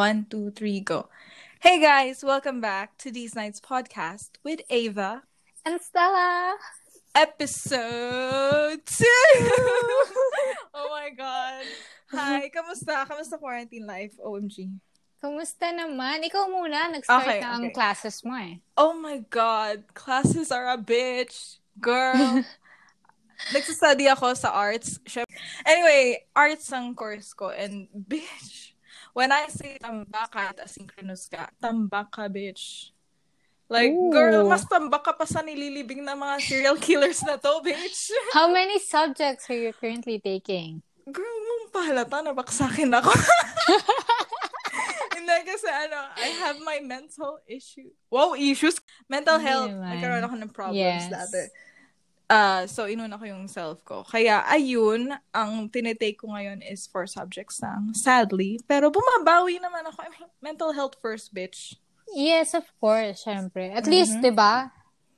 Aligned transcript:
One, 0.00 0.24
two, 0.24 0.48
three, 0.56 0.80
go. 0.80 1.12
Hey 1.60 1.76
guys, 1.76 2.24
welcome 2.24 2.56
back 2.56 2.96
to 3.04 3.12
These 3.12 3.36
Nights 3.36 3.60
podcast 3.60 4.40
with 4.40 4.64
Ava. 4.72 5.28
And 5.68 5.76
Stella. 5.76 6.56
Episode 7.12 8.80
2! 8.80 9.04
oh 10.72 10.88
my 10.88 11.12
God. 11.12 11.68
Hi, 12.16 12.48
kamusta? 12.48 13.04
Kamusta 13.04 13.36
quarantine 13.36 13.84
life? 13.84 14.16
OMG. 14.24 14.72
Kumusta 15.20 15.68
naman? 15.68 16.24
Ikaw 16.24 16.48
muna, 16.48 16.88
nag-start 16.96 17.20
Okay, 17.20 17.44
na 17.44 17.60
ang 17.60 17.68
okay. 17.68 17.76
classes 17.76 18.24
mo 18.24 18.40
eh. 18.40 18.56
Oh 18.80 18.96
my 18.96 19.20
God. 19.28 19.84
Classes 19.92 20.48
are 20.48 20.72
a 20.72 20.80
bitch. 20.80 21.60
Girl. 21.76 22.40
Nagsastudy 23.52 24.08
ako 24.08 24.32
sa 24.32 24.48
arts. 24.48 24.96
Anyway, 25.68 26.24
arts 26.32 26.72
ang 26.72 26.96
course 26.96 27.36
ko. 27.36 27.52
And 27.52 27.84
bitch, 27.92 28.69
when 29.12 29.30
I 29.30 29.46
say 29.48 29.76
tambak 29.76 30.30
ka 30.30 30.52
at 30.52 30.58
asynchronous 30.62 31.26
ka, 31.26 31.50
tambak 31.58 32.10
ka, 32.10 32.26
bitch. 32.26 32.90
Like, 33.70 33.94
Ooh. 33.94 34.10
girl, 34.10 34.50
mas 34.50 34.66
tambak 34.66 35.06
ka 35.06 35.14
pa 35.14 35.22
sa 35.22 35.46
nililibing 35.46 36.02
ng 36.02 36.18
mga 36.18 36.36
serial 36.42 36.74
killers 36.74 37.22
na 37.22 37.38
to, 37.38 37.62
bitch. 37.62 38.10
How 38.36 38.50
many 38.50 38.82
subjects 38.82 39.46
are 39.46 39.54
you 39.54 39.70
currently 39.70 40.18
taking? 40.18 40.82
Girl, 41.06 41.38
mong 41.46 41.70
pahalata, 41.70 42.18
nabaksakin 42.26 42.90
ako. 42.98 43.14
Hindi 45.14 45.36
kasi 45.46 45.68
ano, 45.70 45.98
I 46.18 46.28
have 46.42 46.58
my 46.62 46.82
mental 46.82 47.38
issue. 47.46 47.90
Wow, 48.10 48.34
issues. 48.34 48.78
Mental 49.06 49.38
Hindi 49.38 49.48
health. 49.50 49.70
naman. 49.74 49.90
Nagkaroon 49.94 50.24
ako 50.26 50.34
ng 50.38 50.50
problems 50.50 51.04
Yes. 51.06 51.12
dati. 51.12 51.42
Ah, 52.30 52.62
so 52.70 52.86
inuna 52.86 53.18
ko 53.18 53.26
yung 53.26 53.50
self 53.50 53.82
ko. 53.82 54.06
Kaya 54.06 54.46
ayun, 54.46 55.10
ang 55.34 55.66
tinitake 55.66 56.14
ko 56.22 56.30
ngayon 56.30 56.62
is 56.62 56.86
four 56.86 57.10
subjects 57.10 57.58
lang. 57.58 57.90
Sadly. 57.90 58.62
Pero 58.70 58.86
bumabawi 58.86 59.58
naman 59.58 59.82
ako. 59.90 59.98
I 59.98 60.08
mean, 60.14 60.30
mental 60.38 60.70
health 60.70 60.94
first, 61.02 61.34
bitch. 61.34 61.74
Yes, 62.14 62.54
of 62.54 62.70
course, 62.78 63.26
syempre. 63.26 63.74
At 63.74 63.90
least, 63.90 64.22
di 64.22 64.30
ba? 64.30 64.70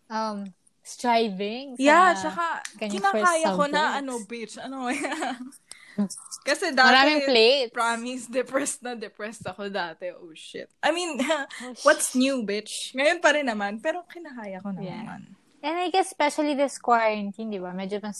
Um, 0.09 0.49
striving. 0.81 1.77
sa 1.77 1.85
Yeah, 1.85 2.09
tsaka 2.17 2.45
kinakaya 2.81 3.49
ko 3.61 3.65
na 3.69 4.01
ano, 4.01 4.17
bitch. 4.25 4.57
Ano 4.57 4.89
Kasi 6.49 6.73
dati, 6.73 6.89
Maraming 6.89 7.23
plates. 7.29 7.73
promise, 7.77 8.25
depressed 8.25 8.81
na 8.81 8.97
depressed 8.97 9.45
ako 9.45 9.69
dati. 9.69 10.11
Oh, 10.17 10.33
shit. 10.33 10.73
I 10.81 10.91
mean, 10.97 11.21
Oh, 11.21 11.77
what's 11.85 12.17
new, 12.17 12.41
bitch? 12.41 12.97
Ngayon 12.97 13.21
pa 13.21 13.37
rin 13.37 13.47
naman, 13.47 13.79
pero 13.85 14.01
kinakaya 14.09 14.65
ko 14.65 14.73
na 14.73 14.81
Yeah. 14.81 15.21
And 15.63 15.79
I 15.79 15.89
guess 15.89 16.11
especially 16.11 16.55
this 16.55 16.77
quarantine, 16.77 17.49
di 17.49 17.63
ba? 17.63 17.71
Medyo 17.71 18.03
mas, 18.03 18.19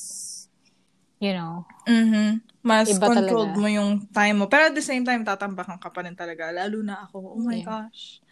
you 1.19 1.35
know, 1.35 1.67
Mhm. 1.83 2.39
Mas 2.63 2.87
Iba 2.87 3.11
controlled 3.11 3.59
talaga. 3.59 3.59
mo 3.59 3.67
yung 3.67 4.07
time 4.15 4.39
mo. 4.39 4.47
Pero 4.47 4.71
at 4.71 4.75
the 4.79 4.87
same 4.87 5.03
time, 5.03 5.27
tatambakan 5.27 5.83
ka 5.83 5.91
pa 5.91 6.07
rin 6.07 6.15
talaga. 6.15 6.55
Lalo 6.55 6.79
na 6.79 7.03
ako. 7.03 7.35
Oh 7.35 7.43
my 7.43 7.59
Yeah. 7.59 7.67
gosh. 7.91 8.23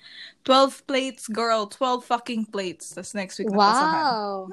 12 0.46 0.86
plates, 0.86 1.26
girl. 1.26 1.66
12 1.66 2.06
fucking 2.06 2.46
plates. 2.46 2.94
Tapos 2.94 3.10
next 3.10 3.42
week, 3.42 3.50
natasahan. 3.50 3.90
wow! 3.90 4.46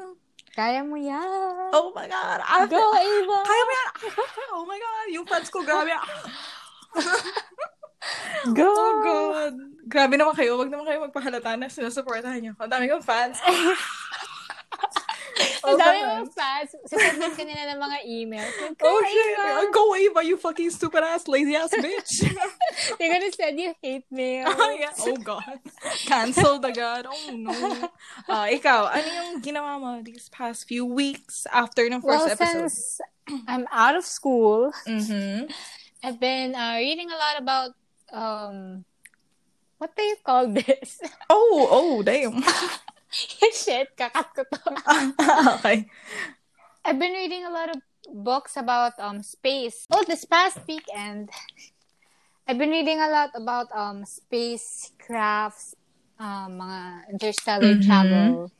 Kaya 0.57 0.81
mo 0.81 0.97
yan! 0.97 1.69
Oh 1.77 1.93
my 1.93 2.09
God. 2.09 2.41
Ah, 2.41 2.65
Go, 2.65 2.81
Ava! 2.81 3.37
Kaya 3.45 3.61
mo 3.61 3.71
yan. 3.77 3.89
Oh 4.57 4.65
my 4.65 4.79
God. 4.81 5.07
Yung 5.13 5.25
fans 5.29 5.53
ko, 5.53 5.61
grabe. 5.61 5.93
Go! 8.57 8.65
Oh 8.65 8.93
God. 9.05 9.53
Grabe 9.87 10.17
naman 10.17 10.33
kayo. 10.33 10.57
Huwag 10.57 10.73
naman 10.73 10.89
kayo 10.89 11.05
magpahalata 11.05 11.53
na 11.53 11.69
sinusuportahan 11.69 12.41
niyo. 12.41 12.53
Ang 12.57 12.71
dami 12.73 12.89
kong 12.89 13.05
fans. 13.05 13.37
Ang 15.37 15.65
Oh, 15.67 15.75
dami 15.75 15.99
mong 15.99 16.31
fans. 16.31 16.71
Sisendan 16.87 17.33
ka 17.35 17.43
nila 17.43 17.75
ng 17.75 17.79
mga 17.79 17.97
emails. 18.07 18.53
Oh 18.57 18.71
"Go, 18.77 18.91
shit. 19.03 19.37
Ava!" 19.37 19.67
Go 19.69 19.83
Ava, 19.93 20.21
you 20.23 20.37
fucking 20.37 20.71
stupid 20.71 21.03
ass, 21.03 21.27
lazy 21.27 21.53
ass 21.55 21.73
bitch. 21.83 22.23
They're 22.97 23.11
gonna 23.11 23.31
send 23.31 23.59
you 23.59 23.73
hate 23.81 24.07
mail. 24.09 24.47
oh, 24.47 24.71
yeah. 24.79 24.93
oh 24.95 25.17
God. 25.19 25.59
Cancelled 26.07 26.63
agad. 26.63 27.05
Oh 27.05 27.29
no. 27.35 27.53
Ah, 28.25 28.47
ikaw, 28.47 28.87
ano 28.89 29.07
yung 29.07 29.31
ginawa 29.41 29.75
mo 29.77 29.99
these 30.01 30.29
past 30.29 30.65
few 30.65 30.85
weeks 30.87 31.45
after 31.51 31.83
ng 31.85 31.99
first 32.01 32.25
well, 32.25 32.33
episode? 32.33 32.71
since 32.71 33.01
I'm 33.47 33.67
out 33.69 33.95
of 33.99 34.05
school, 34.07 34.71
Mm-hmm. 34.87 35.51
I've 36.05 36.19
been 36.21 36.53
uh, 36.55 36.77
reading 36.77 37.09
a 37.11 37.17
lot 37.17 37.35
about 37.41 37.71
um, 38.13 38.85
what 39.77 39.91
do 39.97 40.03
you 40.03 40.15
call 40.23 40.47
this? 40.47 41.01
Oh, 41.29 41.67
oh, 41.69 42.03
damn. 42.05 42.39
Shit, 43.53 43.95
kakat 43.97 44.35
ko 44.35 44.43
to. 44.43 44.59
okay. 45.59 45.87
I've 46.83 46.99
been 46.99 47.13
reading 47.13 47.43
a 47.45 47.51
lot 47.51 47.69
of 47.71 47.81
books 48.11 48.55
about 48.55 48.93
um 48.99 49.23
space. 49.23 49.87
Oh, 49.91 50.03
this 50.03 50.23
past 50.25 50.59
weekend, 50.67 51.29
I've 52.47 52.57
been 52.57 52.71
reading 52.71 52.99
a 52.99 53.09
lot 53.09 53.31
about 53.35 53.67
um 53.75 54.03
spacecrafts, 54.03 55.75
um, 56.19 56.59
mga 56.63 57.11
interstellar 57.11 57.75
Mhm. 57.75 57.83
travel 57.83 58.51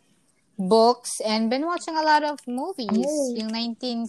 books, 0.57 1.22
and 1.22 1.50
been 1.50 1.66
watching 1.66 1.96
a 1.96 2.03
lot 2.03 2.24
of 2.24 2.40
movies. 2.47 3.07
Oh. 3.07 3.36
Yung 3.36 3.47
19, 3.52 4.07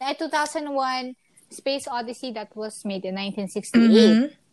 eh, 0.00 0.14
2001 0.16 1.16
Space 1.48 1.88
Odyssey 1.88 2.32
that 2.36 2.52
was 2.52 2.84
made 2.84 3.08
in 3.08 3.16
1968. 3.16 3.88
Mm-hmm. 3.88 4.47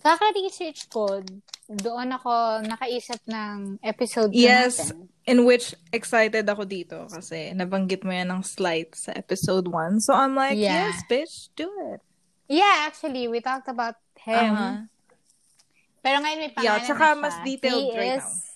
Kaka-research 0.00 0.88
ko, 0.88 1.20
doon 1.68 2.08
ako 2.10 2.64
nakaisip 2.64 3.20
ng 3.28 3.78
episode 3.84 4.32
Yes. 4.32 4.90
natin. 4.90 5.08
In 5.28 5.38
which, 5.44 5.76
excited 5.92 6.48
ako 6.48 6.64
dito 6.64 7.04
kasi 7.06 7.52
nabanggit 7.52 8.02
mo 8.02 8.10
yan 8.10 8.32
ng 8.32 8.42
slight 8.42 8.96
sa 8.96 9.12
episode 9.12 9.68
1. 9.68 10.00
So, 10.00 10.16
I'm 10.16 10.34
like, 10.34 10.56
Yeah. 10.56 10.88
yes, 10.90 11.04
bitch, 11.06 11.34
do 11.54 11.68
it. 11.92 12.00
Yeah, 12.48 12.88
actually, 12.88 13.28
we 13.28 13.38
talked 13.38 13.68
about 13.68 13.94
him. 14.18 14.56
Uh-huh. 14.56 14.76
Pero 16.00 16.16
ngayon 16.18 16.38
may 16.40 16.50
pangalan 16.50 16.64
Yeah, 16.64 16.78
tsaka 16.82 17.06
na 17.06 17.14
siya. 17.14 17.20
mas 17.20 17.36
detailed 17.44 17.84
he 17.84 17.94
right 17.94 18.18
is, 18.18 18.24
now. 18.24 18.48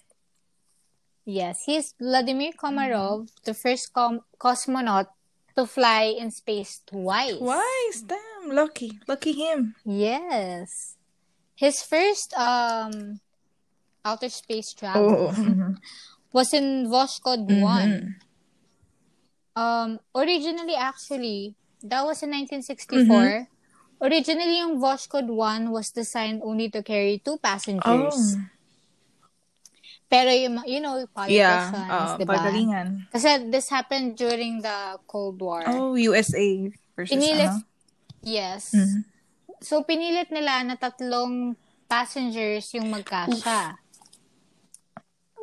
Yes, 1.25 1.57
he's 1.65 1.93
Vladimir 1.97 2.53
Komarov, 2.53 3.29
Mm-hmm. 3.29 3.45
the 3.45 3.55
first 3.55 3.93
com- 3.93 4.25
cosmonaut 4.37 5.09
to 5.55 5.65
fly 5.65 6.09
in 6.11 6.33
space 6.33 6.81
twice. 6.85 7.37
Twice, 7.39 7.99
damn, 8.03 8.51
lucky. 8.51 8.99
Lucky 9.07 9.33
him. 9.33 9.77
Yes. 9.85 10.97
His 11.55 11.83
first 11.83 12.35
um 12.35 13.21
outer 14.05 14.29
space 14.29 14.75
travel 14.75 15.31
Oh. 15.31 15.75
was 16.35 16.53
in 16.53 16.91
Voskhod 16.91 17.47
Mhm. 17.47 17.63
1. 17.63 18.17
Um, 19.55 20.01
originally, 20.19 20.75
actually, 20.75 21.55
that 21.81 22.03
was 22.03 22.19
in 22.27 22.35
1964. 22.35 23.07
Mm-hmm. 23.07 23.47
Originally, 24.03 24.59
yung 24.59 24.83
Voskhod 24.83 25.31
1 25.31 25.71
was 25.71 25.95
designed 25.95 26.43
only 26.43 26.67
to 26.75 26.83
carry 26.83 27.23
two 27.23 27.39
passengers. 27.39 28.35
Oh. 28.35 28.43
Pero 30.11 30.31
yung, 30.35 30.59
you 30.67 30.83
know, 30.83 30.99
Yeah, 31.31 31.71
politicians, 31.71 31.87
uh, 31.91 32.19
di 32.19 32.25
ba? 32.27 32.35
pagalingan. 32.35 33.07
Kasi 33.15 33.47
this 33.49 33.71
happened 33.71 34.19
during 34.19 34.59
the 34.61 34.99
Cold 35.07 35.39
War. 35.39 35.63
Oh, 35.71 35.95
USA 35.95 36.67
versus 36.99 37.15
Pinilit, 37.15 37.51
ano? 37.55 37.63
yes. 38.27 38.75
Mhm. 38.75 39.01
So, 39.65 39.81
pinilit 39.83 40.29
nila 40.29 40.61
na 40.63 40.77
tatlong 40.77 41.57
passengers 41.87 42.69
yung 42.77 42.93
magkasya. 42.93 43.81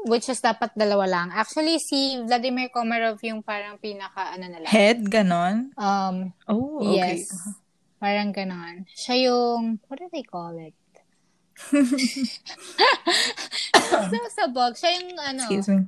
Which 0.05 0.29
is 0.29 0.41
dapat 0.41 0.73
dalawa 0.73 1.05
lang. 1.05 1.27
Actually, 1.29 1.77
si 1.77 2.21
Vladimir 2.21 2.69
Komarov 2.69 3.17
yung 3.21 3.41
parang 3.41 3.77
pinaka, 3.77 4.33
ano 4.33 4.45
nila. 4.45 4.65
Head, 4.65 5.05
ganon? 5.05 5.73
Um, 5.73 6.33
Oh, 6.45 6.81
okay. 6.81 7.21
Yes. 7.21 7.33
Parang 7.97 8.29
ganon. 8.29 8.85
Siya 8.89 9.29
yung, 9.29 9.77
what 9.85 9.97
do 9.97 10.09
they 10.09 10.25
call 10.25 10.57
it? 10.57 10.73
so, 11.61 11.77
sa 14.37 14.49
box, 14.49 14.81
siya 14.81 14.91
yung, 14.97 15.13
ano, 15.17 15.41
Excuse 15.45 15.69
me. 15.69 15.85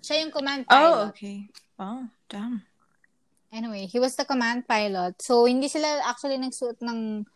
siya 0.00 0.24
yung 0.24 0.32
command 0.32 0.64
Oh, 0.68 0.72
pilot. 0.72 1.08
okay. 1.12 1.38
Oh, 1.76 2.08
damn. 2.28 2.64
Anyway, 3.52 3.84
he 3.84 4.00
was 4.00 4.16
the 4.16 4.24
command 4.24 4.64
pilot. 4.64 5.12
So, 5.20 5.44
hindi 5.44 5.68
sila 5.68 6.08
actually 6.08 6.40
nagsuot 6.40 6.80
ng 6.80 7.28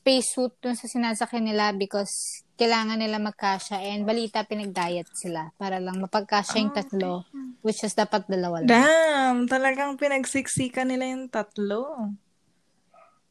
spacesuit 0.00 0.56
dun 0.64 0.72
sa 0.72 0.88
sinasakyan 0.88 1.52
nila 1.52 1.76
because 1.76 2.40
kailangan 2.56 2.96
nila 2.96 3.20
magkasya 3.20 3.84
and 3.92 4.08
balita 4.08 4.48
pinag-diet 4.48 5.08
sila 5.12 5.52
para 5.60 5.76
lang 5.76 6.00
mapagkasya 6.00 6.56
yung 6.56 6.72
tatlo 6.72 7.28
which 7.60 7.84
is 7.84 7.92
dapat 7.92 8.24
dalawa 8.24 8.64
lang. 8.64 8.72
Damn, 8.72 9.38
talagang 9.44 10.00
pinagsiksikan 10.00 10.88
nila 10.88 11.04
yung 11.12 11.28
tatlo. 11.28 12.16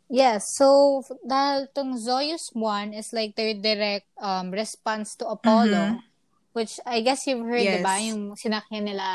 Yes, 0.10 0.58
so 0.58 1.02
dahil 1.22 1.70
tong 1.74 1.98
Soyuz 1.98 2.54
1 2.54 2.94
is 2.98 3.10
like 3.14 3.34
their 3.34 3.58
direct 3.58 4.10
um, 4.22 4.54
response 4.54 5.18
to 5.18 5.26
Apollo 5.26 6.02
which 6.54 6.82
I 6.86 7.02
guess 7.02 7.26
you've 7.30 7.46
heard, 7.46 7.66
Yes. 7.66 7.78
di 7.78 7.86
ba? 7.86 7.96
Yung 8.02 8.22
sinakyan 8.38 8.86
nila 8.90 9.08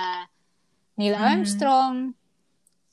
Neil 0.95 1.19
Armstrong. 1.19 2.15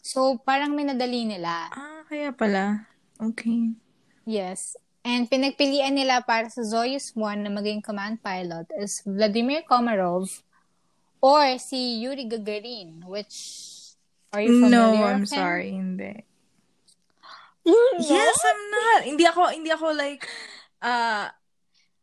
So, 0.01 0.41
parang 0.41 0.73
minadali 0.73 1.29
nila. 1.29 1.69
Ah, 1.69 2.01
kaya 2.09 2.33
pala. 2.33 2.89
Okay. 3.21 3.77
Yes. 4.25 4.77
And 5.01 5.25
pinagpilian 5.25 5.97
nila 5.97 6.21
para 6.21 6.45
sa 6.53 6.62
Soyuz 6.62 7.18
1 7.18 7.41
na 7.41 7.50
maging 7.50 7.81
command 7.81 8.21
pilot 8.21 8.69
is 8.77 9.01
Vladimir 9.01 9.65
Komarov 9.65 10.29
or 11.21 11.57
si 11.57 12.01
Yuri 12.06 12.29
Gagarin, 12.29 13.01
which 13.09 13.38
are 14.29 14.41
you 14.45 14.62
familiar 14.62 15.01
No, 15.01 15.09
I'm 15.09 15.25
with 15.25 15.33
him? 15.33 15.41
sorry, 15.41 15.69
hindi. 15.73 16.13
You 17.65 17.77
Yes, 18.01 18.38
I'm 18.41 18.63
not. 18.73 19.01
Hindi 19.06 19.25
ako, 19.25 19.41
hindi 19.53 19.69
ako 19.69 19.88
like, 19.94 20.25
ah, 20.81 21.29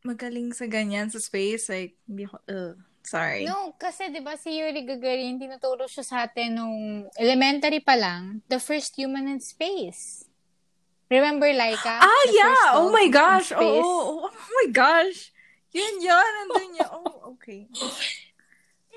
magaling 0.06 0.55
sa 0.55 0.71
ganyan 0.71 1.11
sa 1.11 1.19
space. 1.19 1.67
Like, 1.67 1.99
hindi 2.06 2.31
ko, 2.31 2.38
ugh, 2.47 2.79
sorry. 3.03 3.43
No, 3.43 3.75
kasi 3.75 4.11
'di 4.11 4.23
ba 4.23 4.38
si 4.38 4.55
Yuri 4.55 4.87
Gagarin 4.87 5.38
tinuturo 5.43 5.91
siya 5.91 6.05
sa 6.06 6.17
atin 6.31 6.55
nung 6.55 6.79
elementary 7.19 7.82
pa 7.82 7.99
lang, 7.99 8.43
the 8.47 8.62
first 8.62 8.94
human 8.94 9.26
in 9.26 9.43
space. 9.43 10.27
Remember 11.08 11.49
Laika? 11.49 12.05
Ah, 12.05 12.25
yeah! 12.28 12.76
Oh 12.76 12.93
my 12.93 13.08
gosh! 13.08 13.49
Oh, 13.52 13.60
oh, 13.60 13.81
oh, 13.81 14.28
oh 14.28 14.50
my 14.60 14.69
gosh! 14.70 15.32
Yun 15.72 16.05
yun! 16.05 16.31
Nandun 16.44 16.69
niya. 16.76 16.87
Oh, 16.93 17.12
okay. 17.37 17.64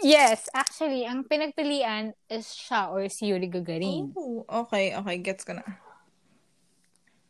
Yes, 0.04 0.50
actually, 0.52 1.06
ang 1.06 1.24
pinagpilian 1.24 2.12
is 2.28 2.52
siya 2.52 2.90
or 2.92 3.08
si 3.08 3.32
Yuri 3.32 3.48
Gagarin. 3.48 4.12
Oh, 4.18 4.44
okay, 4.66 4.92
okay. 4.98 5.18
Gets 5.22 5.46
ko 5.46 5.56
na. 5.56 5.66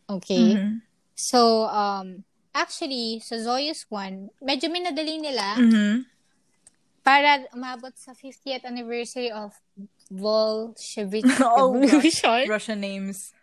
Okay? 0.10 0.56
Mhm. 0.58 0.82
So, 1.14 1.68
um, 1.70 2.24
actually, 2.56 3.20
sa 3.22 3.38
Zoyus 3.38 3.86
1, 3.92 4.34
medyo 4.42 4.72
minadali 4.72 5.20
nila 5.22 5.60
Mhm. 5.60 6.10
para 7.04 7.46
umabot 7.54 7.94
sa 7.94 8.16
50th 8.18 8.66
anniversary 8.66 9.30
of 9.30 9.54
Bolshevik 10.10 11.24
Oh. 11.44 11.76
Revolution. 11.76 12.50
Russian 12.50 12.80
names. 12.82 13.36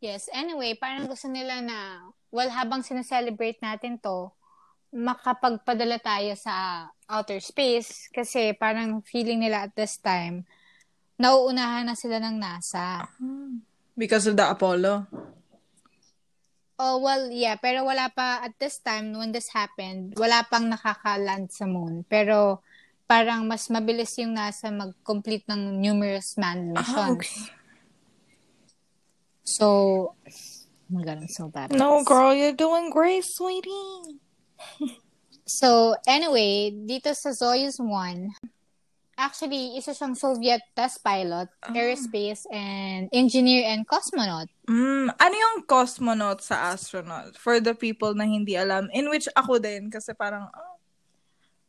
Yes, 0.00 0.32
anyway, 0.32 0.72
parang 0.80 1.04
gusto 1.04 1.28
nila 1.28 1.60
na, 1.60 2.08
well, 2.32 2.48
habang 2.48 2.80
sineselebrate 2.80 3.60
natin 3.60 4.00
to, 4.00 4.32
makapagpadala 4.96 6.00
tayo 6.00 6.32
sa 6.40 6.88
outer 7.04 7.38
space 7.38 8.08
kasi 8.08 8.56
parang 8.56 9.04
feeling 9.04 9.44
nila 9.44 9.68
at 9.68 9.76
this 9.76 10.00
time, 10.00 10.48
nauunahan 11.20 11.84
na 11.84 11.92
sila 11.92 12.16
ng 12.16 12.40
NASA. 12.40 13.04
Because 13.92 14.24
of 14.24 14.40
the 14.40 14.48
Apollo. 14.48 15.04
Oh, 16.80 16.96
well, 17.04 17.28
yeah, 17.28 17.60
pero 17.60 17.84
wala 17.84 18.08
pa, 18.08 18.40
at 18.40 18.56
this 18.56 18.80
time, 18.80 19.12
when 19.12 19.36
this 19.36 19.52
happened, 19.52 20.16
wala 20.16 20.48
pang 20.48 20.64
nakaka-land 20.64 21.52
sa 21.52 21.68
moon. 21.68 22.08
Pero, 22.08 22.64
parang 23.04 23.44
mas 23.44 23.68
mabilis 23.68 24.16
yung 24.16 24.32
NASA 24.32 24.72
mag-complete 24.72 25.44
ng 25.44 25.76
numerous 25.76 26.40
manned 26.40 26.72
missions. 26.72 26.96
Ah, 26.96 27.12
okay. 27.12 27.59
So, 29.50 29.66
oh 30.14 30.90
my 30.94 31.02
God, 31.02 31.26
I'm 31.26 31.28
so 31.28 31.50
bad. 31.50 31.74
No, 31.74 32.04
girl, 32.06 32.30
you're 32.30 32.54
doing 32.54 32.90
great, 32.90 33.24
sweetie. 33.26 34.18
So, 35.50 35.98
anyway, 36.06 36.70
dito 36.70 37.10
sa 37.10 37.34
Soyuz 37.34 37.82
1, 37.82 38.30
actually, 39.18 39.74
isa 39.74 39.90
siyang 39.90 40.14
Soviet 40.14 40.62
test 40.78 41.02
pilot, 41.02 41.50
Ah. 41.58 41.74
aerospace, 41.74 42.46
and 42.54 43.10
engineer 43.10 43.66
and 43.66 43.82
cosmonaut. 43.82 44.46
Mm, 44.70 45.10
ano 45.10 45.34
yung 45.34 45.66
cosmonaut 45.66 46.38
sa 46.38 46.70
astronaut? 46.70 47.34
For 47.34 47.58
the 47.58 47.74
people 47.74 48.14
na 48.14 48.30
hindi 48.30 48.54
alam. 48.54 48.86
In 48.94 49.10
which 49.10 49.26
ako 49.34 49.58
din. 49.58 49.90
Kasi 49.90 50.14
parang, 50.14 50.46
oh, 50.54 50.78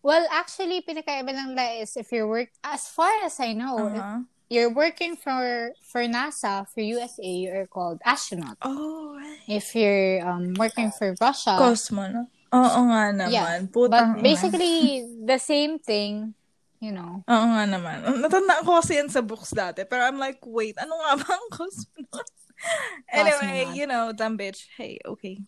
Well, 0.01 0.25
actually, 0.33 0.81
pinakaiba 0.81 1.29
lang 1.29 1.53
nila 1.53 1.81
is 1.81 1.93
if 1.93 2.09
you 2.09 2.25
work, 2.25 2.49
as 2.65 2.89
far 2.89 3.09
as 3.21 3.37
I 3.37 3.53
know, 3.53 3.77
uh-huh. 3.85 4.25
You're 4.51 4.69
working 4.69 5.15
for 5.15 5.71
for 5.79 6.03
NASA, 6.03 6.67
for 6.67 6.83
USA, 6.83 7.23
you're 7.23 7.71
called 7.71 8.03
astronaut. 8.03 8.59
Oh, 8.59 9.15
right. 9.15 9.39
If 9.47 9.71
you're 9.71 10.19
um, 10.27 10.59
working 10.59 10.91
for 10.91 11.15
Russia, 11.23 11.55
Cosmonaut. 11.55 12.27
Oo 12.51 12.79
nga 12.91 13.15
naman. 13.15 13.31
yeah. 13.31 13.63
Putang 13.63 14.19
But 14.19 14.27
basically, 14.27 15.07
the 15.23 15.39
same 15.39 15.79
thing, 15.79 16.35
you 16.83 16.91
know. 16.91 17.23
Oo 17.23 17.45
nga 17.55 17.63
naman. 17.63 18.03
Natandaan 18.19 18.67
ko 18.67 18.83
kasi 18.83 18.99
yan 18.99 19.07
sa 19.07 19.23
books 19.23 19.55
dati. 19.55 19.87
Pero 19.87 20.03
I'm 20.03 20.19
like, 20.19 20.43
wait, 20.43 20.75
ano 20.75 20.99
nga 20.99 21.15
ba 21.15 21.31
ang 21.31 21.47
cosmonaut? 21.47 22.27
anyway, 23.07 23.71
Cosmonaut. 23.71 23.79
you 23.79 23.87
know, 23.87 24.11
dumb 24.11 24.35
bitch. 24.35 24.67
Hey, 24.75 24.99
okay. 25.07 25.39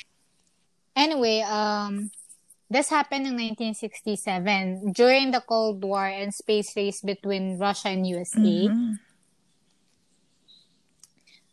Anyway, 0.96 1.44
um, 1.44 2.08
this 2.74 2.90
happened 2.90 3.30
in 3.30 3.38
1967 3.38 4.92
during 4.98 5.30
the 5.30 5.42
Cold 5.46 5.86
War 5.86 6.10
and 6.10 6.34
space 6.34 6.74
race 6.76 7.02
between 7.06 7.62
Russia 7.62 7.94
and 7.94 8.06
USA. 8.10 8.66
Mhm. 8.68 8.98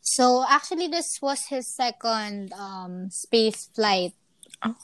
So 0.01 0.43
actually, 0.49 0.89
this 0.89 1.21
was 1.21 1.47
his 1.47 1.69
second 1.69 2.53
um, 2.57 3.13
space 3.13 3.69
flight. 3.77 4.17
Oh. 4.65 4.75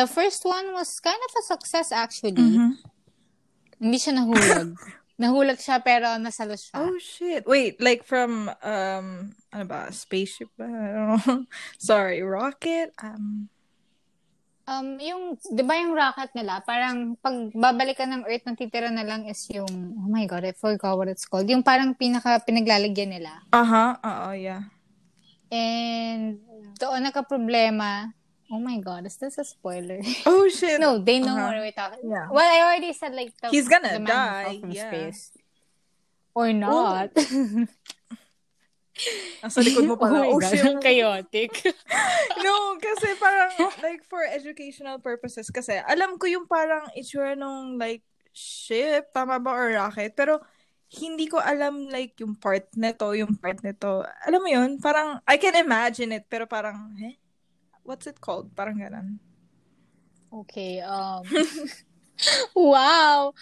The 0.00 0.08
first 0.08 0.42
one 0.48 0.72
was 0.72 0.98
kind 0.98 1.20
of 1.20 1.32
a 1.36 1.44
success 1.44 1.92
actually. 1.92 2.40
Mhm. 2.40 2.80
Hindi 3.78 3.98
siya 4.00 4.16
nahulog. 4.16 4.74
nahulog 5.20 5.60
siya 5.60 5.84
pero 5.84 6.16
nasalo 6.16 6.56
siya. 6.56 6.80
Oh, 6.80 6.96
shit. 6.96 7.44
Wait, 7.44 7.76
like 7.84 8.02
from, 8.08 8.48
um, 8.64 9.36
ano 9.52 9.64
ba, 9.68 9.92
spaceship? 9.92 10.48
I 10.56 10.64
don't 10.64 11.08
know. 11.20 11.44
Sorry, 11.78 12.24
rocket? 12.24 12.96
Um, 13.04 13.52
Um, 14.70 15.02
yung, 15.02 15.34
di 15.34 15.66
ba 15.66 15.74
yung 15.74 15.98
rocket 15.98 16.30
nila, 16.30 16.62
parang 16.62 17.18
pag 17.18 17.50
babalikan 17.50 18.06
ng 18.06 18.22
Earth, 18.22 18.46
natitira 18.46 18.86
na 18.86 19.02
lang 19.02 19.26
is 19.26 19.42
yung, 19.50 19.66
oh 19.98 20.06
my 20.06 20.30
God, 20.30 20.46
I 20.46 20.54
forgot 20.54 20.94
what 20.94 21.10
it's 21.10 21.26
called. 21.26 21.50
Yung 21.50 21.66
parang 21.66 21.90
pinaka 21.90 22.38
pinaglalagyan 22.38 23.18
nila. 23.18 23.34
aha, 23.50 23.98
oo, 23.98 24.30
yeah. 24.30 24.70
And 25.50 26.38
doon 26.78 27.02
nagka-problema. 27.02 28.14
Oh 28.46 28.62
my 28.62 28.78
God, 28.78 29.06
is 29.06 29.18
this 29.18 29.38
a 29.38 29.44
spoiler? 29.44 29.98
Oh, 30.26 30.46
shit. 30.46 30.78
no, 30.78 31.02
they 31.02 31.18
know 31.18 31.34
Uh-huh. 31.34 31.50
what 31.50 31.58
we're 31.58 31.74
talking 31.74 32.06
Yeah. 32.06 32.30
Well, 32.30 32.46
I 32.46 32.62
already 32.62 32.94
said 32.94 33.10
like 33.10 33.34
the, 33.42 33.50
He's 33.50 33.66
gonna 33.66 33.90
the 33.90 33.98
man 33.98 34.06
die, 34.06 34.58
from 34.62 34.70
yeah. 34.70 34.86
space. 34.86 35.34
Or 36.30 36.54
not. 36.54 37.10
Nasa 39.40 39.60
likod 39.64 39.86
mo 39.88 39.96
pala. 39.96 40.24
oh 40.30 40.36
Oh, 40.36 40.40
shit. 40.40 40.60
ang 40.64 40.80
chaotic. 40.80 41.52
no, 42.44 42.76
kasi 42.78 43.16
parang, 43.16 43.52
like, 43.80 44.04
for 44.04 44.22
educational 44.24 45.00
purposes, 45.00 45.48
kasi, 45.48 45.78
alam 45.80 46.16
ko 46.20 46.26
yung 46.28 46.44
parang 46.46 46.88
itsura 46.94 47.34
nung, 47.34 47.76
like, 47.80 48.04
ship, 48.32 49.10
tama 49.12 49.40
ba, 49.40 49.50
or 49.52 49.72
rocket, 49.74 50.12
pero, 50.14 50.38
hindi 50.90 51.30
ko 51.30 51.38
alam, 51.38 51.86
like, 51.86 52.18
yung 52.18 52.34
part 52.34 52.66
nito, 52.74 53.14
yung 53.14 53.38
part 53.38 53.62
nito. 53.62 54.02
Alam 54.26 54.40
mo 54.42 54.50
yun? 54.50 54.70
Parang, 54.82 55.22
I 55.24 55.38
can 55.38 55.54
imagine 55.54 56.10
it, 56.12 56.26
pero 56.26 56.44
parang, 56.50 56.92
eh? 56.98 57.14
What's 57.86 58.06
it 58.10 58.18
called? 58.20 58.52
Parang 58.54 58.76
ganun. 58.78 59.18
okay, 60.30 60.78
um... 60.82 61.22
wow! 62.54 63.32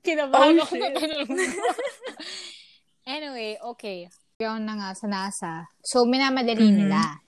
Kinabahan 0.00 0.56
Oh, 0.56 0.64
ako 0.64 0.74
na. 0.78 0.88
Anyway, 3.08 3.56
okay. 3.74 4.08
Yun 4.38 4.70
na 4.70 4.78
nga 4.78 4.90
sa 4.94 5.10
NASA. 5.10 5.66
So, 5.82 6.06
minamadali 6.06 6.62
Mhm. 6.62 6.78
nila. 6.78 7.18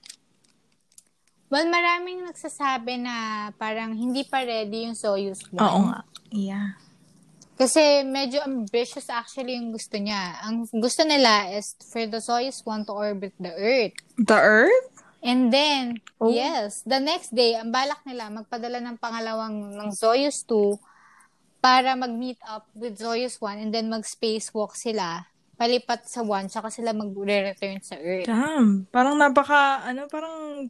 Well, 1.50 1.67
maraming 1.67 2.23
nagsasabi 2.23 3.02
na 3.02 3.14
parang 3.59 3.99
hindi 3.99 4.23
pa 4.23 4.47
ready 4.47 4.87
yung 4.87 4.95
Soyuz 4.95 5.43
1. 5.50 5.59
Oo 5.59 5.90
nga. 5.90 6.07
Yeah. 6.31 6.79
Kasi 7.59 8.07
medyo 8.07 8.38
ambitious 8.47 9.11
actually 9.11 9.59
yung 9.59 9.75
gusto 9.75 9.99
niya. 9.99 10.38
Ang 10.47 10.71
gusto 10.71 11.02
nila 11.02 11.50
is 11.50 11.75
for 11.83 12.07
the 12.07 12.23
Soyuz 12.23 12.62
1 12.62 12.87
to 12.87 12.95
orbit 12.95 13.35
the 13.43 13.50
Earth. 13.59 13.99
The 14.14 14.38
Earth? 14.38 15.02
And 15.19 15.50
then, 15.50 15.99
Oh. 16.23 16.31
yes, 16.31 16.87
the 16.87 17.02
next 17.02 17.35
day, 17.35 17.59
ang 17.59 17.75
balak 17.75 18.07
nila 18.07 18.31
magpadala 18.31 18.79
ng 18.79 19.02
pangalawang 19.02 19.75
ng 19.75 19.90
Soyuz 19.90 20.47
2 20.47 20.79
para 21.59 21.99
mag-meet 21.99 22.38
up 22.47 22.71
with 22.71 23.02
Soyuz 23.02 23.43
1 23.43 23.59
and 23.59 23.75
then 23.75 23.90
mag-spacewalk 23.90 24.79
sila 24.79 25.26
palipat 25.61 26.09
sa 26.09 26.25
1 26.25 26.49
tsaka 26.49 26.73
sila 26.73 26.97
mag-return 26.97 27.85
sa 27.85 28.00
Earth. 28.00 28.25
Damn. 28.25 28.88
Parang 28.88 29.21
napaka, 29.21 29.85
ano, 29.85 30.09
parang, 30.09 30.64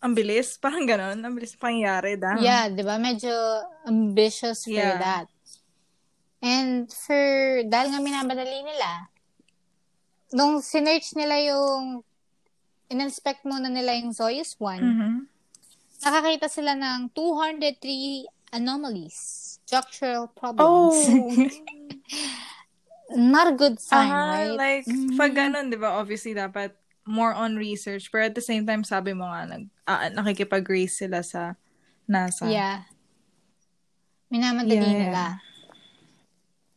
ang 0.00 0.12
bilis. 0.16 0.56
Parang 0.64 0.88
ganun. 0.88 1.20
Ang 1.20 1.36
bilis 1.36 1.52
pangyari. 1.60 2.16
Damn. 2.16 2.40
Yeah, 2.40 2.72
'di 2.72 2.80
ba? 2.80 2.96
Medyo 2.96 3.28
ambitious 3.84 4.64
for 4.64 4.72
Yeah. 4.72 4.96
that. 4.96 5.28
And 6.40 6.88
for 6.88 7.20
dahil 7.68 7.92
nga 7.92 8.00
minamadali 8.00 8.64
nila, 8.64 9.12
nung 10.32 10.64
sinearch 10.64 11.12
nila 11.12 11.36
yung 11.52 12.00
in-inspect 12.88 13.44
muna 13.44 13.68
nila 13.68 13.92
yung 14.00 14.16
Soyuz 14.16 14.56
1, 14.56 14.80
Mhm. 14.80 15.28
nakakita 16.00 16.48
sila 16.48 16.72
ng 16.72 17.12
203 17.12 18.24
anomalies, 18.56 19.14
structural 19.60 20.32
Oh. 20.56 20.96
Not 23.10 23.50
a 23.50 23.54
good 23.58 23.82
sign, 23.82 24.06
Aha, 24.06 24.22
right? 24.30 24.54
like, 24.54 24.86
Mhm. 24.86 25.18
pag 25.18 25.34
ganun, 25.34 25.66
di 25.66 25.74
ba, 25.74 25.98
obviously, 25.98 26.30
dapat 26.30 26.74
more 27.02 27.34
on 27.34 27.58
research. 27.58 28.06
Pero 28.08 28.30
at 28.30 28.34
the 28.34 28.44
same 28.44 28.62
time, 28.62 28.86
sabi 28.86 29.10
mo 29.12 29.26
nga, 29.26 29.50
nag, 29.50 29.66
ah, 29.84 30.06
nakikipag-race 30.08 31.02
sila 31.02 31.26
sa 31.26 31.58
NASA. 32.06 32.46
Yeah. 32.46 32.86
Minamadali 34.30 34.78
Yeah. 34.78 34.94
nila. 35.10 35.24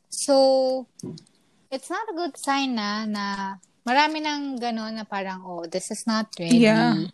So, 0.10 0.36
it's 1.70 1.90
not 1.90 2.06
a 2.10 2.16
good 2.18 2.34
sign 2.38 2.78
na 2.78 3.06
na 3.06 3.24
marami 3.86 4.22
nang 4.22 4.58
gano'n 4.58 4.98
na 4.98 5.06
parang, 5.06 5.46
oh, 5.46 5.66
this 5.66 5.94
is 5.94 6.06
not 6.06 6.34
ready. 6.38 6.66
Yeah. 6.66 7.10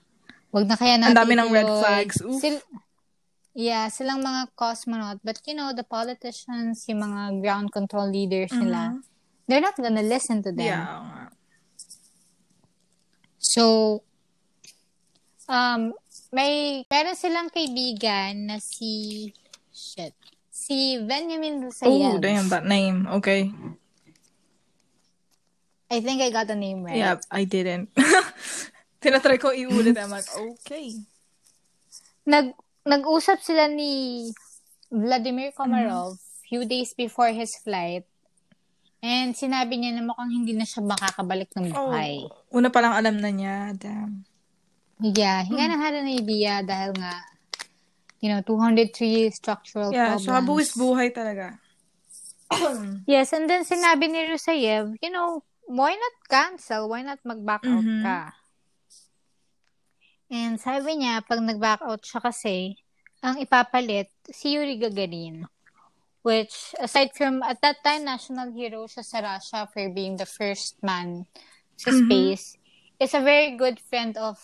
Wag 0.51 0.67
na 0.67 0.75
kaya 0.75 0.95
Ang 0.95 1.11
natin 1.11 1.19
dami 1.19 1.33
ng 1.35 1.49
red 1.51 1.67
flags. 1.67 2.23
Oof. 2.23 2.39
Sil- 2.39 2.63
yeah, 3.59 3.91
silang 3.91 4.23
mga 4.23 4.55
cosmonaut. 4.55 5.19
But, 5.19 5.43
you 5.43 5.51
know, 5.51 5.75
the 5.75 5.83
politicians, 5.83 6.87
yung 6.87 7.03
mga 7.03 7.43
ground 7.43 7.75
control 7.75 8.07
leaders 8.07 8.55
nila, 8.55 8.95
Mhm. 8.95 9.03
they're 9.51 9.59
not 9.59 9.75
gonna 9.75 10.05
listen 10.05 10.39
to 10.39 10.55
them. 10.55 10.63
Yeah. 10.63 11.27
So, 13.35 13.99
Um, 15.49 15.97
may, 16.29 16.85
meron 16.85 17.17
silang 17.17 17.49
kaibigan 17.49 18.45
na 18.45 18.61
si, 18.61 19.33
shit, 19.73 20.13
si 20.53 21.01
Benjamin 21.01 21.65
Rusayev. 21.65 21.89
Oh, 21.89 22.21
damn, 22.21 22.45
that 22.53 22.69
name. 22.69 23.09
Okay. 23.17 23.49
I 25.89 26.05
think 26.05 26.21
I 26.21 26.29
got 26.29 26.45
the 26.45 26.53
name 26.53 26.85
right. 26.85 27.01
Yeah, 27.01 27.17
I 27.33 27.49
didn't. 27.49 27.89
Tinatry 29.01 29.41
ko 29.41 29.49
iulit. 29.49 29.97
I'm 29.97 30.13
like, 30.13 30.29
okay. 30.29 31.01
Nag, 32.29 32.53
nag-usap 32.83 33.39
sila 33.39 33.67
ni 33.67 34.27
Vladimir 34.89 35.51
Komarov 35.51 36.17
few 36.43 36.65
days 36.65 36.93
before 36.93 37.29
his 37.29 37.53
flight. 37.57 38.05
And 38.99 39.31
sinabi 39.31 39.79
niya 39.79 39.95
na 39.95 40.03
mukhang 40.03 40.33
hindi 40.33 40.51
na 40.51 40.67
siya 40.67 40.83
makakabalik 40.83 41.47
ng 41.55 41.71
buhay. 41.71 42.25
Oh, 42.25 42.59
una 42.59 42.67
pa 42.67 42.83
lang 42.83 42.93
alam 42.93 43.15
na 43.15 43.29
niya. 43.29 43.71
Damn. 43.73 44.27
Yeah, 44.99 45.39
hinga 45.41 45.71
na 45.71 45.77
hara 45.79 46.03
na 46.03 46.11
idea 46.11 46.59
dahil 46.59 46.91
nga, 46.99 47.23
you 48.19 48.27
know, 48.27 48.43
203 48.43 49.31
structural 49.31 49.95
Yeah, 49.95 50.19
problems. 50.19 50.27
saka 50.27 50.39
buwis 50.43 50.71
buhay 50.75 51.07
talaga. 51.15 51.55
Yes, 53.07 53.31
and 53.31 53.47
then 53.47 53.63
sinabi 53.63 54.09
ni 54.09 54.27
Rusayev, 54.27 54.99
you 54.99 55.09
know, 55.09 55.39
why 55.63 55.93
not 55.93 56.15
cancel? 56.27 56.89
Why 56.89 57.01
not 57.01 57.21
mag-back 57.23 57.63
out 57.63 57.85
Mhm. 57.85 58.03
ka? 58.03 58.33
And 60.29 60.61
sabi 60.61 61.01
niya, 61.01 61.25
pag 61.25 61.41
nag-back 61.41 61.81
out 61.81 62.05
siya 62.05 62.21
kasi, 62.21 62.77
ang 63.19 63.41
ipapalit, 63.41 64.13
si 64.29 64.53
Yuri 64.55 64.77
Gagarin. 64.77 65.49
Which, 66.21 66.75
aside 66.77 67.15
from, 67.17 67.41
at 67.41 67.57
that 67.65 67.81
time, 67.81 68.05
national 68.05 68.53
hero 68.53 68.85
siya 68.85 69.01
sa 69.01 69.19
Russia 69.19 69.65
for 69.71 69.89
being 69.89 70.19
the 70.19 70.29
first 70.29 70.77
man 70.85 71.25
sa 71.79 71.89
Mhm. 71.89 72.05
space, 72.05 72.45
is 72.99 73.15
a 73.15 73.23
very 73.23 73.55
good 73.57 73.79
friend 73.89 74.13
of 74.19 74.37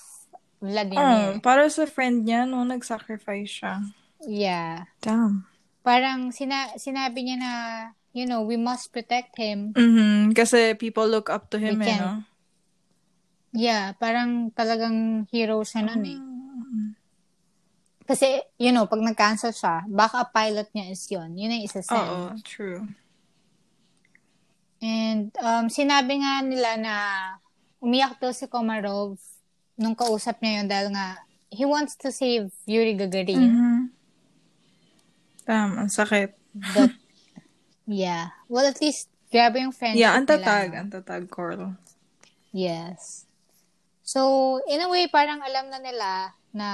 Oh, 0.64 0.72
Vladimir. 0.72 1.38
para 1.44 1.70
sa 1.70 1.86
friend 1.86 2.26
niya, 2.26 2.48
no, 2.50 2.64
nag-sacrifice 2.64 3.62
siya. 3.62 3.86
Yeah. 4.26 4.90
Damn. 5.04 5.46
Parang 5.86 6.32
sina- 6.34 6.74
sinabi 6.80 7.22
niya 7.22 7.38
na, 7.38 7.52
you 8.16 8.26
know, 8.26 8.42
we 8.42 8.58
must 8.58 8.90
protect 8.90 9.38
him. 9.38 9.76
Mhm, 9.76 10.34
kasi 10.34 10.74
people 10.74 11.06
look 11.06 11.30
up 11.30 11.52
to 11.52 11.60
him, 11.62 11.78
We 11.78 11.86
eh, 11.86 12.00
no? 12.02 12.24
Yeah, 13.56 13.96
parang 13.96 14.52
talagang 14.52 15.26
hero 15.32 15.64
siya 15.64 15.88
nun 15.88 16.04
eh. 16.04 16.20
Mm. 16.20 16.88
Kasi, 18.06 18.38
you 18.62 18.70
know, 18.70 18.86
pag 18.86 19.02
nag-cancel 19.02 19.50
siya, 19.50 19.82
baka 19.90 20.30
pilot 20.30 20.70
niya 20.76 20.86
is 20.94 21.02
yun. 21.10 21.34
Yun 21.34 21.56
ang 21.56 21.64
isa-send. 21.66 21.98
Oo, 21.98 22.38
true. 22.46 22.86
And 24.84 25.34
um, 25.42 25.72
sinabi 25.72 26.22
nga 26.22 26.46
nila 26.46 26.78
na 26.78 26.96
umiyak 27.82 28.22
daw 28.22 28.30
si 28.30 28.46
Komarov 28.46 29.18
nung 29.74 29.98
kausap 29.98 30.38
niya 30.44 30.62
yun 30.62 30.68
dahil 30.70 30.88
nga 30.94 31.18
he 31.50 31.66
wants 31.66 31.98
to 31.98 32.14
save 32.14 32.54
Yuri 32.70 32.94
Gagarin. 32.94 33.42
Mhm. 33.42 33.78
Damn, 35.46 35.74
ang 35.78 35.90
sakit. 35.90 36.34
But, 36.74 36.94
yeah. 37.90 38.34
Well, 38.50 38.66
at 38.66 38.82
least, 38.82 39.10
grabe 39.34 39.62
yung 39.62 39.74
friendship 39.74 40.02
Yeah, 40.02 40.14
ang 40.18 40.26
tatag. 40.26 40.70
Ang 40.74 40.90
tatag, 40.94 41.26
Coral. 41.30 41.78
Yes. 42.54 43.25
So, 44.06 44.62
in 44.70 44.86
a 44.86 44.88
way, 44.88 45.10
parang 45.10 45.42
alam 45.42 45.74
na 45.74 45.82
nila 45.82 46.10
na 46.54 46.68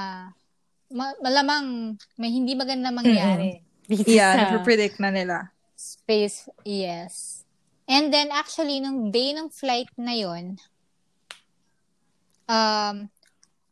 ma- 0.91 1.15
malamang 1.23 1.95
may 2.19 2.27
hindi 2.27 2.59
maganda 2.59 2.91
mangyari. 2.91 3.63
dito 3.87 4.03
Yeah, 4.11 4.35
sa 4.35 4.59
predict 4.59 4.99
na 4.99 5.09
nila. 5.15 5.55
space, 5.79 6.51
yes. 6.67 7.47
And 7.87 8.11
then, 8.13 8.29
actually, 8.35 8.83
nung 8.83 9.09
day 9.15 9.31
ng 9.31 9.47
flight 9.49 9.87
na 9.95 10.11
yon 10.13 10.59
um, 12.47 13.09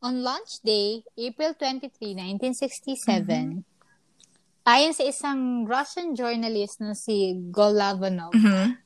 on 0.02 0.24
launch 0.24 0.64
day, 0.64 1.04
April 1.20 1.54
23, 1.54 2.16
1967, 2.16 3.64
ayon 4.64 4.94
sa 4.96 5.04
isang 5.04 5.68
Russian 5.68 6.16
journalist 6.16 6.80
na 6.80 6.96
si 6.96 7.36
Golavanov, 7.52 8.32
Mhm. 8.34 8.80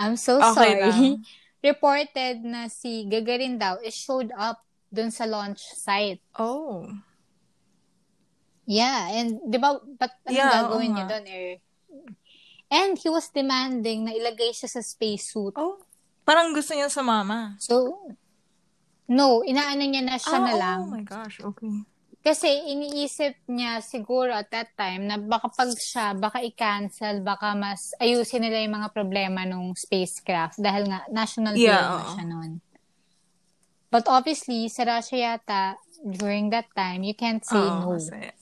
I'm 0.00 0.16
so 0.16 0.40
Okay 0.40 0.54
sorry. 0.54 0.80
lang. 0.80 1.24
Reported 1.60 2.40
na 2.40 2.66
si 2.66 3.04
Gagarin 3.04 3.60
daw 3.60 3.76
is 3.80 3.92
showed 3.92 4.32
up 4.32 4.64
dun 4.88 5.12
sa 5.12 5.28
launch 5.28 5.60
site. 5.76 6.24
Oh. 6.34 6.88
Yeah, 8.64 9.10
and 9.12 9.42
di 9.44 9.58
ba, 9.58 9.76
ba't 9.82 10.14
anong 10.24 10.34
Yeah, 10.34 10.50
gagawin 10.62 10.90
niya 10.94 11.04
nga. 11.04 11.12
dun? 11.18 11.24
Eh? 11.26 11.54
And 12.70 12.94
he 12.96 13.10
was 13.10 13.26
demanding 13.28 14.06
na 14.06 14.14
ilagay 14.14 14.54
siya 14.54 14.70
sa 14.70 14.80
spacesuit. 14.80 15.58
Oh. 15.58 15.82
Parang 16.22 16.54
gusto 16.54 16.70
niya 16.72 16.86
sa 16.86 17.02
mama. 17.02 17.58
So, 17.58 17.98
no, 19.10 19.42
inaano 19.42 19.82
niya 19.82 20.06
na 20.06 20.16
siya 20.16 20.38
Ah, 20.38 20.46
na 20.46 20.54
lang. 20.54 20.80
Oh 20.86 20.92
my 20.94 21.02
gosh, 21.02 21.42
okay. 21.42 21.82
Kasi 22.20 22.68
iniisip 22.68 23.48
niya 23.48 23.80
siguro 23.80 24.28
at 24.28 24.52
that 24.52 24.76
time 24.76 25.08
na 25.08 25.16
baka 25.16 25.48
pag 25.48 25.72
siya, 25.72 26.12
baka 26.12 26.44
i-cancel, 26.44 27.24
baka 27.24 27.56
mas 27.56 27.96
ayusin 27.96 28.44
nila 28.44 28.60
yung 28.60 28.76
mga 28.76 28.92
problema 28.92 29.48
ng 29.48 29.72
spacecraft 29.72 30.60
dahil 30.60 30.84
nga 30.84 31.08
national 31.08 31.56
Yeah, 31.56 31.80
na 31.80 32.12
siya 32.12 32.24
noon. 32.28 32.50
But 33.88 34.04
obviously, 34.06 34.68
sa 34.68 34.84
Russia 34.84 35.16
yata, 35.34 35.80
during 36.04 36.52
that 36.52 36.68
time, 36.76 37.02
you 37.02 37.16
can't 37.16 37.40
say 37.42 37.56
Oo, 37.56 37.88
no. 37.88 37.96
kasi- 37.96 38.36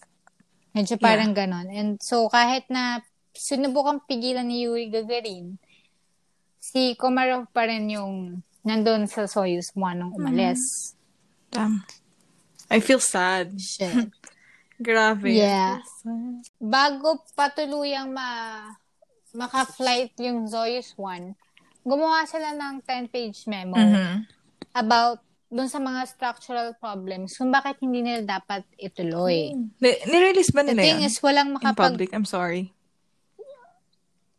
Medyo 0.74 0.98
parang 1.00 1.32
ganon. 1.32 1.70
And 1.70 1.96
so, 1.98 2.28
kahit 2.28 2.66
na 2.68 3.00
sinubukang 3.32 4.04
pigilan 4.04 4.44
ni 4.44 4.66
Yuri 4.66 4.90
Gagarin, 4.90 5.56
si 6.60 6.92
Komarov 6.94 7.48
pa 7.48 7.64
rin 7.64 7.88
yung 7.88 8.42
nandun 8.60 9.06
sa 9.06 9.24
Soyuz 9.24 9.72
1 9.72 9.96
nung 9.96 10.12
umalis. 10.12 10.92
Damn. 11.48 11.80
I 12.68 12.78
feel 12.78 13.00
sad. 13.00 13.56
Shit. 13.56 14.12
Grabe. 14.78 15.26
Yeah. 15.28 15.80
Sad. 15.98 16.44
Bago 16.56 17.24
patuluyang 17.32 18.10
ma 18.10 18.62
maka-flight 19.30 20.16
yung 20.18 20.46
Soyuz 20.46 20.94
1, 20.94 21.36
gumawa 21.82 22.24
sila 22.24 22.52
ng 22.52 22.80
10-page 22.80 23.44
memo 23.46 23.76
Mhm. 23.76 24.24
about 24.74 25.20
dun 25.46 25.64
sa 25.66 25.78
mga 25.78 26.04
structural 26.06 26.72
problems 26.74 27.32
kung 27.34 27.48
bakit 27.48 27.80
hindi 27.80 28.00
nila 28.00 28.36
dapat 28.36 28.64
ituloy. 28.74 29.52
Ni- 29.78 30.02
nirelease 30.04 30.48
ba 30.50 30.60
The 30.60 30.72
nila 30.72 30.82
thing 30.82 31.00
yan? 31.00 31.08
is, 31.08 31.16
walang 31.18 31.48
In 31.48 31.54
makapag 31.56 31.96
public? 31.96 32.08
I'm 32.12 32.24
sorry. 32.24 32.72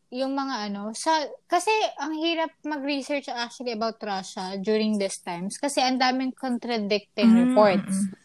Yung 0.09 0.33
mga 0.33 0.69
ano, 0.69 0.89
sa, 0.91 1.13
kasi 1.45 1.69
ang 1.95 2.17
hirap 2.17 2.49
mag-research 2.65 3.29
actually 3.29 3.77
about 3.77 4.01
Russia 4.01 4.57
during 4.57 4.97
these 4.97 5.21
times 5.21 5.55
kasi 5.55 5.79
ang 5.79 6.01
daming 6.01 6.33
contradicting 6.33 7.29
Mm, 7.29 7.39
reports. 7.45 7.93
mm, 7.95 8.17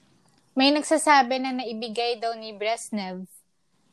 May 0.55 0.71
nagsasabi 0.71 1.35
na 1.39 1.51
naibigay 1.53 2.17
daw 2.17 2.33
ni 2.33 2.55
Brezhnev, 2.55 3.27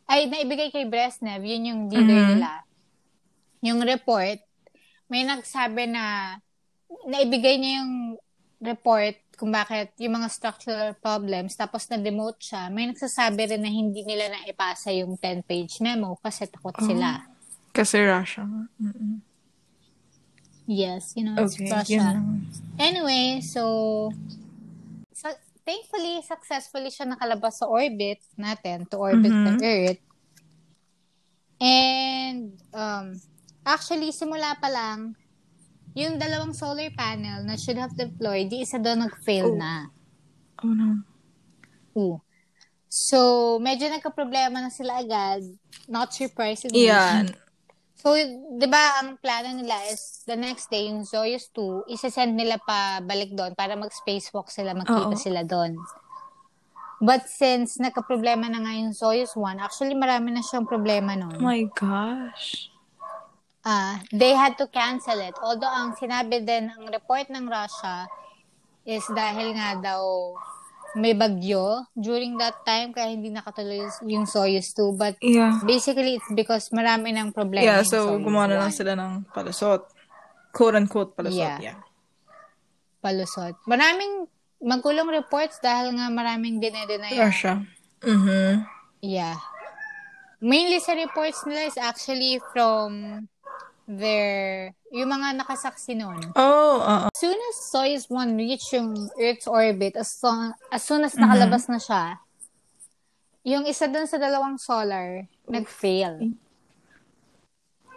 ay, 0.06 0.28
naibigay 0.28 0.70
kay 0.70 0.86
Brezhnev, 0.86 1.42
yun 1.42 1.66
yung 1.66 1.82
leader 1.88 2.20
Mhm. 2.22 2.30
nila. 2.36 2.52
Yung 3.62 3.80
report, 3.82 4.40
may 5.08 5.24
nagsabi 5.24 5.90
na 5.90 6.36
naibigay 7.08 7.56
niya 7.58 7.82
yung 7.82 8.16
report 8.62 9.18
kung 9.34 9.50
bakit 9.50 9.90
yung 9.98 10.22
mga 10.22 10.30
structural 10.30 10.94
problems, 10.94 11.58
tapos 11.58 11.90
na-demote 11.90 12.38
siya. 12.40 12.70
May 12.70 12.86
nagsasabi 12.88 13.50
rin 13.50 13.64
na 13.66 13.72
hindi 13.72 14.06
nila 14.06 14.30
na 14.30 14.46
ipasa 14.46 14.94
yung 14.94 15.18
10-page 15.18 15.82
memo 15.82 16.20
kasi 16.22 16.46
takot 16.46 16.78
Oh. 16.78 16.86
Kasi 17.72 18.04
Russia. 18.04 18.44
Mm-mm. 18.78 19.24
Yes, 20.68 21.16
you 21.16 21.24
know, 21.26 21.36
it's 21.40 21.56
Okay, 21.56 21.68
Russia. 21.68 21.92
yun 21.92 22.04
lang. 22.04 22.28
Anyway, 22.78 23.42
so, 23.44 24.12
so, 25.12 25.28
thankfully, 25.64 26.24
successfully 26.24 26.88
siya 26.88 27.12
nakalabas 27.12 27.60
sa 27.60 27.68
orbit 27.68 28.24
natin, 28.36 28.88
to 28.88 28.96
orbit 28.96 29.32
the 29.32 29.52
Mhm. 29.56 29.64
Earth. 29.64 30.02
And, 31.60 32.56
um, 32.72 33.20
actually, 33.62 34.10
simula 34.12 34.56
pa 34.58 34.72
lang, 34.72 35.14
yung 35.94 36.16
dalawang 36.16 36.56
solar 36.56 36.88
panel 36.92 37.44
na 37.44 37.60
should 37.60 37.76
have 37.76 37.92
deployed, 37.94 38.48
di 38.48 38.64
isa 38.64 38.80
doon 38.80 39.06
nag-fail 39.06 39.52
Oh. 39.52 39.60
na. 39.60 39.92
Oh 40.64 40.72
no. 40.72 41.04
Oo. 41.96 42.16
So, 42.88 43.18
medyo 43.60 43.92
nagka-problema 43.92 44.60
na 44.60 44.72
sila 44.72 45.04
agad. 45.04 45.44
Not 45.88 46.16
surprisingly. 46.16 46.88
Yeah. 46.88 47.28
So, 48.02 48.18
di 48.58 48.66
ba, 48.66 48.98
ang 48.98 49.22
plano 49.22 49.54
nila 49.54 49.78
is 49.86 50.26
the 50.26 50.34
next 50.34 50.74
day, 50.74 50.90
yung 50.90 51.06
Soyuz 51.06 51.54
2, 51.54 51.86
isasend 51.86 52.34
nila 52.34 52.58
pa 52.58 52.98
balik 52.98 53.38
doon 53.38 53.54
para 53.54 53.78
mag-spacewalk 53.78 54.50
sila, 54.50 54.74
magkita 54.74 55.14
Oo. 55.14 55.22
sila 55.22 55.46
doon. 55.46 55.78
But 56.98 57.30
since 57.30 57.78
nagka-problema 57.78 58.50
na 58.50 58.62
nga 58.66 58.74
yung 58.74 58.98
Soyuz 58.98 59.38
1, 59.38 59.62
actually 59.62 59.94
marami 59.94 60.34
na 60.34 60.42
siyang 60.42 60.66
problema 60.66 61.14
Oh 61.14 61.30
noon. 61.30 61.42
my 61.46 61.62
gosh. 61.78 62.74
Ah, 63.62 64.02
they 64.10 64.34
had 64.34 64.58
to 64.58 64.66
cancel 64.66 65.22
it. 65.22 65.38
Although 65.38 65.70
ang 65.70 65.94
sinabi 65.94 66.42
din 66.42 66.74
ng 66.74 66.90
report 66.90 67.30
ng 67.30 67.46
Russia 67.46 68.10
is 68.82 69.06
dahil 69.14 69.54
nga 69.54 69.78
daw 69.78 70.34
may 70.96 71.16
bagyo 71.16 71.88
during 71.96 72.36
that 72.36 72.64
time 72.68 72.92
kaya 72.92 73.16
hindi 73.16 73.32
nakatuloy 73.32 73.88
yung 74.04 74.28
Soyuz 74.28 74.76
2. 74.76 74.96
But 74.96 75.16
Yeah. 75.24 75.64
basically, 75.64 76.20
it's 76.20 76.32
because 76.36 76.68
marami 76.76 77.16
ng 77.16 77.32
problema 77.32 77.64
Yeah, 77.64 77.82
so 77.88 78.20
gumawa 78.20 78.52
na 78.52 78.60
1. 78.60 78.62
lang 78.68 78.74
sila 78.76 78.92
ng 79.00 79.12
palusot. 79.32 79.88
Quote-unquote 80.52 81.16
palusot, 81.16 81.40
Yeah. 81.60 81.60
yeah. 81.74 81.78
palusot. 83.00 83.56
Maraming 83.66 84.28
magulong 84.62 85.10
reports 85.10 85.58
dahil 85.58 85.96
nga 85.98 86.12
maraming 86.12 86.62
dinedeny. 86.62 87.18
Russia. 87.18 87.66
Mm-hmm. 88.04 88.62
Yeah. 89.02 89.42
Mainly 90.42 90.82
sa 90.82 90.94
reports 90.94 91.46
nila 91.46 91.66
is 91.66 91.78
actually 91.78 92.42
from 92.54 93.26
their, 93.92 94.72
yung 94.90 95.10
mga 95.10 95.38
nakasaksi 95.38 95.94
noon. 95.94 96.20
Oh, 96.34 96.80
uh, 96.80 97.08
As 97.08 97.20
soon 97.20 97.36
as 97.36 97.56
Soyuz 97.68 98.06
1 98.08 98.36
reached 98.36 98.72
yung 98.72 98.96
Earth's 99.16 99.46
orbit, 99.46 99.96
as, 99.96 100.12
so, 100.12 100.32
as 100.70 100.82
soon 100.82 101.04
as 101.04 101.14
nakalabas 101.14 101.68
na 101.68 101.78
siya, 101.78 102.04
yung 103.42 103.66
isa 103.66 103.86
dun 103.86 104.06
sa 104.06 104.16
dalawang 104.16 104.56
solar, 104.56 105.26
nag-fail. 105.46 106.32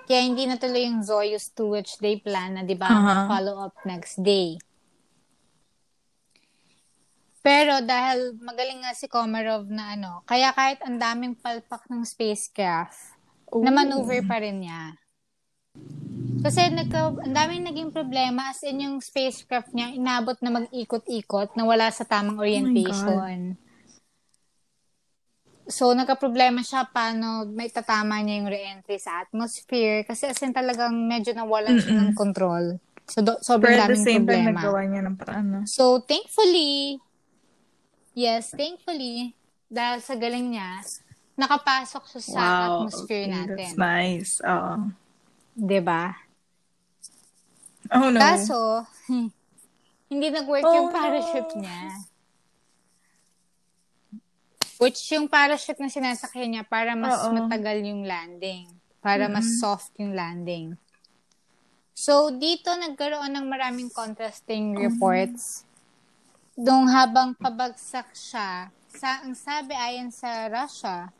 Kaya 0.05 0.21
hindi 0.21 0.45
natuloy 0.45 0.85
yung 0.85 1.01
Soyuz 1.01 1.53
2 1.53 1.65
which 1.71 1.97
they 1.99 2.17
plan 2.17 2.55
na, 2.55 2.63
di 2.63 2.75
ba, 2.75 2.89
Uh-huh. 2.89 3.25
follow 3.27 3.57
up 3.61 3.77
next 3.85 4.21
day. 4.21 4.57
Pero 7.41 7.85
dahil 7.85 8.41
magaling 8.41 8.81
nga 8.81 8.97
si 8.97 9.05
Komarov 9.05 9.69
na 9.69 9.93
ano, 9.93 10.25
kaya 10.25 10.49
kahit 10.51 10.81
ang 10.81 10.97
daming 10.97 11.37
palpak 11.37 11.85
ng 11.93 12.01
spacecraft, 12.03 12.97
na 13.53 13.69
maneuver 13.69 14.25
pa 14.25 14.41
rin 14.41 14.65
niya. 14.65 14.97
Kasi 16.45 16.69
nagka, 16.69 17.09
ang 17.25 17.33
daming 17.33 17.65
naging 17.65 17.89
problema 17.89 18.53
as 18.53 18.61
in 18.69 18.85
yung 18.85 19.01
spacecraft 19.01 19.73
niya 19.73 19.97
inabot 19.97 20.37
na 20.45 20.53
mag-ikot-ikot 20.53 21.57
na 21.57 21.65
wala 21.65 21.89
sa 21.89 22.05
tamang 22.05 22.37
orientation. 22.37 23.57
so, 25.65 25.97
nagka-problema 25.97 26.61
siya 26.61 26.85
paano 26.93 27.49
may 27.49 27.73
tatama 27.73 28.21
niya 28.21 28.45
yung 28.45 28.53
re-entry 28.53 29.01
sa 29.01 29.25
atmosphere 29.25 30.05
kasi 30.05 30.29
as 30.29 30.37
in 30.45 30.53
talagang 30.53 30.93
medyo 30.93 31.33
nawalan 31.33 31.81
siya 31.81 31.97
ng 31.97 32.13
control. 32.13 32.77
So, 33.09 33.25
do, 33.25 33.41
Pero 33.41 33.41
sobrang 33.41 33.81
the 33.89 33.97
daming 33.97 34.05
same 34.05 34.25
time, 34.29 34.45
problema. 34.45 34.61
nagawa 34.61 34.81
niya 34.85 35.03
ng 35.09 35.17
paraan, 35.17 35.47
no? 35.49 35.61
So, 35.65 36.05
thankfully, 36.05 37.01
yes, 38.13 38.53
thankfully, 38.53 39.33
dahil 39.73 40.05
sa 40.05 40.13
galing 40.21 40.53
niya, 40.53 40.85
nakapasok 41.41 42.05
siya 42.13 42.21
sa 42.21 42.43
atmosphere 42.69 43.25
okay, 43.25 43.33
natin. 43.33 43.57
That's 43.57 43.81
nice. 43.81 44.33
Oo. 44.45 45.04
'Di 45.55 45.81
ba? 45.81 46.11
Oh, 47.95 48.11
no. 48.11 48.19
Kaso, 48.19 48.83
hindi 50.11 50.27
nag-work 50.33 50.67
Oh, 50.67 50.75
yung 50.75 50.91
parachute 50.91 51.55
niya. 51.61 52.03
Which 54.83 54.99
yung 55.15 55.31
parachute 55.31 55.79
na 55.79 55.93
sinasakyan 55.93 56.51
niya 56.51 56.65
para 56.67 56.99
mas 56.99 57.15
Oo. 57.15 57.31
matagal 57.31 57.87
yung 57.87 58.03
landing. 58.03 58.67
Para 58.99 59.31
mas 59.31 59.61
soft 59.63 59.95
yung 60.01 60.17
landing. 60.17 60.75
So, 61.95 62.35
dito 62.35 62.75
nagkaroon 62.75 63.31
ng 63.31 63.47
maraming 63.47 63.87
contrasting 63.93 64.75
reports. 64.75 65.63
Nung 66.59 66.91
habang 66.91 67.39
pabagsak 67.39 68.11
siya, 68.19 68.75
sa, 68.91 69.23
ang 69.23 69.39
sabi 69.39 69.79
ayon 69.79 70.11
sa 70.11 70.51
Russia, 70.51 71.15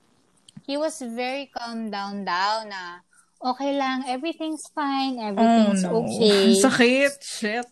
he 0.67 0.75
was 0.75 0.99
very 0.99 1.47
calm 1.47 1.95
down 1.95 2.27
daw 2.27 2.67
na 2.67 3.07
okay 3.45 3.77
lang, 3.77 4.09
everything's 4.09 4.65
fine, 4.73 5.21
oh, 5.21 5.29
everything's 5.29 5.85
no. 5.85 6.01
okay. 6.03 6.57
Sakit. 6.65 7.13
Shit. 7.21 7.69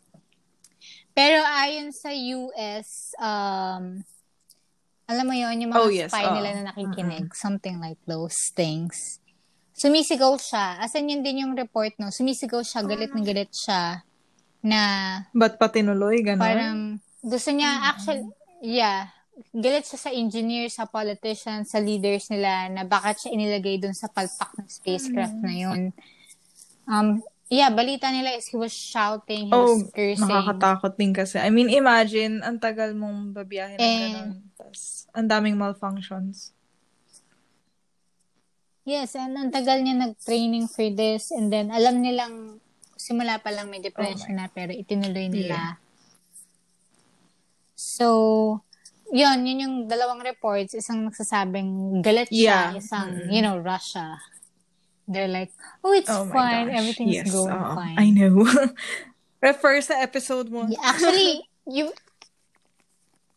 Pero 1.12 1.40
ayon 1.44 1.92
sa 1.92 2.12
US, 2.12 3.12
um, 3.20 4.04
alam 5.08 5.24
mo 5.28 5.34
yon 5.36 5.60
yung 5.60 5.70
mga 5.72 5.80
Oh, 5.80 5.92
yes, 5.92 6.08
spy 6.12 6.24
oo. 6.24 6.34
nila 6.36 6.50
na 6.56 6.62
nakikinig, 6.72 7.32
something 7.36 7.76
like 7.80 8.00
those 8.08 8.52
things. 8.56 9.20
Sumisigaw 9.76 10.36
siya. 10.40 10.80
Asan 10.80 11.08
yun 11.08 11.24
din 11.24 11.44
yung 11.44 11.52
report, 11.56 11.96
no? 12.00 12.08
Sumisigaw 12.08 12.64
siya, 12.64 12.84
galit 12.84 13.12
na 13.12 13.22
galit 13.24 13.52
siya 13.52 14.04
na 14.62 14.80
Ba't 15.34 15.58
pa 15.58 15.68
tinuloy? 15.68 16.22
Ganon? 16.24 16.40
parang 16.40 16.78
gusto 17.20 17.50
niya, 17.52 17.92
actually, 17.92 18.24
yeah, 18.64 19.12
galit 19.50 19.84
siya 19.84 19.98
sa 19.98 20.10
engineers, 20.10 20.76
sa 20.76 20.84
politicians, 20.84 21.68
sa 21.68 21.80
leaders 21.80 22.28
nila 22.28 22.68
na 22.68 22.82
bakit 22.82 23.24
siya 23.24 23.32
inilagay 23.32 23.76
dun 23.76 23.92
sa 23.92 24.06
palpak 24.06 24.52
ng 24.54 24.68
spacecraft 24.68 25.38
na 25.38 25.52
yun. 25.52 25.80
Um, 26.84 27.20
yeah, 27.46 27.68
balita 27.68 28.08
nila 28.08 28.34
is 28.34 28.48
he 28.48 28.56
was 28.56 28.70
shouting, 28.70 29.48
he 29.48 29.52
Oh, 29.52 29.76
was 29.78 29.88
cursing. 29.90 30.24
nakakatakot 30.24 30.92
din 30.94 31.12
kasi. 31.12 31.36
I 31.36 31.48
mean, 31.48 31.68
imagine, 31.68 32.40
ang 32.40 32.58
tagal 32.58 32.92
mong 32.92 33.32
babiyahe 33.32 33.76
ng 33.76 33.80
Eh. 33.80 34.00
ganon. 34.06 34.28
Tapos, 34.54 35.08
ang 35.10 35.26
daming 35.26 35.56
malfunctions. 35.56 36.52
Yes, 38.82 39.14
and 39.14 39.38
ang 39.38 39.48
tagal 39.48 39.78
niya 39.78 39.94
nag-training 39.94 40.66
for 40.66 40.82
this 40.90 41.30
and 41.30 41.54
then 41.54 41.70
alam 41.70 42.02
nilang 42.02 42.58
simula 42.98 43.38
pa 43.38 43.54
lang 43.54 43.70
may 43.70 43.78
depression 43.78 44.34
na 44.34 44.50
pero 44.50 44.74
itinuloy 44.74 45.30
nila. 45.30 45.78
So, 47.74 48.58
yun, 49.12 49.38
yun 49.44 49.58
yung 49.60 49.76
dalawang 49.86 50.24
reports. 50.24 50.72
Isang 50.72 51.04
nagsasabing 51.06 52.00
galit 52.00 52.32
siya, 52.32 52.72
Yeah. 52.72 52.80
isang, 52.80 53.28
you 53.28 53.44
know, 53.44 53.60
Russia. 53.60 54.16
They're 55.04 55.28
like, 55.28 55.52
oh, 55.84 55.92
it's 55.92 56.08
Oh 56.08 56.24
fine. 56.32 56.72
gosh. 56.72 56.78
Everything's 56.80 57.14
yes, 57.20 57.28
going 57.28 57.52
oo. 57.52 57.74
fine. 57.76 57.96
I 58.00 58.08
know. 58.08 58.40
Refer 59.44 59.82
sa 59.84 60.00
episode 60.00 60.48
mo. 60.48 60.64
Yeah, 60.70 60.80
actually, 60.80 61.44
you... 61.68 61.92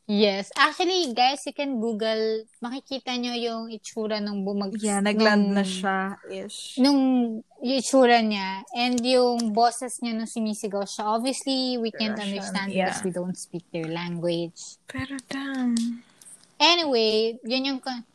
Yes. 0.05 0.53
Actually, 0.53 1.17
guys, 1.17 1.41
you 1.49 1.53
can 1.57 1.81
Google, 1.81 2.45
makikita 2.61 3.17
nyo 3.17 3.33
yung 3.33 3.73
itsura 3.73 4.21
ng 4.21 4.45
bumag... 4.45 4.77
Yeah, 4.77 5.01
nagland 5.01 5.49
nung- 5.49 5.57
na 5.57 5.65
siya, 5.65 6.21
ish. 6.29 6.77
nung 6.77 7.41
yung 7.57 7.77
itsura 7.81 8.21
niya 8.21 8.61
and 8.77 9.01
yung 9.01 9.49
boses 9.49 9.97
niya 10.05 10.13
nung 10.13 10.29
sumisigaw 10.29 10.85
siya. 10.85 11.09
Obviously, 11.09 11.81
we 11.81 11.89
can't 11.89 12.13
Russian, 12.13 12.37
understand 12.37 12.69
yeah. 12.69 12.93
because 12.93 13.01
we 13.01 13.11
don't 13.17 13.33
speak 13.33 13.65
their 13.73 13.89
language. 13.89 14.77
Pero 14.85 15.17
damn. 15.25 15.73
Anyway, 16.61 17.41
yun 17.41 17.73
yung... 17.73 17.81
con- 17.81 18.05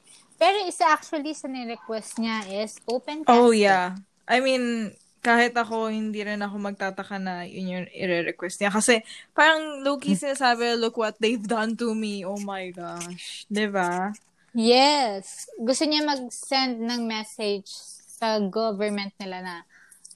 Pero 0.40 0.56
isa 0.64 0.88
actually 0.88 1.34
sa 1.34 1.50
ni-request 1.50 2.16
niya 2.16 2.64
is 2.64 2.78
open 2.88 3.26
casket. 3.26 3.34
Oh, 3.34 3.50
yeah. 3.50 3.98
I 4.30 4.38
mean, 4.38 4.94
kahit 5.20 5.52
ako, 5.52 5.92
hindi 5.92 6.24
rin 6.24 6.40
ako 6.40 6.56
magtataka 6.56 7.20
na 7.20 7.44
yun 7.44 7.76
yung 7.76 7.86
i-request 7.92 8.60
niya. 8.60 8.72
Kasi, 8.72 9.04
parang 9.30 9.84
low-key 9.84 10.16
sinasabi, 10.16 10.80
look 10.80 10.96
what 10.96 11.16
they've 11.20 11.44
done 11.44 11.76
to 11.76 11.92
me. 11.92 12.24
Oh 12.24 12.40
my 12.40 12.72
gosh. 12.72 13.44
ba? 13.48 14.16
Yes. 14.56 15.46
Gusto 15.60 15.84
niya 15.84 16.02
mag-send 16.02 16.80
ng 16.80 17.04
message 17.04 17.68
sa 18.10 18.40
government 18.40 19.12
nila 19.16 19.38
na 19.40 19.54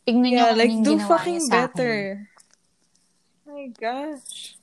tignan 0.03 0.33
niyo 0.33 0.41
Yeah, 0.41 0.51
kung 0.51 0.61
like, 0.61 0.75
do 0.81 0.93
fucking 1.01 1.41
sa 1.41 1.47
akin. 1.47 1.57
better. 1.69 1.95
my 3.45 3.69
gosh. 3.71 4.57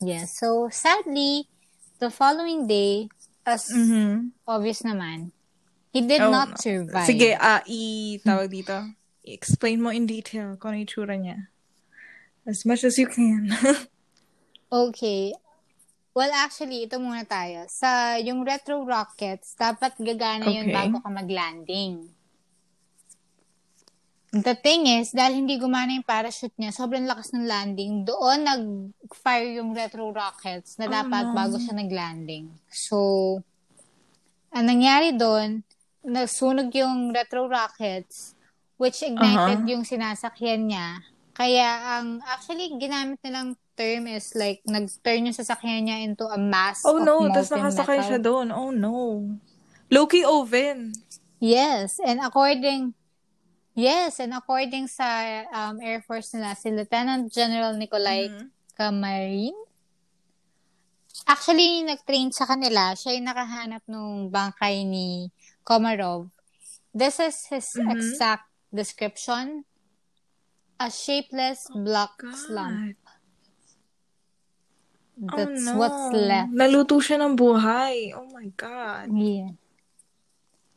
Yes. 0.00 0.36
So, 0.36 0.68
sadly, 0.68 1.46
the 2.00 2.08
following 2.10 2.66
day, 2.66 3.08
as 3.44 3.68
Mhm. 3.68 4.32
obvious 4.44 4.80
naman, 4.82 5.30
he 5.92 6.00
did 6.02 6.20
Oh, 6.24 6.32
not 6.32 6.56
no. 6.56 6.58
survive. 6.58 7.06
Sige, 7.06 7.36
ah, 7.36 7.60
i-tawag 7.64 8.48
dito. 8.50 8.76
I-explain 9.24 9.80
mo 9.80 9.88
in 9.88 10.04
detail 10.04 10.60
kung 10.60 10.76
ano 10.76 10.84
yung 10.84 10.90
tsura 10.90 11.16
niya. 11.16 11.48
As 12.44 12.68
much 12.68 12.84
as 12.84 13.00
you 13.00 13.08
can. 13.08 13.48
Okay. 14.74 15.30
Well, 16.18 16.34
actually, 16.34 16.86
ito 16.86 16.98
muna 16.98 17.22
tayo. 17.22 17.62
Sa 17.70 18.18
yung 18.18 18.42
retro 18.42 18.82
rockets, 18.82 19.54
dapat 19.54 19.94
gagana 20.02 20.50
yun 20.50 20.66
Okay. 20.66 20.74
bago 20.74 20.98
ka 20.98 21.10
mag-landing. 21.14 22.10
The 24.34 24.58
thing 24.58 24.90
is, 24.90 25.14
dahil 25.14 25.46
hindi 25.46 25.62
gumana 25.62 25.94
yung 25.94 26.02
parachute 26.02 26.58
niya, 26.58 26.74
sobrang 26.74 27.06
lakas 27.06 27.30
ng 27.30 27.46
landing, 27.46 28.02
doon 28.02 28.42
nag-fire 28.42 29.62
yung 29.62 29.70
retro 29.78 30.10
rockets 30.10 30.74
na 30.74 30.90
dapat 30.90 31.30
no. 31.30 31.38
bago 31.38 31.54
siya 31.54 31.78
nag-landing. 31.78 32.50
So, 32.66 33.38
ang 34.50 34.66
nangyari 34.66 35.14
doon, 35.14 35.62
nasunog 36.02 36.74
yung 36.74 37.14
retro 37.14 37.46
rockets, 37.46 38.33
which 38.76 39.00
ignited 39.00 39.62
Uh-huh. 39.62 39.70
yung 39.70 39.82
sinasakyan 39.82 40.66
niya. 40.66 41.00
Kaya 41.32 41.98
ang 41.98 42.22
actually 42.24 42.70
ginamit 42.74 43.18
nilang 43.20 43.54
term 43.74 44.06
is 44.06 44.34
like 44.34 44.62
nag-turn 44.64 45.26
yung 45.26 45.34
sasakyan 45.34 45.82
niya 45.84 45.98
into 46.00 46.22
a 46.24 46.38
mass 46.38 46.86
oh 46.86 46.98
of 46.98 47.02
no, 47.02 47.26
tapos 47.26 47.50
nakasakay 47.50 47.98
metal. 47.98 48.06
siya 48.06 48.18
doon. 48.20 48.48
Oh 48.50 48.70
no. 48.70 48.94
Loki 49.88 50.22
oven. 50.22 50.94
Yes, 51.38 51.98
and 51.98 52.18
according 52.18 52.94
Yes, 53.74 54.22
and 54.22 54.30
according 54.30 54.86
sa 54.86 55.02
um, 55.50 55.82
Air 55.82 55.98
Force 56.00 56.30
nila, 56.30 56.54
si 56.54 56.70
Lieutenant 56.70 57.26
General 57.26 57.74
Nikolai 57.74 58.30
Mhm. 58.30 58.46
Kamarin, 58.72 59.54
actually, 61.26 61.82
nag-train 61.82 62.30
sa 62.30 62.46
kanila. 62.46 62.94
Siya 62.94 63.14
yung 63.14 63.26
nakahanap 63.26 63.82
nung 63.86 64.30
bangkay 64.30 64.86
ni 64.86 65.26
Komarov. 65.62 66.30
This 66.90 67.18
is 67.18 67.34
his 67.50 67.66
Mhm. 67.74 67.90
exact 67.90 68.46
description. 68.74 69.62
A 70.82 70.90
shapeless 70.90 71.70
black 71.70 72.18
slump. 72.34 72.98
That's 75.14 75.62
oh, 75.62 75.70
no. 75.70 75.78
what's 75.78 76.10
left. 76.10 76.50
Naluto 76.50 76.98
siya 76.98 77.22
ng 77.22 77.38
buhay. 77.38 78.10
Oh 78.18 78.26
my 78.34 78.50
God. 78.58 79.06
Yeah. 79.14 79.54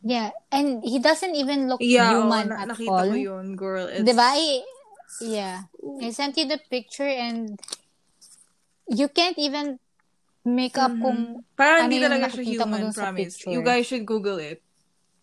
Yeah, 0.05 0.29
and 0.53 0.85
he 0.85 1.01
doesn't 1.01 1.33
even 1.33 1.65
look 1.67 1.81
Yeah, 1.81 2.13
oo, 2.13 2.29
human 2.29 2.53
na- 2.53 2.63
at 2.63 2.67
nakita 2.69 2.93
all. 2.93 3.09
ko 3.09 3.17
yun, 3.17 3.57
girl. 3.57 3.89
It's... 3.89 4.05
Diba? 4.05 4.23
I, 4.23 4.61
yeah. 5.25 5.65
I 5.99 6.13
sent 6.13 6.37
you 6.37 6.45
the 6.45 6.61
picture 6.69 7.09
and 7.09 7.57
you 8.87 9.09
can't 9.09 9.35
even 9.41 9.81
makeup 10.45 10.93
Mhm. 10.93 11.01
kung 11.01 11.19
Parang 11.57 11.89
ano 11.89 11.91
hindi 11.91 11.99
talaga 11.99 12.29
siya 12.31 12.45
human, 12.45 12.93
promise. 12.93 13.41
You 13.49 13.65
guys 13.65 13.89
should 13.89 14.05
Google 14.05 14.37
it. 14.39 14.61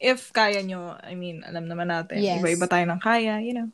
If 0.04 0.36
kaya 0.36 0.60
nyo, 0.60 1.00
I 1.00 1.16
mean, 1.16 1.40
alam 1.48 1.64
naman 1.64 1.88
natin, 1.88 2.20
Yes. 2.20 2.44
iba-iba 2.44 2.68
tayo 2.68 2.84
ng 2.84 3.00
kaya, 3.00 3.40
you 3.40 3.56
know. 3.56 3.68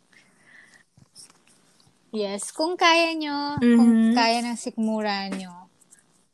Yes, 2.15 2.55
kung 2.55 2.79
kaya 2.79 3.11
nyo, 3.19 3.59
kung 3.59 4.15
Mhm. 4.15 4.15
kaya 4.15 4.39
ng 4.47 4.55
sikmura 4.55 5.27
nyo. 5.27 5.67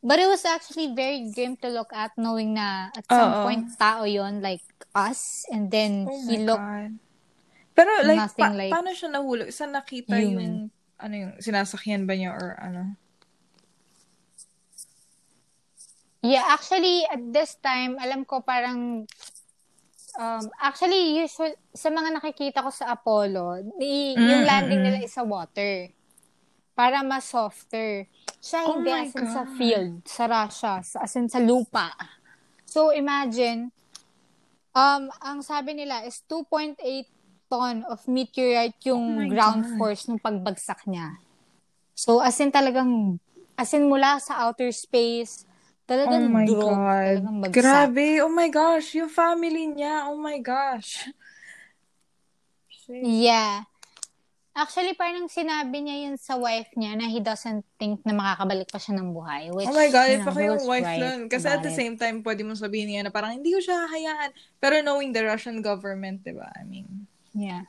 But 0.04 0.20
it 0.20 0.28
was 0.28 0.44
actually 0.44 0.92
very 0.92 1.32
grim 1.32 1.56
to 1.64 1.72
look 1.72 1.96
at 1.96 2.12
knowing 2.20 2.52
na 2.52 2.92
at 2.92 3.08
some 3.08 3.32
Oo. 3.32 3.42
point 3.48 3.64
tao 3.80 4.04
yon 4.04 4.44
like 4.44 4.62
us 4.92 5.48
and 5.48 5.72
then 5.72 6.06
Oh 6.12 6.20
he 6.28 6.44
looked 6.44 6.60
God. 6.60 6.92
Pero 7.76 7.90
like, 8.04 8.36
pa- 8.36 8.52
like 8.52 8.72
paano 8.72 8.92
siya 8.92 9.08
nahulog? 9.16 9.48
Saan 9.52 9.72
nakita 9.72 10.16
human. 10.16 10.28
yung, 10.28 10.48
ano 11.00 11.14
yung, 11.16 11.32
sinasakyan 11.40 12.04
ba 12.04 12.14
niya 12.16 12.36
or 12.36 12.56
ano? 12.60 12.96
Yeah, 16.26 16.42
actually, 16.48 17.06
at 17.06 17.22
this 17.30 17.54
time, 17.62 18.02
alam 18.02 18.26
ko 18.26 18.42
parang, 18.42 19.06
um, 20.18 20.44
actually, 20.60 21.20
usual, 21.22 21.52
sa 21.72 21.88
mga 21.88 22.18
nakikita 22.18 22.64
ko 22.64 22.70
sa 22.72 22.92
Apollo, 22.92 23.72
i- 23.80 24.18
yung 24.28 24.42
Mm, 24.42 24.48
landing 24.48 24.80
mm, 24.80 24.84
nila 24.84 24.98
is 25.04 25.12
sa 25.12 25.24
water. 25.24 25.90
Para 26.76 27.00
mas 27.00 27.24
softer. 27.24 28.04
Siya 28.40 28.60
Oh 28.68 28.76
hindi, 28.76 28.92
as 28.92 29.14
in 29.16 29.26
sa 29.26 29.42
God. 29.42 29.56
field, 29.56 29.92
sa 30.04 30.24
Russia, 30.28 30.72
sa, 30.84 30.96
as 31.04 31.12
in 31.16 31.28
sa 31.28 31.40
lupa. 31.40 31.92
So, 32.68 32.92
imagine, 32.92 33.72
um, 34.74 35.08
ang 35.22 35.40
sabi 35.40 35.72
nila 35.72 36.04
is 36.04 36.20
2.8 36.28 37.08
ton 37.46 37.86
of 37.86 38.02
meteorite 38.10 38.76
Oh 38.90 38.90
yung 38.90 39.06
my 39.06 39.28
ground 39.30 39.64
God. 39.64 39.78
force 39.78 40.10
nung 40.10 40.18
pagbagsak 40.20 40.82
niya. 40.90 41.22
So, 41.96 42.20
as 42.20 42.36
in 42.42 42.52
talagang, 42.52 43.18
as 43.56 43.72
in 43.72 43.88
mula 43.88 44.20
sa 44.20 44.44
outer 44.44 44.68
space, 44.74 45.45
Oh 45.86 45.90
talagang 45.94 46.26
my 46.34 46.46
drone, 46.50 46.74
God. 46.82 47.06
talagang 47.06 47.38
bagsak. 47.38 47.54
Grabe. 47.54 48.06
Oh 48.20 48.32
my 48.32 48.48
gosh. 48.50 48.88
Yung 48.98 49.06
family 49.06 49.70
niya. 49.70 50.10
Oh 50.10 50.18
my 50.18 50.42
gosh. 50.42 51.06
Shit. 52.66 53.06
Yeah. 53.06 53.70
Actually, 54.50 54.96
parang 54.96 55.28
sinabi 55.28 55.84
niya 55.84 56.08
yun 56.08 56.16
sa 56.16 56.34
wife 56.40 56.72
niya 56.74 56.96
na 56.96 57.06
he 57.06 57.20
doesn't 57.20 57.60
think 57.76 58.00
na 58.08 58.16
makakabalik 58.16 58.66
pa 58.66 58.80
siya 58.80 58.96
ng 58.96 59.12
buhay. 59.12 59.52
Which, 59.52 59.68
Oh 59.68 59.76
my 59.76 59.92
God, 59.92 60.08
you 60.08 60.16
if 60.16 60.24
know, 60.24 60.32
ako 60.32 60.38
he 60.40 60.46
yung 60.48 60.56
was 60.56 60.64
wife 60.66 60.88
right 60.88 61.02
nun. 61.04 61.20
Kasi 61.28 61.44
at 61.44 61.60
about 61.60 61.64
the 61.68 61.72
it. 61.72 61.76
same 61.76 61.94
time, 62.00 62.16
pwede 62.24 62.40
mo 62.40 62.56
sabihin 62.56 62.88
niya 62.88 63.04
na 63.04 63.12
parang 63.12 63.36
hindi 63.36 63.52
ko 63.52 63.60
siya 63.60 63.84
hahayaan. 63.84 64.30
Pero 64.56 64.80
knowing 64.80 65.12
the 65.12 65.22
Russian 65.22 65.60
government, 65.60 66.24
di 66.24 66.32
ba? 66.32 66.48
I 66.56 66.64
mean, 66.64 67.04
Yeah. 67.36 67.68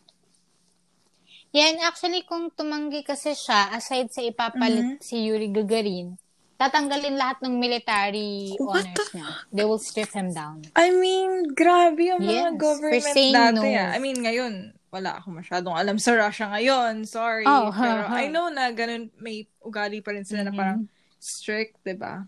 Yeah, 1.52 1.76
and 1.76 1.84
actually, 1.84 2.24
kung 2.24 2.56
tumanggi 2.56 3.04
kasi 3.04 3.36
siya, 3.36 3.76
aside 3.76 4.08
sa 4.12 4.24
ipapalit 4.24 5.00
Mhm. 5.00 5.04
si 5.04 5.28
Yuri 5.28 5.52
Gagarin, 5.52 6.16
tatanggalin 6.58 7.16
lahat 7.16 7.38
ng 7.46 7.54
military 7.56 8.58
What 8.58 8.82
honors 8.82 9.10
niya. 9.14 9.28
They 9.54 9.66
will 9.66 9.78
strip 9.78 10.10
him 10.10 10.34
down. 10.34 10.66
I 10.74 10.90
mean, 10.90 11.54
grabe 11.54 12.02
yung 12.02 12.22
mga 12.22 12.28
Yes, 12.28 12.50
for 12.50 12.58
government 12.58 13.14
dati. 13.32 13.54
no. 13.54 13.62
ah. 13.78 13.90
I 13.94 14.00
mean, 14.02 14.18
ngayon, 14.18 14.54
wala 14.90 15.22
ako 15.22 15.38
masyadong 15.38 15.76
alam 15.78 15.98
sa 15.98 16.18
Russia 16.18 16.50
ngayon. 16.50 17.06
Sorry. 17.06 17.46
Oh, 17.46 17.70
Pero 17.70 18.02
ha, 18.02 18.10
ha. 18.10 18.18
I 18.18 18.28
know 18.28 18.50
na 18.50 18.74
ganun, 18.74 19.14
may 19.18 19.46
ugali 19.62 20.02
pa 20.02 20.12
rin 20.12 20.26
sila 20.26 20.42
na 20.42 20.50
Mhm. 20.50 20.58
parang 20.58 20.82
strict, 21.18 21.78
di 21.82 21.94
ba? 21.94 22.26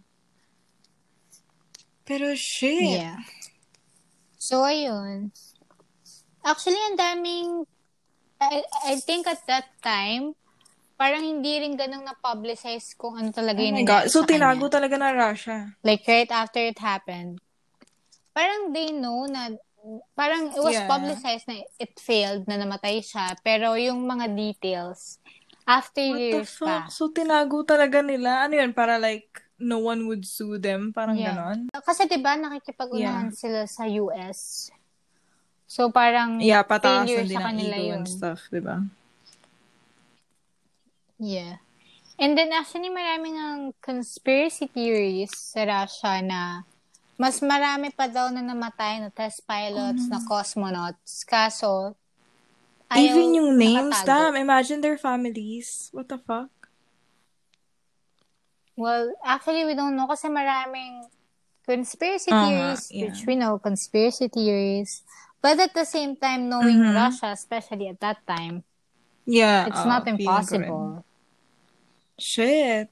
Pero 2.05 2.33
shit. 2.33 3.01
Yeah. 3.01 3.21
So, 4.37 4.61
ayun. 4.61 5.29
Actually, 6.41 6.79
ang 6.89 6.97
daming, 6.97 7.49
I, 8.39 8.63
I 8.87 8.93
think 8.97 9.27
at 9.27 9.43
that 9.45 9.67
time, 9.83 10.33
parang 10.99 11.23
hindi 11.23 11.63
rin 11.63 11.79
ganun 11.79 12.03
na-publicize 12.03 12.91
kung 12.99 13.15
ano 13.15 13.31
talaga 13.31 13.63
Oh 13.63 13.65
yung 13.65 13.79
nangyari 13.79 14.11
So, 14.11 14.19
sa 14.21 14.27
kanya. 14.27 14.35
tinago 14.35 14.67
talaga 14.67 14.95
na 14.99 15.15
Russia. 15.15 15.79
Like, 15.79 16.03
right 16.03 16.27
after 16.27 16.59
it 16.59 16.75
happened. 16.83 17.39
Parang 18.35 18.75
they 18.75 18.91
know 18.91 19.23
na, 19.23 19.55
parang 20.11 20.51
it 20.51 20.59
was 20.59 20.75
Yeah. 20.75 20.91
publicized 20.91 21.47
na 21.47 21.63
it 21.79 21.95
failed, 21.95 22.43
na 22.51 22.59
namatay 22.59 22.99
siya. 22.99 23.31
Pero 23.39 23.79
yung 23.79 24.03
mga 24.03 24.35
details, 24.35 25.23
after 25.63 26.03
What 26.03 26.19
the 26.19 26.43
years 26.43 26.51
fuck? 26.59 26.67
pa. 26.67 26.91
So, 26.91 27.07
tinago 27.15 27.63
talaga 27.63 28.03
nila? 28.03 28.43
Ano 28.43 28.59
yun? 28.59 28.75
Para 28.75 28.99
like, 28.99 29.31
no 29.55 29.79
one 29.79 30.03
would 30.07 30.27
sue 30.27 30.59
them? 30.59 30.91
Parang 30.91 31.15
Yeah. 31.15 31.35
ganon? 31.35 31.67
Kasi 31.71 32.07
'di 32.07 32.19
ba 32.23 32.39
nakikipag-unahan 32.39 33.31
sila 33.35 33.67
sa 33.67 33.87
US. 33.87 34.71
So 35.69 35.91
parang 35.93 36.41
Yeah, 36.41 36.63
failure 36.65 37.27
din 37.27 37.37
sa 37.37 37.45
kanila 37.51 37.77
yun. 37.77 38.01
and 38.01 38.09
stuff, 38.09 38.47
di 38.49 38.63
ba? 38.63 38.81
Yeah. 41.19 41.59
And 42.19 42.35
then 42.35 42.51
actually 42.51 42.91
maraming 42.91 43.35
ang 43.35 43.61
conspiracy 43.79 44.67
theories 44.67 45.31
sa 45.35 45.63
Russia 45.67 46.19
na 46.23 46.63
mas 47.19 47.43
marami 47.43 47.91
pa 47.91 48.07
daw 48.07 48.31
na 48.31 48.39
namatay 48.39 49.03
na 49.03 49.11
test 49.11 49.43
pilots, 49.43 50.07
na 50.07 50.23
cosmonauts. 50.23 51.27
Kaso, 51.27 51.95
ayaw. 52.87 53.03
Even 53.11 53.35
yung 53.35 53.51
names, 53.59 53.91
nakatago. 53.91 54.07
damn, 54.31 54.39
imagine 54.39 54.79
their 54.79 54.95
families. 54.95 55.91
What 55.91 56.07
the 56.07 56.19
fuck? 56.19 56.51
Well, 58.79 59.11
actually, 59.19 59.67
we 59.67 59.75
don't 59.75 59.99
know 59.99 60.07
kasi 60.07 60.31
maraming 60.31 61.11
conspiracy 61.67 62.31
nga, 62.31 62.39
theories, 62.47 62.87
yeah. 62.87 63.11
which 63.11 63.27
we 63.27 63.35
know, 63.35 63.59
conspiracy 63.59 64.31
theories. 64.31 65.03
But 65.43 65.59
at 65.59 65.75
the 65.75 65.83
same 65.83 66.15
time, 66.15 66.47
knowing 66.47 66.79
Mhm. 66.79 66.95
Russia, 66.95 67.35
especially 67.35 67.91
at 67.91 67.99
that 67.99 68.23
time, 68.23 68.63
Yeah. 69.27 69.67
it's 69.67 69.83
oo, 69.83 69.91
not 69.91 70.07
impossible. 70.07 71.03
Shit. 72.19 72.91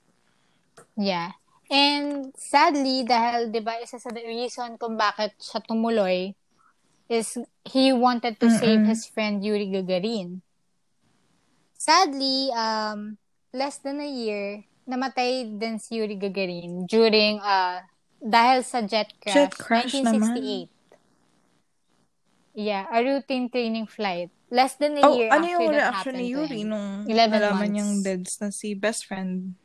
Yeah. 0.96 1.36
And 1.68 2.32
sadly, 2.40 3.04
dahil, 3.04 3.52
di 3.52 3.60
ba, 3.60 3.76
isa 3.84 4.00
sa 4.00 4.10
the 4.10 4.24
reason 4.24 4.80
kung 4.80 4.96
bakit 4.96 5.36
siya 5.36 5.60
tumuloy 5.68 6.32
is 7.12 7.36
he 7.68 7.92
wanted 7.92 8.40
to 8.40 8.48
save 8.48 8.84
Mm-mm. 8.84 8.92
his 8.92 9.08
friend 9.08 9.44
Yuri 9.44 9.68
Gagarin. 9.68 10.40
Sadly, 11.76 12.52
um, 12.56 13.20
less 13.52 13.80
than 13.84 14.00
a 14.00 14.08
year, 14.08 14.63
namatay 14.88 15.60
din 15.60 15.80
si 15.80 16.00
Yuri 16.00 16.16
Gagarin 16.16 16.88
during, 16.88 17.40
uh, 17.44 17.84
dahil 18.24 18.63
sa 18.63 18.82
jet 18.84 19.12
crash, 19.20 19.36
Jet 19.36 19.52
crash 19.56 19.92
1968. 19.92 20.72
Yeah, 22.58 22.90
a 22.90 23.04
routine 23.04 23.52
training 23.52 23.86
flight. 23.86 24.34
Less 24.48 24.80
than 24.80 24.96
a 24.96 25.04
Oh, 25.04 25.20
year 25.20 25.28
ano 25.28 25.44
after 25.44 25.52
yung 25.60 25.68
reaction 25.76 26.14
ni 26.16 26.26
Yuri 26.32 26.62
nung 26.64 27.04
11 27.04 27.36
nalaman 27.36 27.52
months. 27.52 27.74
niyang 27.76 27.94
deads 28.00 28.34
na 28.40 28.48
si 28.48 28.72
best 28.74 29.04
friend? 29.04 29.60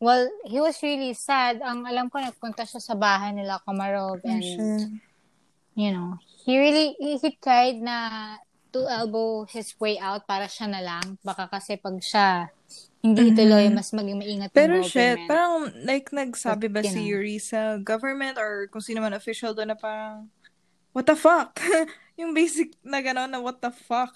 Well, 0.00 0.28
he 0.44 0.60
was 0.60 0.80
really 0.84 1.12
sad. 1.16 1.60
Ang 1.64 1.84
alam 1.88 2.08
ko, 2.12 2.20
nagpunta 2.20 2.64
siya 2.68 2.80
sa 2.80 2.92
bahay 2.96 3.32
nila, 3.32 3.60
Komarov, 3.64 4.20
Oh, 4.20 4.28
and, 4.28 4.42
shit. 4.42 4.88
you 5.76 5.92
know, 5.92 6.16
he 6.44 6.60
really, 6.60 6.92
he, 7.00 7.16
he 7.16 7.30
tried 7.40 7.80
na 7.80 8.36
to 8.72 8.84
elbow 8.84 9.44
his 9.48 9.72
way 9.80 9.96
out 9.96 10.26
para 10.28 10.44
siya 10.44 10.68
na 10.68 10.80
lang. 10.84 11.16
Baka 11.24 11.48
kasi 11.48 11.76
pag 11.80 11.96
siya 12.04 12.48
hindi 13.00 13.20
Mhm. 13.22 13.30
ituloy, 13.32 13.64
mas 13.72 13.92
maging 13.92 14.18
maingat 14.18 14.50
yung 14.50 14.56
Pero 14.56 14.74
government. 14.80 14.92
shit, 14.92 15.18
parang 15.24 15.56
like 15.88 16.08
nagsabi 16.10 16.66
ba 16.68 16.80
But, 16.80 16.90
si. 16.90 17.00
Yuri 17.08 17.36
sa 17.38 17.76
government 17.78 18.36
or 18.36 18.66
kung 18.68 18.80
sino 18.84 19.00
man 19.00 19.12
official 19.14 19.52
doon 19.52 19.72
na 19.72 19.78
parang, 19.78 20.28
what 20.92 21.04
the 21.08 21.16
fuck? 21.16 21.56
yung 22.14 22.32
basic 22.34 22.74
na 22.82 23.02
gano'n 23.02 23.30
na 23.30 23.42
what 23.42 23.58
the 23.58 23.70
fuck? 23.74 24.14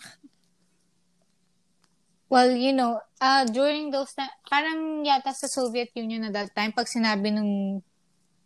Well, 2.28 2.52
you 2.52 2.76
know, 2.76 3.00
uh, 3.24 3.48
during 3.48 3.88
those 3.88 4.12
time, 4.12 4.28
parang 4.44 5.00
yata 5.00 5.32
sa 5.32 5.48
Soviet 5.48 5.88
Union 5.96 6.28
na 6.28 6.30
that 6.36 6.52
time, 6.52 6.76
pag 6.76 6.84
sinabi 6.84 7.32
nung 7.32 7.80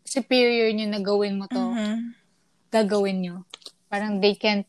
superior 0.06 0.70
nyo 0.70 0.86
na 0.86 1.00
gawin 1.02 1.34
mo 1.34 1.50
to, 1.50 1.74
Mhm. 1.74 2.14
gagawin 2.70 3.18
nyo. 3.20 3.36
Parang 3.90 4.22
they 4.22 4.38
can't 4.38 4.64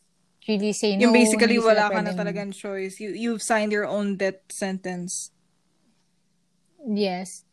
really 0.50 0.74
say 0.74 0.98
no. 0.98 1.08
Yung 1.08 1.16
basically 1.16 1.62
wala 1.62 1.94
ka 1.94 2.02
na 2.02 2.12
talagang 2.18 2.52
choice. 2.52 2.98
You, 3.00 3.14
you've 3.14 3.46
signed 3.46 3.72
your 3.72 3.86
own 3.86 4.18
death 4.18 4.42
sentence. 4.50 5.30
Yes. 6.84 7.46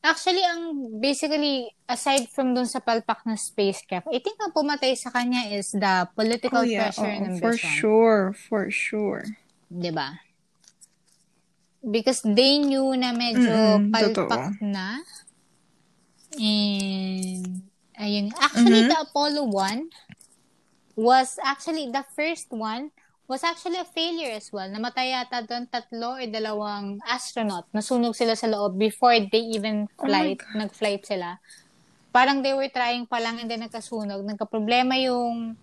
Actually, 0.00 0.40
ang 0.40 0.96
basically, 0.96 1.68
aside 1.84 2.24
from 2.32 2.56
dun 2.56 2.64
sa 2.64 2.80
palpak 2.80 3.20
na 3.28 3.36
spacecraft, 3.36 4.08
I 4.08 4.16
think 4.24 4.40
ang 4.40 4.56
pumatay 4.56 4.96
sa 4.96 5.12
kanya 5.12 5.44
is 5.52 5.76
the 5.76 6.08
political 6.16 6.64
Oh 6.64 6.64
yeah, 6.64 6.88
pressure 6.88 7.12
and 7.12 7.36
oo, 7.36 7.36
for 7.36 7.52
sure, 7.60 8.32
for 8.32 8.72
sure. 8.72 9.36
ba? 9.92 10.24
Because 11.84 12.24
they 12.24 12.56
knew 12.64 12.96
na 12.96 13.12
medyo 13.12 13.44
Mm-mm, 13.44 13.92
palpak 13.92 14.56
totoo. 14.56 14.64
na. 14.64 15.04
And, 16.40 17.68
ayun. 18.00 18.32
Actually, 18.40 18.88
Mhm. 18.88 18.88
the 18.88 18.98
Apollo 19.04 19.42
1 19.52 19.92
was 20.96 21.36
actually, 21.44 21.92
the 21.92 22.08
first 22.16 22.48
one 22.48 22.88
was 23.30 23.46
actually 23.46 23.78
a 23.78 23.86
failure 23.86 24.34
as 24.34 24.50
well. 24.50 24.66
Namatay 24.66 25.14
yata 25.14 25.46
doon 25.46 25.70
tatlo 25.70 26.18
o 26.18 26.24
dalawang 26.26 26.98
astronaut. 27.06 27.70
Nasunog 27.70 28.18
sila 28.18 28.34
sa 28.34 28.50
loob 28.50 28.74
before 28.74 29.14
they 29.22 29.54
even 29.54 29.86
Oh 29.94 30.10
flight. 30.10 30.42
nag-flight 30.50 31.06
sila. 31.06 31.38
Parang 32.10 32.42
they 32.42 32.50
were 32.50 32.66
trying 32.66 33.06
pa 33.06 33.22
lang 33.22 33.38
and 33.38 33.46
then 33.46 33.62
nagkasunog. 33.62 34.26
Nagka-problema 34.26 34.98
yung 34.98 35.54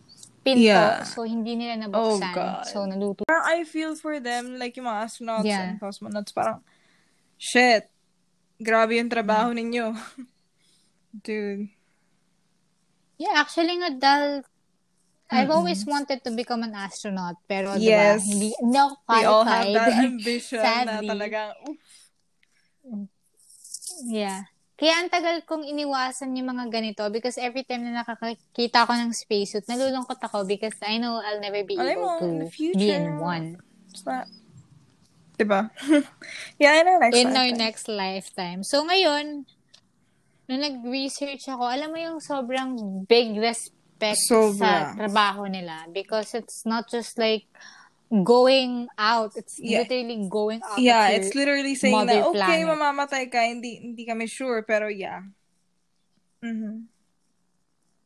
pinto. 0.48 0.64
Yeah. 0.64 1.04
So, 1.04 1.28
hindi 1.28 1.60
nila 1.60 1.92
Oh, 1.92 2.16
nabuksan. 2.16 2.32
God. 2.32 2.64
so, 2.72 2.88
naluto. 2.88 3.28
Parang 3.28 3.44
I 3.52 3.68
feel 3.68 4.00
for 4.00 4.16
them, 4.24 4.56
like 4.56 4.80
yung 4.80 4.88
mga 4.88 5.00
astronauts 5.04 5.44
Yeah. 5.44 5.76
and 5.76 5.76
cosmonauts, 5.76 6.32
parang, 6.32 6.64
shit. 7.36 7.92
grabe 8.58 8.96
yung 8.96 9.12
trabaho 9.12 9.52
ninyo. 9.52 9.92
Dude. 11.28 11.68
Yeah, 13.20 13.38
actually 13.38 13.76
nga, 13.76 13.92
dahil 13.92 14.48
I've 15.28 15.52
always 15.52 15.84
wanted 15.84 16.24
to 16.24 16.32
become 16.32 16.64
an 16.64 16.72
astronaut, 16.72 17.36
pero 17.46 17.76
Yes. 17.76 18.24
diba, 18.24 18.32
hindi, 18.32 18.48
hindi 18.56 18.78
ako 18.78 18.94
We 19.06 19.22
all 19.24 19.44
have 19.44 19.68
qualified. 19.68 19.76
that 19.76 20.06
ambition 20.16 20.60
na 20.60 20.66
Sadly. 20.88 21.08
talagang, 21.08 21.52
oof. 21.68 21.82
Yeah. 24.08 24.48
Kaya 24.78 24.94
ang 25.02 25.10
tagal 25.10 25.42
kong 25.44 25.66
iniwasan 25.66 26.38
yung 26.38 26.54
mga 26.54 26.70
ganito 26.70 27.02
because 27.10 27.42
every 27.42 27.66
time 27.66 27.82
na 27.82 28.06
nakakita 28.06 28.86
ko 28.86 28.94
ng 28.94 29.10
spacesuit, 29.10 29.66
nalulungkot 29.66 30.22
ako 30.22 30.46
because 30.46 30.78
I 30.86 31.02
know 31.02 31.18
I'll 31.18 31.42
never 31.42 31.66
be 31.66 31.74
Alam 31.76 31.98
mo, 31.98 32.14
able 32.14 32.14
in 32.22 32.22
to 32.22 32.46
the 32.46 32.50
future, 32.54 32.78
be 32.78 32.94
in 32.94 33.18
one. 33.18 33.58
It's 33.90 34.06
not, 34.06 34.30
diba? 35.34 35.74
yeah, 36.62 36.78
in 36.78 36.86
our 36.88 37.00
next 37.02 37.18
in 37.18 37.28
our 37.28 37.34
lifetime. 37.50 37.58
next 37.58 37.86
lifetime. 37.90 38.60
So 38.62 38.86
ngayon, 38.86 39.50
nung 40.46 40.62
nag-research 40.62 41.50
ako, 41.50 41.66
alam 41.66 41.90
mo 41.90 41.98
yung 41.98 42.22
sobrang 42.22 42.78
big 43.10 43.34
respect 43.98 44.22
Sobra. 44.30 44.62
sa 44.62 44.70
trabaho 44.96 45.50
nila 45.50 45.90
because 45.90 46.34
it's 46.34 46.64
not 46.64 46.86
just 46.88 47.18
like 47.18 47.50
going 48.08 48.88
out. 48.96 49.36
It's 49.36 49.60
Yeah. 49.60 49.84
literally 49.84 50.30
going 50.30 50.62
out. 50.64 50.78
Yeah, 50.78 51.12
it's 51.12 51.34
literally 51.34 51.76
saying 51.76 52.08
na, 52.08 52.30
okay, 52.32 52.64
planet. 52.64 52.72
mamamatay 52.72 53.24
ka, 53.28 53.42
hindi, 53.42 53.84
hindi 53.84 54.06
kami 54.06 54.26
sure, 54.26 54.64
pero 54.64 54.88
yeah. 54.88 55.28
Mm-hmm. 56.40 56.88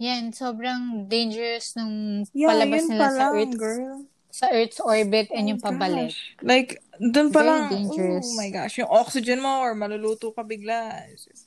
Yan, 0.01 0.33
sobrang 0.33 1.05
dangerous 1.05 1.77
nung 1.77 2.25
Yeah, 2.33 2.49
palabas 2.49 2.89
nila 2.89 2.97
pa 2.97 3.07
sa 3.07 3.17
lang, 3.21 3.33
Earth, 3.37 3.55
girl. 3.55 3.97
sa 4.33 4.45
Earth's 4.49 4.81
orbit 4.81 5.29
and 5.29 5.45
Oh 5.45 5.49
yung 5.53 5.61
pabalik. 5.61 6.09
gosh. 6.09 6.19
Like, 6.41 6.81
dun 6.97 7.29
pa 7.29 7.45
Very 7.45 7.49
lang, 7.53 7.63
dangerous. 7.69 8.25
oh 8.25 8.33
my 8.33 8.49
gosh, 8.49 8.81
yung 8.81 8.89
oxygen 8.89 9.37
mo 9.37 9.61
or 9.61 9.77
maluluto 9.77 10.33
ka 10.33 10.41
bigla. 10.41 11.05
It's 11.13 11.29
just- 11.29 11.40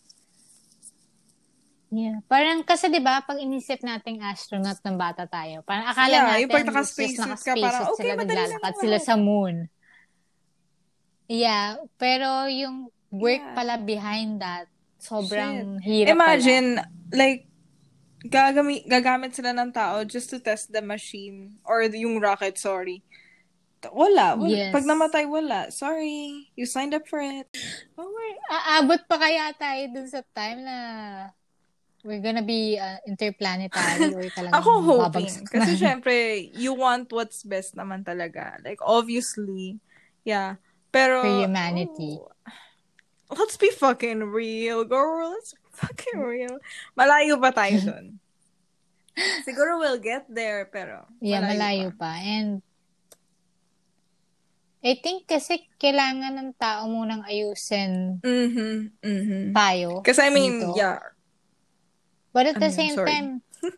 Yeah. 1.94 2.18
Parang 2.26 2.66
kasi 2.66 2.90
'di 2.90 2.98
ba 2.98 3.22
pag 3.22 3.38
inisip 3.38 3.78
nating 3.86 4.18
astronaut 4.18 4.82
ng 4.82 4.98
bata 4.98 5.30
tayo, 5.30 5.62
parang 5.62 5.86
akala 5.86 6.10
Yeah, 6.10 6.26
natin 6.26 6.42
yung 6.42 6.50
pag 6.50 6.66
naka-spacesuit 6.66 7.40
ka, 7.46 7.52
parang, 7.54 7.82
okay, 7.94 7.98
sila 8.02 8.12
madali 8.18 8.34
lang 8.34 8.50
naglalakad 8.50 8.74
sila 8.82 8.98
sa 8.98 9.14
moon. 9.14 9.54
Yeah, 11.30 11.78
pero 11.94 12.50
yung 12.50 12.90
work 13.14 13.46
Yeah. 13.46 13.54
pala 13.54 13.74
behind 13.78 14.42
that, 14.42 14.66
sobrang 14.98 15.78
Shit. 15.78 15.86
hirap 15.86 16.18
Imagine, 16.18 16.68
like, 17.14 17.46
gagami, 18.26 18.82
gagamit 18.90 19.32
sila 19.38 19.54
ng 19.54 19.70
tao 19.70 20.02
just 20.02 20.34
to 20.34 20.42
test 20.42 20.74
the 20.74 20.82
machine 20.82 21.60
or 21.62 21.86
yung 21.86 22.18
rocket, 22.18 22.58
sorry. 22.58 23.06
Wala. 23.92 24.32
wala. 24.40 24.48
Yes. 24.48 24.72
Pag 24.72 24.88
namatay, 24.88 25.28
wala. 25.28 25.68
Sorry. 25.68 26.48
You 26.56 26.64
signed 26.64 26.96
up 26.96 27.04
for 27.04 27.20
it. 27.20 27.44
pala. 27.92 28.32
Aabot 28.48 28.96
pa 29.04 29.20
kaya 29.20 29.52
tayo 29.60 29.92
dun 29.92 30.08
sa 30.08 30.24
time 30.32 30.64
na 30.64 30.76
we're 32.04 32.20
gonna 32.20 32.44
be 32.44 32.76
uh, 32.76 33.00
interplanetary 33.08 34.12
or 34.12 34.28
talagang 34.28 34.60
Ako 34.60 34.70
hoping. 34.84 35.32
Kasi 35.48 35.74
syempre, 35.74 36.14
you 36.52 36.76
want 36.76 37.08
what's 37.10 37.40
best 37.42 37.72
naman 37.74 38.04
talaga. 38.04 38.60
Like, 38.60 38.78
obviously. 38.84 39.80
Yeah. 40.22 40.60
Pero, 40.92 41.24
For 41.24 41.32
humanity. 41.48 42.20
oh, 42.20 43.34
let's 43.34 43.56
be 43.56 43.72
fucking 43.72 44.20
real, 44.30 44.84
girl. 44.84 45.32
Let's 45.32 45.56
be 45.56 45.64
fucking 45.74 46.20
real. 46.20 46.60
Malayo 46.94 47.40
pa 47.40 47.50
tayo 47.50 47.80
dun. 47.88 48.20
Siguro 49.42 49.78
we'll 49.80 49.98
get 50.02 50.28
there, 50.28 50.68
pero 50.68 51.06
Yeah, 51.24 51.40
malayo 51.40 51.90
pa. 51.96 52.20
And 52.20 52.60
I 54.84 55.00
think 55.00 55.24
kasi 55.24 55.64
kailangan 55.80 56.36
ng 56.36 56.50
tao 56.60 56.84
munang 56.84 57.24
ayusin 57.24 58.20
Mhm, 58.20 58.92
mhm. 59.00 59.42
tayo. 59.56 60.04
Kasi 60.04 60.28
I 60.28 60.30
mean, 60.30 60.60
dito. 60.60 60.76
yeah. 60.76 61.00
But 62.34 62.50
at 62.50 62.58
the 62.58 62.66
Ano, 62.66 62.74
same 62.74 62.94
sorry. 62.98 63.10
time, 63.14 63.28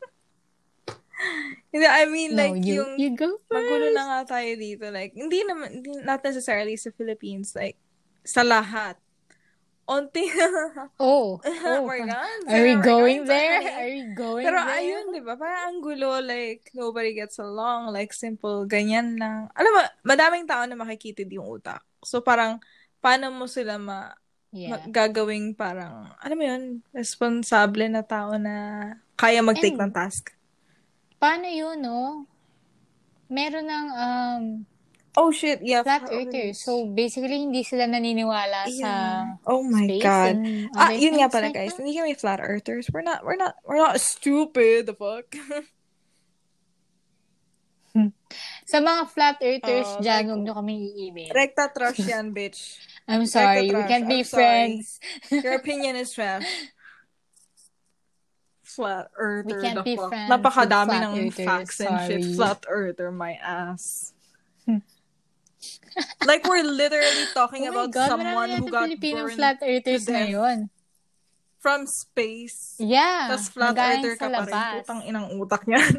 Hindi, 1.73 1.87
I 1.87 2.05
mean, 2.09 2.33
no, 2.33 2.41
like, 2.41 2.65
you, 2.65 2.75
yung 2.81 2.93
you 2.97 3.11
go 3.17 3.37
magulo 3.53 3.93
na 3.93 4.03
nga 4.09 4.37
tayo 4.39 4.51
dito. 4.57 4.89
Like, 4.89 5.13
hindi 5.13 5.45
naman, 5.45 5.69
hindi, 5.81 5.91
not 6.05 6.25
necessarily 6.25 6.77
sa 6.77 6.89
Philippines. 6.97 7.53
Like, 7.53 7.77
sa 8.25 8.41
lahat. 8.43 8.97
Onti 9.87 10.27
Oh, 10.99 11.39
oh, 11.47 11.87
oh. 11.87 11.87
God. 11.87 12.41
Are 12.51 12.63
we 12.65 12.75
going 12.81 13.23
there? 13.29 13.63
honey. 13.63 13.71
Are 13.71 13.91
we 13.93 14.03
going 14.19 14.45
Pero 14.45 14.59
there? 14.59 14.77
ayun, 14.83 15.05
di 15.15 15.23
ba? 15.23 15.39
Parang 15.39 15.63
ang 15.71 15.79
gulo, 15.85 16.19
like, 16.19 16.73
nobody 16.75 17.15
gets 17.15 17.39
along, 17.39 17.93
like, 17.95 18.11
simple, 18.11 18.67
ganyan 18.67 19.15
lang. 19.21 19.47
Alam 19.55 19.71
mo, 19.79 19.81
madaming 20.03 20.49
tao 20.49 20.67
na 20.67 20.75
makikitid 20.75 21.31
yung 21.31 21.47
utak. 21.47 21.85
So, 22.03 22.19
parang, 22.19 22.59
paano 22.99 23.31
mo 23.31 23.47
sila 23.47 23.79
ma, 23.79 24.11
Yeah. 24.57 24.81
gagawing 24.89 25.53
parang, 25.53 26.09
alam 26.17 26.37
mo 26.37 26.45
yun, 26.45 26.63
responsable 26.91 27.85
na 27.87 28.01
tao 28.01 28.41
na 28.41 28.89
kaya 29.13 29.45
mag-take 29.45 29.77
And- 29.77 29.93
ng 29.93 29.93
task. 29.93 30.33
Paano 31.17 31.45
yun, 31.45 31.77
no? 31.79 32.25
Meron 33.29 33.69
ng 33.69 33.87
um, 33.93 34.43
Oh, 35.17 35.33
shit, 35.33 35.65
yeah. 35.65 35.81
flat 35.81 36.05
earthers. 36.13 36.61
So, 36.61 36.89
basically, 36.89 37.41
hindi 37.41 37.65
sila 37.65 37.89
naniniwala 37.89 38.69
sa 38.69 38.85
Yeah. 38.85 39.41
Oh 39.49 39.65
my 39.65 39.89
space 39.89 40.05
God. 40.05 40.37
Ah, 40.77 40.93
yun 40.93 41.17
nga 41.17 41.33
pala, 41.33 41.49
like 41.49 41.57
guys. 41.57 41.73
that. 41.73 41.81
Hindi 41.81 41.97
kami 41.97 42.13
flat 42.13 42.41
earthers. 42.41 42.93
We're 42.93 43.01
not, 43.01 43.25
we're 43.25 43.41
not, 43.41 43.57
we're 43.65 43.81
not 43.81 43.97
stupid. 43.97 44.85
The 44.85 44.93
fuck? 44.93 45.33
Sa 48.71 48.79
mga 48.79 49.03
flat 49.07 49.37
earthers 49.41 49.89
Oh, 49.89 50.03
dyan, 50.03 50.23
huwag 50.27 50.43
nyo 50.43 50.55
kami 50.55 50.75
i-email. 50.91 51.31
Rekta 51.31 51.71
trash 51.71 52.03
yan, 52.03 52.33
bitch. 52.37 52.77
I'm 53.07 53.25
sorry, 53.25 53.71
we 53.71 53.83
can't 53.87 54.11
be 54.11 54.21
I'm 54.21 54.29
friends. 54.29 54.99
Your 55.31 55.55
opinion 55.55 55.95
is 55.95 56.11
trash. 56.11 56.45
Flat 58.67 59.09
earther, 59.17 59.63
can't 59.63 59.79
the 59.79 59.87
be 59.87 59.95
fuck. 59.95 60.11
friends 60.11 60.29
Napakadami 60.29 60.97
ng 60.99 61.13
earthers, 61.31 61.47
facts 61.47 61.79
and 61.81 61.97
shit. 62.03 62.23
sorry. 62.27 62.35
Flat 62.35 62.61
earther, 62.67 63.09
my 63.15 63.39
ass. 63.39 64.13
like, 66.27 66.45
we're 66.45 66.67
literally 66.67 67.27
talking 67.33 67.65
Oh 67.67 67.73
about 67.73 67.95
God, 67.95 68.09
someone 68.11 68.51
who 68.51 68.67
got 68.69 68.91
Filipino 68.91 69.25
burned 69.25 69.37
flat 69.39 69.59
earthers 69.63 70.05
to 70.05 70.13
death. 70.13 70.29
ngayon. 70.29 70.59
from 71.57 71.83
space. 71.87 72.79
Yeah. 72.79 73.27
Tapos 73.27 73.51
flat 73.51 73.75
earther 73.75 74.15
ka 74.15 74.29
pa 74.31 74.43
rin. 74.47 74.55
Putang 74.83 75.01
inang 75.03 75.27
utak 75.35 75.67
niyan. 75.67 75.95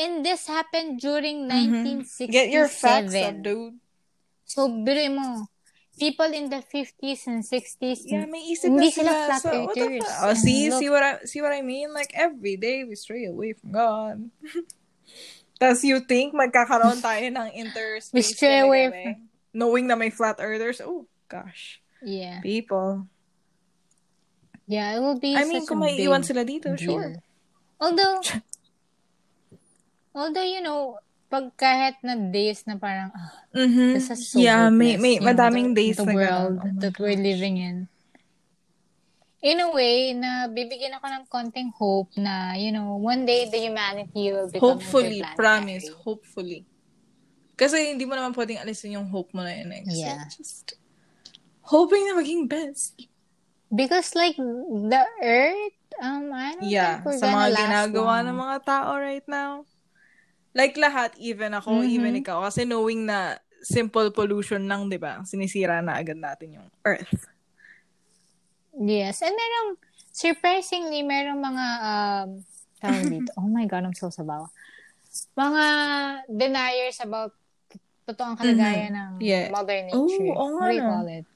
And 0.00 0.24
this 0.24 0.48
happened 0.48 0.96
during 1.04 1.44
Mhm. 1.44 2.08
1967. 2.08 2.32
Get 2.32 2.48
your 2.48 2.72
facts 2.72 3.12
up, 3.20 3.36
dude. 3.44 3.76
So, 4.48 4.66
biruin 4.66 5.14
mo, 5.20 5.46
people 6.00 6.32
in 6.32 6.48
the 6.48 6.64
50s 6.64 7.28
and 7.28 7.44
60s, 7.44 8.08
Yeah, 8.08 8.24
may 8.24 8.40
isip 8.48 8.72
hindi 8.72 8.88
sila 8.88 9.12
sila. 9.12 9.26
flat 9.28 9.42
So, 9.44 9.50
earthers. 9.52 10.08
Oh, 10.24 10.32
see, 10.32 10.72
look, 10.72 10.80
see 10.80 10.88
what 10.88 11.02
I 11.04 11.12
see 11.28 11.40
what 11.44 11.52
I 11.52 11.60
mean? 11.60 11.92
Like 11.92 12.16
every 12.16 12.56
day 12.56 12.82
we 12.88 12.96
stray 12.96 13.28
away 13.28 13.52
from 13.52 13.76
God. 13.76 14.32
Tapos 15.60 15.84
you 15.84 16.00
think 16.00 16.32
magkakaroon 16.32 17.04
tayo 17.04 17.20
ng 17.28 17.48
interspace 17.68 18.16
We 18.16 18.24
stray 18.24 18.64
away 18.64 18.88
kami, 18.88 19.28
knowing 19.52 19.84
na 19.84 19.94
may 19.94 20.08
flat 20.08 20.40
earthers? 20.40 20.80
Oh, 20.80 21.04
gosh. 21.28 21.84
Yeah. 22.00 22.40
People. 22.40 23.04
Yeah, 24.64 24.96
it 24.96 25.00
will 25.04 25.20
be 25.20 25.36
I 25.36 25.44
mean, 25.44 25.68
kung 25.68 25.84
may 25.84 26.00
iwan 26.00 26.24
sila 26.24 26.48
dito, 26.48 26.72
deal. 26.72 26.96
sure. 26.96 27.20
Although, 27.76 28.24
although, 30.14 30.46
you 30.46 30.60
know, 30.60 30.98
pag 31.30 31.54
kahit 31.54 31.94
na 32.02 32.18
days 32.18 32.66
na 32.66 32.74
parang, 32.76 33.10
ah, 33.14 33.30
Mm-hmm. 33.50 33.98
this 33.98 34.10
is 34.14 34.30
so 34.30 34.38
yeah, 34.38 34.70
may, 34.70 34.94
may 34.94 35.18
know, 35.18 35.26
madaming 35.26 35.74
the, 35.74 35.82
days 35.82 35.98
the 35.98 36.06
na 36.06 36.14
world. 36.14 36.58
Oh 36.62 36.70
that 36.78 36.94
we're 37.02 37.18
gosh. 37.18 37.26
living 37.34 37.56
in. 37.58 37.76
In 39.40 39.58
a 39.58 39.72
way, 39.72 40.12
na 40.12 40.46
bibigyan 40.52 40.94
ako 41.00 41.06
ng 41.08 41.24
konting 41.26 41.70
hope 41.72 42.12
na, 42.14 42.54
you 42.60 42.70
know, 42.70 42.94
one 43.00 43.24
day 43.24 43.48
the 43.48 43.56
humanity 43.56 44.30
will 44.30 44.46
become 44.52 44.76
Hopefully, 44.78 45.24
promise, 45.34 45.88
hopefully. 46.04 46.62
Kasi 47.56 47.96
hindi 47.96 48.04
mo 48.04 48.14
naman 48.14 48.36
pwedeng 48.36 48.60
alisin 48.60 49.00
yung 49.00 49.08
hope 49.08 49.32
mo 49.32 49.40
na 49.42 49.50
yun. 49.56 49.72
Eh. 49.72 49.82
So, 49.88 49.96
Yeah. 49.96 50.28
just 50.28 50.76
hoping 51.72 52.04
na 52.06 52.20
maging 52.20 52.46
best. 52.52 53.00
Because 53.72 54.12
like, 54.14 54.36
the 54.36 55.02
earth, 55.24 55.78
um, 56.04 56.30
I 56.36 56.54
don't 56.54 56.68
Yeah, 56.68 57.00
think 57.00 57.08
we're 57.08 57.18
sa 57.18 57.32
gonna 57.32 57.48
mga 57.48 57.48
ginagawa 57.64 58.14
long. 58.20 58.26
ng 58.28 58.36
mga 58.44 58.56
tao 58.62 58.90
right 59.00 59.26
now. 59.26 59.64
Like 60.50 60.74
lahat, 60.74 61.14
even 61.16 61.54
ako, 61.54 61.80
Mhm. 61.80 61.88
even 61.88 62.12
ikaw. 62.16 62.42
Kasi 62.42 62.64
knowing 62.64 63.06
na 63.06 63.38
simple 63.60 64.10
pollution 64.10 64.64
lang, 64.64 64.88
di 64.88 64.96
ba? 64.96 65.22
Sinisira 65.22 65.78
na 65.78 65.94
agad 65.94 66.16
natin 66.16 66.58
yung 66.58 66.68
earth. 66.82 67.28
Yes. 68.72 69.20
And 69.20 69.34
merong, 69.34 69.70
surprisingly, 70.10 71.02
merong 71.02 71.38
mga, 71.38 71.64
um, 71.80 72.28
tawag 72.78 73.04
dito. 73.08 73.30
Oh 73.40 73.46
my 73.46 73.66
God, 73.66 73.84
I'm 73.84 73.94
so 73.94 74.08
sabaw. 74.08 74.48
Mga 75.34 75.64
deniers 76.28 76.98
about 76.98 77.34
totoong 78.06 78.34
kalagayan 78.34 78.90
ng 78.90 79.10
Mm-hmm. 79.18 79.22
Yeah. 79.22 79.50
Mother 79.50 79.78
Oh, 79.92 80.06
Nature. 80.06 80.32
oo 80.32 80.34
What 80.34 80.50
nga 80.56 80.66
do 80.66 80.74
you 80.74 80.82
call 80.82 81.08
it? 81.08 81.26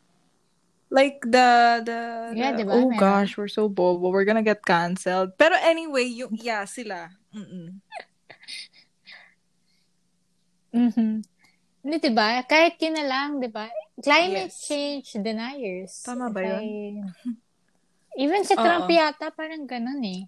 Like 0.88 1.18
the, 1.22 1.48
the, 1.82 1.98
Yeah, 2.32 2.54
the- 2.54 2.62
diba? 2.62 2.72
oh 2.72 2.86
Meron. 2.86 2.98
gosh, 2.98 3.34
we're 3.34 3.50
so 3.50 3.66
bobo. 3.66 4.10
We're 4.10 4.24
gonna 4.24 4.46
get 4.46 4.62
canceled. 4.62 5.34
Pero 5.34 5.58
anyway, 5.58 6.06
yung, 6.06 6.38
yeah, 6.38 6.62
sila. 6.64 7.10
Mm-mm. 7.30 7.82
Mhm. 10.74 11.22
Hindi, 11.84 11.96
diba? 12.00 12.42
Kahit 12.42 12.74
yun 12.80 12.96
na 12.96 13.04
lang, 13.04 13.28
diba? 13.38 13.70
climate 13.94 14.50
Yes. 14.50 14.66
change 14.66 15.14
deniers. 15.14 16.02
Tama 16.02 16.26
ba 16.26 16.42
yun? 16.42 16.58
I- 16.58 17.02
Even 18.16 18.42
si 18.42 18.54
Trump 18.54 18.86
Oo. 18.86 18.94
yata, 18.94 19.30
parang 19.30 19.62
ganun 19.64 20.02
eh. 20.02 20.26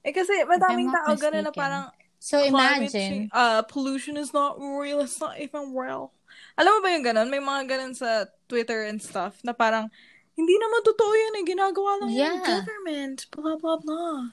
Eh 0.00 0.12
kasi 0.12 0.44
madaming 0.44 0.88
tao 0.88 1.16
ganun 1.16 1.44
na 1.44 1.52
parang 1.52 1.88
So, 2.16 2.40
climate 2.40 2.88
imagine. 2.88 3.28
change, 3.28 3.28
uh, 3.32 3.60
pollution 3.64 4.16
is 4.16 4.32
not 4.32 4.56
real, 4.56 5.00
it's 5.00 5.20
not 5.20 5.36
even 5.36 5.72
real. 5.72 6.12
Alam 6.56 6.76
mo 6.76 6.80
ba 6.80 6.88
yung 6.92 7.04
ganun? 7.04 7.28
May 7.28 7.40
mga 7.40 7.62
ganun 7.68 7.92
sa 7.92 8.24
Twitter 8.48 8.88
and 8.88 9.00
stuff 9.00 9.36
na 9.44 9.52
parang, 9.52 9.88
hindi 10.32 10.56
naman 10.56 10.80
totoo 10.82 11.12
yun 11.12 11.40
eh, 11.40 11.44
ginagawa 11.44 11.90
lang 12.00 12.10
Yeah. 12.12 12.40
government, 12.40 13.28
blah, 13.28 13.56
blah, 13.56 13.76
blah. 13.76 14.32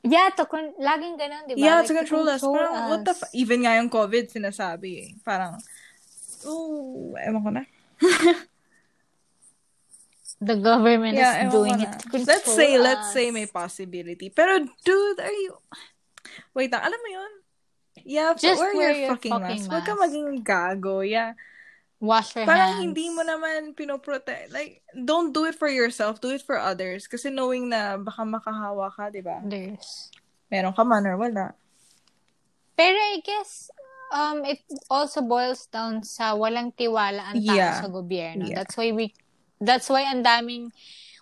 Yeah, 0.00 0.32
to 0.32 0.48
con- 0.48 0.72
laging 0.80 1.20
ganun, 1.20 1.44
di 1.44 1.54
ba? 1.54 1.60
Yeah, 1.60 1.78
Like, 1.82 1.88
to 1.88 1.94
control 2.00 2.26
us. 2.26 2.40
Parang, 2.40 2.74
what 2.88 3.04
the 3.04 3.12
us. 3.12 3.22
f- 3.22 3.34
Even 3.36 3.62
nga 3.62 3.76
yung 3.76 3.92
COVID, 3.92 4.32
sinasabi 4.32 4.90
eh. 4.96 5.08
Parang, 5.20 5.60
oh, 6.48 7.12
ewan 7.20 7.40
ko 7.40 7.50
na. 7.52 7.62
The 10.42 10.58
government 10.58 11.14
Yeah, 11.14 11.46
is 11.46 11.54
doing 11.54 11.78
it 11.78 11.92
Let's 12.26 12.50
say, 12.50 12.74
let's 12.74 13.06
us. 13.06 13.14
say 13.14 13.30
may 13.30 13.46
possibility. 13.46 14.26
Pero, 14.26 14.58
dude, 14.82 15.20
are 15.22 15.30
you... 15.30 15.54
Wait 16.50 16.66
lang, 16.66 16.82
alam 16.82 16.98
mo 16.98 17.08
yun? 17.14 17.32
Yeah, 18.02 18.34
Just 18.34 18.58
wear, 18.58 18.74
wear 18.74 18.90
your, 18.90 19.06
your 19.06 19.10
fucking, 19.14 19.30
fucking 19.38 19.62
mask. 19.62 19.70
Huwag 19.70 19.84
ka 19.86 19.94
mask. 19.94 20.02
maging 20.10 20.28
gago. 20.42 21.06
Yeah. 21.06 21.38
Wash 22.02 22.34
your 22.34 22.50
Parang 22.50 22.74
hands. 22.74 22.82
hindi 22.82 23.06
mo 23.14 23.22
naman 23.22 23.78
pinoprotect. 23.78 24.50
Like, 24.50 24.82
don't 24.90 25.30
do 25.30 25.46
it 25.46 25.54
for 25.54 25.70
yourself. 25.70 26.18
Do 26.18 26.34
it 26.34 26.42
for 26.42 26.58
others. 26.58 27.06
Kasi 27.06 27.30
knowing 27.30 27.70
na 27.70 27.94
baka 27.94 28.26
makahawa 28.26 28.90
ka, 28.90 29.06
di 29.06 29.22
ba? 29.22 29.38
Others. 29.38 30.10
Meron 30.50 30.74
ka 30.74 30.82
man 30.82 31.06
or 31.06 31.14
wala. 31.14 31.54
Pero 32.74 32.98
I 32.98 33.22
guess, 33.22 33.70
um, 34.10 34.42
it 34.42 34.58
also 34.90 35.22
boils 35.22 35.70
down 35.70 36.02
sa 36.02 36.34
walang 36.34 36.74
tiwala 36.74 37.32
ang 37.32 37.38
tao 37.38 37.54
Yeah. 37.54 37.78
sa 37.78 37.86
gobyerno. 37.86 38.50
Yeah. 38.50 38.58
That's 38.58 38.74
why 38.74 38.90
we, 38.90 39.14
that's 39.62 39.86
why 39.86 40.02
ang 40.02 40.26
daming 40.26 40.74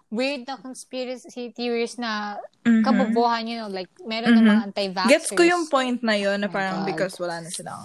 weird 0.09 0.49
na 0.49 0.57
conspiracy 0.57 1.53
theories 1.53 2.01
na 2.01 2.41
kabobohan, 2.65 3.47
you 3.47 3.61
know, 3.61 3.69
like, 3.69 3.93
meron 4.03 4.33
ng 4.33 4.49
mga 4.49 4.63
anti-vaxxers. 4.73 4.97
Mm-hmm. 4.97 5.13
Gets 5.13 5.31
ko 5.37 5.43
yung 5.45 5.69
point 5.69 6.01
na 6.01 6.17
yun 6.17 6.41
na 6.41 6.49
Oh 6.49 6.55
parang 6.57 6.83
God. 6.83 6.89
because 6.89 7.15
wala 7.21 7.45
na 7.45 7.53
silang 7.53 7.85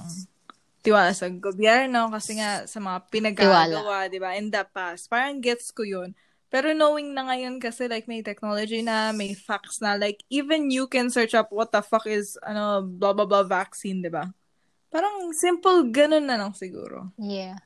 tiwala 0.85 1.11
sa 1.17 1.25
gobyerno 1.27 2.13
kasi 2.13 2.37
nga 2.37 2.69
sa 2.69 2.77
mga 2.77 3.09
pinagagawa, 3.09 4.05
di 4.05 4.21
ba, 4.21 4.37
in 4.37 4.53
the 4.53 4.61
past. 4.69 5.09
Parang 5.09 5.41
gets 5.41 5.73
ko 5.73 5.81
yun. 5.81 6.13
Pero 6.53 6.71
knowing 6.71 7.11
na 7.11 7.25
ngayon 7.25 7.57
kasi 7.57 7.89
like 7.89 8.05
may 8.05 8.21
technology 8.21 8.85
na, 8.85 9.09
may 9.09 9.33
facts 9.33 9.81
na, 9.81 9.97
like 9.97 10.21
even 10.29 10.69
you 10.69 10.85
can 10.85 11.09
search 11.09 11.33
up 11.33 11.49
what 11.49 11.73
the 11.73 11.81
fuck 11.81 12.05
is, 12.05 12.37
ano, 12.45 12.85
blah 12.85 13.11
blah 13.11 13.25
blah 13.25 13.41
vaccine, 13.43 14.05
di 14.05 14.13
ba? 14.13 14.29
Parang 14.93 15.33
simple 15.33 15.89
ganun 15.91 16.23
na 16.23 16.37
lang 16.39 16.53
siguro. 16.55 17.11
Yeah. 17.17 17.59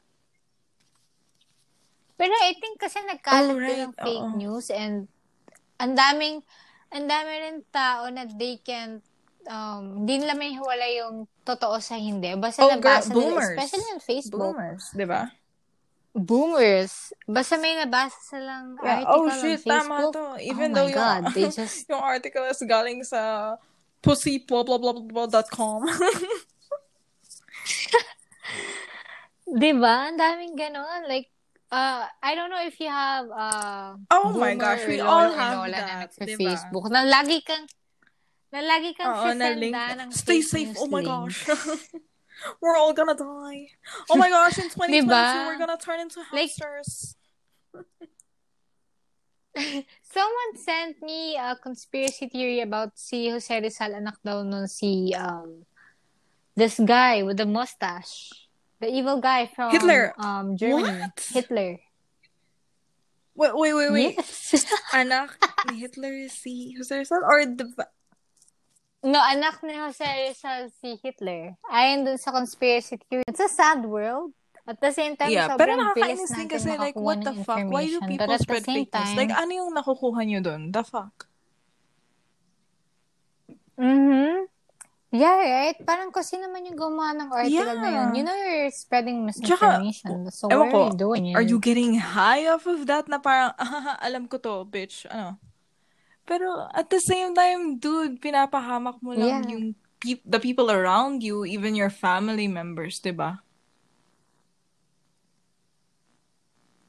Pero 2.18 2.34
I 2.36 2.52
think 2.58 2.82
kasi 2.82 3.00
nagkalat 3.06 3.54
Oh, 3.54 3.60
right. 3.60 3.80
ng 3.86 3.94
fake 3.96 4.28
Oo. 4.28 4.36
news 4.36 4.68
and 4.74 5.08
ang 5.80 5.96
daming 5.96 6.44
ang 6.90 7.06
dami 7.06 7.32
rin 7.32 7.58
tao 7.70 8.10
na 8.10 8.26
they 8.26 8.58
can 8.60 9.00
um, 9.46 10.04
hindi 10.04 10.20
nila 10.20 10.34
may 10.34 10.52
hiwala 10.52 10.86
yung 10.92 11.16
totoo 11.44 11.80
sa 11.80 11.96
hindi. 11.96 12.36
Basta 12.36 12.60
Oh, 12.62 12.74
girl, 12.76 13.00
nabasa 13.00 13.10
boomers. 13.10 13.32
nila, 13.32 13.56
especially 13.56 13.88
on 13.88 14.02
Facebook. 14.02 14.52
Boomers, 14.52 14.84
di 14.92 15.06
ba? 15.06 15.22
Boomers. 16.10 16.94
Basta 17.24 17.56
may 17.56 17.78
nabasa 17.78 18.18
silang 18.26 18.76
Yeah. 18.76 19.06
article 19.06 19.14
Oh 19.14 19.24
on 19.24 19.38
shit, 19.38 19.62
Facebook. 19.62 19.72
tama 19.72 19.96
to. 20.10 20.20
oh 20.20 20.36
Even 20.42 20.74
though 20.74 20.90
my 20.90 20.98
God, 20.98 21.22
yung, 21.24 21.34
they 21.34 21.48
just, 21.56 21.86
yung 21.86 22.02
article 22.02 22.44
is 22.44 22.60
galing 22.66 23.00
sa 23.04 23.56
pussy 24.02 24.40
blah 24.40 24.64
blah 24.64 24.76
blah 24.76 24.92
blah, 24.92 25.06
blah 25.06 25.28
dot 25.30 25.48
com. 25.48 25.86
di 29.50 29.72
ba? 29.74 30.10
Ang 30.10 30.18
daming 30.18 30.54
ganon. 30.56 31.06
Like, 31.06 31.30
uh, 31.70 32.06
I 32.22 32.32
don't 32.34 32.50
know 32.50 32.62
if 32.62 32.78
you 32.80 32.90
have, 32.90 33.26
uh, 33.30 33.98
Oh 34.12 34.34
my 34.34 34.54
gosh, 34.56 34.86
we 34.86 35.00
all 35.00 35.30
have 35.30 35.58
na 35.62 35.74
that, 35.74 36.10
nagsa- 36.14 36.26
diba? 36.26 36.42
Facebook. 36.54 36.86
Na 36.90 37.02
lagi 37.04 37.42
kang, 37.42 37.66
na 38.50 38.60
lagi 38.66 38.98
kang 38.98 39.14
Oo, 39.14 39.30
sisenda 39.30 39.84
ng 40.06 40.10
Stay 40.12 40.42
safe. 40.42 40.74
Oh 40.82 40.90
my 40.90 41.04
gosh. 41.06 41.46
we're 42.62 42.78
all 42.78 42.94
gonna 42.94 43.14
die. 43.14 43.70
Oh 44.10 44.18
my 44.18 44.30
gosh, 44.30 44.58
in 44.58 44.70
2022, 44.74 45.06
Diba? 45.06 45.46
we're 45.48 45.62
gonna 45.62 45.78
turn 45.78 46.00
into 46.02 46.20
Like- 46.34 46.50
hamsters. 46.50 47.16
Someone 50.10 50.52
sent 50.56 51.02
me 51.02 51.36
a 51.36 51.56
conspiracy 51.62 52.30
theory 52.30 52.62
about 52.62 52.98
si 52.98 53.30
Jose 53.30 53.52
Rizal, 53.60 53.94
anak 53.98 54.18
daw 54.24 54.42
nun 54.46 54.68
si, 54.68 55.14
um, 55.14 55.66
this 56.56 56.80
guy 56.80 57.22
with 57.24 57.38
the 57.38 57.46
mustache. 57.46 58.32
The 58.80 58.88
evil 58.88 59.20
guy 59.20 59.46
from, 59.52 59.72
Hitler. 59.76 60.14
um, 60.18 60.56
Germany. 60.56 61.04
What? 61.04 61.20
Hitler. 61.34 61.80
Wait, 63.36 63.54
wait, 63.56 63.74
wait, 63.74 63.92
wait. 63.92 64.14
Yes. 64.16 64.66
Anak 64.96 65.36
ni 65.68 65.80
Hitler 65.84 66.28
si 66.32 66.76
Jose 66.76 66.92
Rizal 66.96 67.24
or 67.24 67.44
the 67.46 67.68
no, 69.04 69.20
anak 69.20 69.64
ni 69.64 69.76
Jose 69.76 70.04
Rizal 70.04 70.72
si 70.80 71.00
Hitler. 71.00 71.56
Ayon 71.72 72.04
dun 72.04 72.18
sa 72.20 72.32
conspiracy 72.32 73.00
theory. 73.08 73.24
It's 73.28 73.40
a 73.40 73.52
sad 73.52 73.86
world. 73.86 74.36
At 74.70 74.78
the 74.78 74.94
same 74.94 75.18
time, 75.18 75.34
Yeah, 75.34 75.58
pero 75.58 75.74
nakakainis 75.74 76.30
din 76.30 76.46
kasi 76.46 76.78
like 76.78 76.94
what 76.94 77.26
the 77.26 77.34
fuck? 77.42 77.66
Why 77.74 77.90
do 77.90 77.98
people 78.06 78.30
But 78.30 78.38
at 78.38 78.46
spread 78.46 78.62
the 78.62 78.70
same 78.70 78.86
fake 78.86 78.94
news? 78.94 79.02
time, 79.02 79.18
Like 79.18 79.34
ano 79.34 79.52
yung 79.66 79.72
nakukuha 79.74 80.22
nyo 80.30 80.40
dun? 80.46 80.62
The 80.70 80.86
fuck? 80.86 81.26
Mm-hmm. 83.80 84.46
Yeah, 85.10 85.42
right? 85.42 85.78
Parang 85.82 86.14
kasi 86.14 86.38
naman 86.38 86.70
yung 86.70 86.78
gumawa 86.78 87.18
ng 87.18 87.30
article 87.34 87.82
na 87.82 87.90
yun. 87.90 88.08
Yeah. 88.14 88.14
You 88.14 88.24
know 88.30 88.36
you're 88.38 88.70
spreading 88.70 89.26
misinformation. 89.26 90.30
so 90.30 90.46
what 90.54 90.70
ko, 90.70 90.78
are 90.86 90.90
you 90.94 90.98
doing? 91.02 91.24
Are 91.34 91.42
you 91.42 91.58
getting 91.58 91.98
high 91.98 92.46
off 92.46 92.70
of 92.70 92.86
that 92.86 93.10
na 93.10 93.18
parang, 93.18 93.58
ah, 93.58 93.98
alam 94.06 94.30
ko 94.30 94.38
to, 94.38 94.70
bitch, 94.70 95.10
ano? 95.10 95.42
Pero 96.30 96.70
at 96.70 96.88
the 96.88 97.02
same 97.02 97.34
time, 97.34 97.76
dude, 97.76 98.22
pinapahamak 98.22 99.02
mo 99.02 99.18
lang 99.18 99.26
Yeah. 99.26 99.42
yung 99.50 99.66
peop- 99.98 100.24
the 100.24 100.38
people 100.38 100.70
around 100.70 101.20
you, 101.20 101.42
even 101.42 101.74
your 101.74 101.90
family 101.90 102.46
members, 102.46 103.02
di 103.02 103.10
ba? 103.10 103.42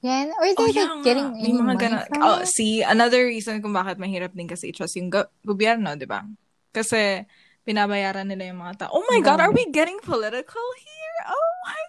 Yeah, 0.01 0.29
and- 0.29 0.37
or 0.37 0.49
they 0.49 0.57
Oh, 0.57 0.69
yeah 0.69 0.93
getting 1.05 1.29
any 1.37 1.53
mga 1.53 1.61
money 1.63 1.77
gana- 1.79 2.07
from 2.07 2.21
oh, 2.21 2.41
it? 2.41 2.49
see, 2.49 2.81
another 2.81 3.25
reason 3.25 3.61
kung 3.61 3.73
bakit 3.73 3.97
mahirap 3.97 4.33
din 4.33 4.49
kasi 4.49 4.73
i-trust 4.73 4.97
yung 4.97 5.09
go- 5.09 5.29
gobyerno, 5.41 5.93
di 5.93 6.09
ba? 6.09 6.25
Kasi 6.73 7.25
binabayaran 7.65 8.25
nila 8.25 8.49
yung 8.49 8.61
mga 8.61 8.87
tao. 8.87 8.97
Oh 8.97 9.05
my 9.09 9.21
God, 9.21 9.41
are 9.41 9.53
we 9.53 9.69
getting 9.69 10.01
political 10.01 10.65
here? 10.81 11.19
Oh 11.29 11.53
my 11.65 11.83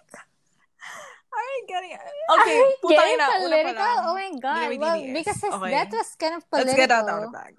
Getting... 1.68 1.92
Okay, 1.96 2.58
putang 2.82 3.08
ina, 3.14 3.26
una 3.42 3.56
pa 3.62 3.72
lang. 3.72 3.98
Oh 4.08 4.14
my 4.14 4.30
God. 4.38 4.68
Well, 4.78 4.98
because 5.14 5.40
Okay. 5.42 5.70
that 5.72 5.90
was 5.92 6.08
kind 6.18 6.34
of 6.36 6.42
Let's 6.48 6.50
political. 6.50 6.80
get 6.80 6.90
out 6.90 7.08
of 7.08 7.18
the 7.26 7.30
bag. 7.32 7.54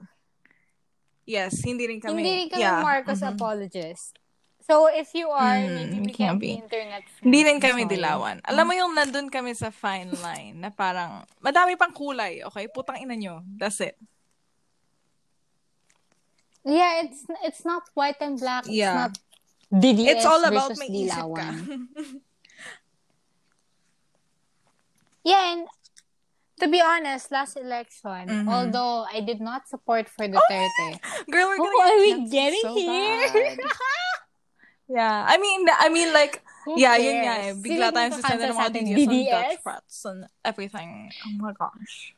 Yes, 1.23 1.63
hindi 1.63 1.87
rin 1.87 2.03
kami... 2.03 2.19
Hindi 2.19 2.31
rin 2.35 2.47
kami 2.51 2.61
yeah, 2.61 2.83
Marcos 2.83 3.23
mhm. 3.23 3.31
apologist. 3.31 4.19
So, 4.63 4.87
if 4.87 5.11
you 5.11 5.27
are, 5.27 5.59
Mm, 5.59 5.75
maybe 5.75 5.99
we 5.99 6.11
can't 6.15 6.39
can't 6.39 6.39
be 6.39 6.55
internet 6.55 7.03
friends. 7.03 7.23
Hindi 7.23 7.39
rin 7.43 7.59
kami 7.59 7.83
sorry. 7.83 7.93
dilawan. 7.99 8.35
Alam 8.47 8.63
mo 8.63 8.73
yung 8.75 8.91
nandun 8.95 9.27
kami 9.27 9.51
sa 9.55 9.71
fine 9.71 10.11
line 10.23 10.55
na 10.55 10.71
parang, 10.71 11.27
madami 11.43 11.75
pang 11.75 11.91
kulay, 11.91 12.43
okay? 12.47 12.71
Putang 12.71 12.99
ina 13.03 13.15
nyo. 13.15 13.43
That's 13.59 13.83
it. 13.83 13.99
Yeah, 16.63 17.03
it's 17.03 17.27
it's 17.43 17.67
not 17.67 17.83
white 17.91 18.15
and 18.23 18.39
black. 18.39 18.63
It's 18.63 18.71
Yeah. 18.71 18.95
not 18.95 19.19
DDS 19.67 20.15
It's 20.15 20.25
all 20.25 20.39
about 20.47 20.71
versus 20.71 20.79
may 20.79 21.11
isip 21.11 21.27
ka. 21.35 21.47
Yeah, 25.23 25.53
and 25.55 25.67
to 26.59 26.67
be 26.67 26.79
honest, 26.79 27.31
last 27.31 27.55
election, 27.57 28.27
Mhm. 28.27 28.47
although 28.47 29.07
I 29.07 29.23
did 29.23 29.39
not 29.39 29.67
support 29.67 30.07
for 30.07 30.27
the 30.27 30.37
Duterte, 30.37 30.99
Girl, 31.31 31.47
we're 31.47 31.57
gonna 31.63 31.79
are 31.79 31.95
get 31.95 32.03
we 32.03 32.29
getting 32.29 32.61
so 32.63 32.75
here? 32.75 33.23
yeah, 34.99 35.25
I 35.27 35.35
mean, 35.39 35.65
I 35.67 35.87
mean 35.89 36.11
like, 36.13 36.43
who 36.65 36.79
yeah, 36.79 36.95
cares? 36.95 37.03
yun 37.07 37.15
nga 37.23 37.35
eh. 37.39 37.51
Sino 37.51 37.63
Bigla 37.63 37.85
yung 37.87 37.95
tayong 37.95 38.13
sasenda 38.19 38.45
ng 38.51 38.57
mga? 38.59 38.71
DDS, 38.73 39.07
on 39.07 39.23
Dutch 39.27 39.57
frats 39.63 39.97
and 40.05 40.19
everything. 40.43 40.89
Oh 41.25 41.35
my 41.39 41.53
gosh. 41.55 42.15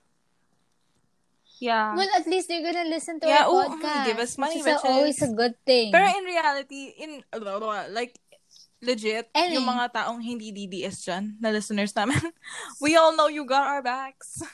Yeah. 1.56 1.96
Well, 1.96 2.10
at 2.20 2.28
least 2.28 2.52
they're 2.52 2.62
gonna 2.62 2.84
listen 2.92 3.16
to 3.24 3.28
Yeah, 3.32 3.48
our 3.48 3.54
oo, 3.56 3.64
podcast. 3.80 4.06
give 4.12 4.20
us 4.20 4.36
money, 4.38 4.60
which 4.60 4.76
is 4.76 4.84
always 4.84 5.18
a 5.24 5.32
good 5.32 5.56
thing. 5.64 5.88
But 5.96 6.12
in 6.12 6.28
reality, 6.28 6.92
in, 7.00 7.24
like, 7.96 8.20
legit, 8.86 9.26
Any. 9.34 9.58
yung 9.58 9.66
mga 9.66 9.90
taong 9.92 10.22
hindi 10.22 10.54
DDS 10.54 11.02
dyan, 11.04 11.36
na 11.42 11.50
listeners 11.50 11.92
namin, 11.92 12.22
we 12.84 12.94
all 12.96 13.18
know 13.18 13.26
you 13.28 13.44
got 13.44 13.66
our 13.66 13.82
backs. 13.82 14.46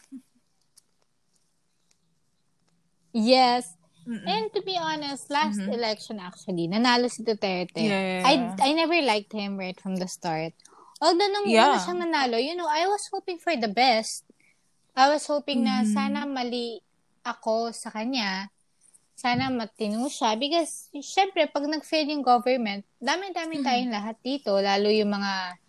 yes. 3.14 3.76
Mm-mm. 4.02 4.26
And 4.26 4.50
to 4.58 4.66
be 4.66 4.74
honest, 4.82 5.30
last 5.30 5.62
Mhm. 5.62 5.78
election 5.78 6.18
actually, 6.18 6.66
nanalo 6.66 7.06
si 7.06 7.22
Duterte. 7.22 7.78
Yeah. 7.78 8.26
I 8.26 8.34
I 8.58 8.70
never 8.74 8.98
liked 8.98 9.30
him 9.30 9.62
right 9.62 9.78
from 9.78 10.02
the 10.02 10.10
start. 10.10 10.58
Although 10.98 11.30
nung 11.30 11.46
Yeah. 11.46 11.70
una 11.70 11.78
siyang 11.78 12.02
nanalo, 12.02 12.42
you 12.42 12.58
know, 12.58 12.66
I 12.66 12.90
was 12.90 13.06
hoping 13.14 13.38
for 13.38 13.54
the 13.54 13.70
best. 13.70 14.26
I 14.98 15.06
was 15.14 15.30
hoping 15.30 15.70
na 15.70 15.86
Mhm. 15.86 15.94
sana 15.94 16.20
mali 16.26 16.82
ako 17.22 17.70
sa 17.70 17.94
kanya. 17.94 18.50
Sana 19.16 19.54
matino 19.54 20.10
siya. 20.10 20.34
Because, 20.34 20.90
syempre, 20.98 21.46
pag 21.46 21.68
nag-fail 21.70 22.10
yung 22.10 22.26
government, 22.26 22.86
dami-dami 22.98 23.62
Mhm. 23.62 23.66
tayong 23.66 23.92
lahat 23.94 24.18
dito. 24.26 24.58
Lalo 24.58 24.90
yung 24.90 25.14
mga 25.14 25.62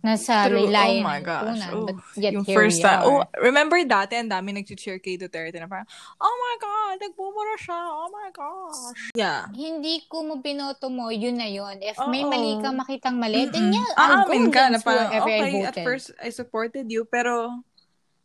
nasa 0.00 0.48
True. 0.48 0.64
laylayan 0.64 1.04
Oh 1.04 1.08
my 1.12 1.20
gosh. 1.20 1.44
lipunan. 1.44 1.70
Oh, 1.76 1.84
But 1.84 1.96
yet 2.16 2.32
yung 2.32 2.44
here 2.48 2.56
first 2.56 2.80
time. 2.80 3.04
Oh, 3.04 3.20
remember 3.36 3.76
dati, 3.84 4.16
ang 4.16 4.32
dami 4.32 4.56
nag-cheer 4.56 4.96
kay 4.96 5.20
Duterte 5.20 5.60
na 5.60 5.68
parang, 5.68 5.84
oh 6.16 6.34
my 6.40 6.54
God, 6.56 6.94
nagbumura 7.04 7.56
siya. 7.60 7.80
Oh 7.84 8.08
my 8.08 8.32
gosh. 8.32 8.96
Yeah. 9.12 9.52
Hindi 9.52 10.08
ko 10.08 10.24
mo 10.24 10.40
binoto 10.40 10.88
mo, 10.88 11.12
yun 11.12 11.36
na 11.36 11.48
yun. 11.52 11.84
If 11.84 12.00
may 12.08 12.24
Oo. 12.24 12.32
mali 12.32 12.56
kang 12.64 12.80
makitang 12.80 13.20
mali, 13.20 13.44
then 13.52 13.76
yeah, 13.76 13.92
I'll 14.00 14.24
go 14.24 14.32
Aamin 14.32 14.48
ka 14.48 14.72
na 14.72 14.80
parang, 14.80 15.12
okay, 15.20 15.68
at 15.68 15.76
first, 15.84 16.16
I 16.16 16.32
supported 16.32 16.88
you, 16.88 17.04
pero, 17.04 17.60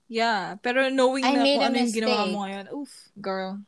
yeah. 0.07 0.55
Pero 0.63 0.87
knowing 0.87 1.27
I 1.27 1.35
na 1.35 1.43
kung 1.43 1.63
ano 1.71 1.75
yung 1.75 1.91
ginawa 1.95 2.23
mo 2.31 2.37
ngayon, 2.47 2.65
oof, 2.71 2.91
girl. 3.19 3.59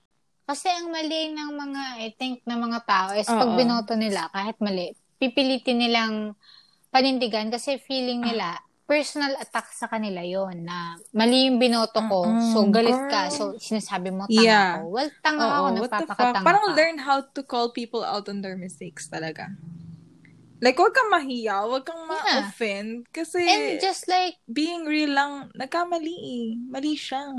Kasi 0.48 0.72
ang 0.72 0.88
mali 0.96 1.36
ng 1.36 1.52
mga, 1.60 1.84
I 2.08 2.16
think, 2.16 2.40
ng 2.48 2.56
mga 2.56 2.80
tao 2.88 3.08
is 3.12 3.28
pag 3.28 3.52
binoto 3.52 4.00
nila, 4.00 4.32
kahit 4.32 4.56
mali, 4.64 4.96
pipilitin 5.20 5.76
nilang 5.76 6.40
panindigan 6.88 7.52
kasi 7.52 7.76
feeling 7.84 8.24
nila, 8.24 8.56
personal 8.88 9.36
attack 9.44 9.68
sa 9.76 9.92
kanila 9.92 10.24
yon 10.24 10.64
na 10.64 10.96
mali 11.12 11.52
yung 11.52 11.60
binoto 11.60 12.00
ko, 12.00 12.32
Mm-mm, 12.32 12.40
so 12.56 12.64
galit 12.72 12.96
ka, 13.12 13.28
girl. 13.28 13.36
so 13.36 13.44
sinasabi 13.60 14.08
mo, 14.16 14.24
tanga 14.32 14.40
Yeah. 14.40 14.72
ko. 14.72 14.88
Well, 14.96 15.12
tanga 15.20 15.44
ako, 15.44 15.68
Oo, 15.68 15.80
what 15.84 15.92
the 15.92 16.08
fuck? 16.08 16.16
nagpapakatanga 16.16 16.46
Parang 16.48 16.64
ka. 16.64 16.72
learn 16.80 16.98
how 17.04 17.20
to 17.36 17.42
call 17.44 17.76
people 17.76 18.08
out 18.08 18.32
on 18.32 18.40
their 18.40 18.56
mistakes 18.56 19.12
talaga. 19.12 19.52
Like, 20.64 20.80
wag 20.80 20.96
kang 20.96 21.12
mahiya, 21.12 21.68
wag 21.68 21.84
kang 21.84 22.08
Yeah. 22.08 22.48
ma-offend. 22.48 23.06
Kasi, 23.12 23.44
And 23.44 23.78
just 23.84 24.08
like, 24.08 24.40
being 24.48 24.88
real 24.88 25.12
lang, 25.12 25.52
nagkamali 25.54 26.16
eh. 26.18 26.46
Mali 26.72 26.96
siya. 26.96 27.36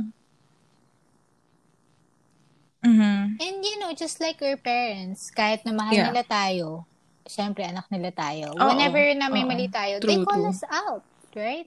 Mhm. 2.79 3.39
and 3.43 3.57
you 3.65 3.77
know, 3.83 3.91
just 3.93 4.23
like 4.23 4.39
your 4.39 4.57
parents, 4.57 5.31
kahit 5.35 5.67
na 5.67 5.75
mahal 5.75 5.95
Yeah. 5.95 6.07
nila 6.15 6.23
tayo, 6.23 6.87
syempre 7.27 7.67
anak 7.67 7.91
nila 7.91 8.15
tayo, 8.15 8.55
Oo, 8.55 8.67
whenever 8.71 9.03
na 9.19 9.27
may 9.27 9.43
oo. 9.43 9.51
mali 9.51 9.67
tayo, 9.67 9.99
True, 9.99 10.07
they 10.15 10.19
call 10.23 10.39
true. 10.39 10.51
us 10.51 10.63
out, 10.71 11.03
right? 11.35 11.67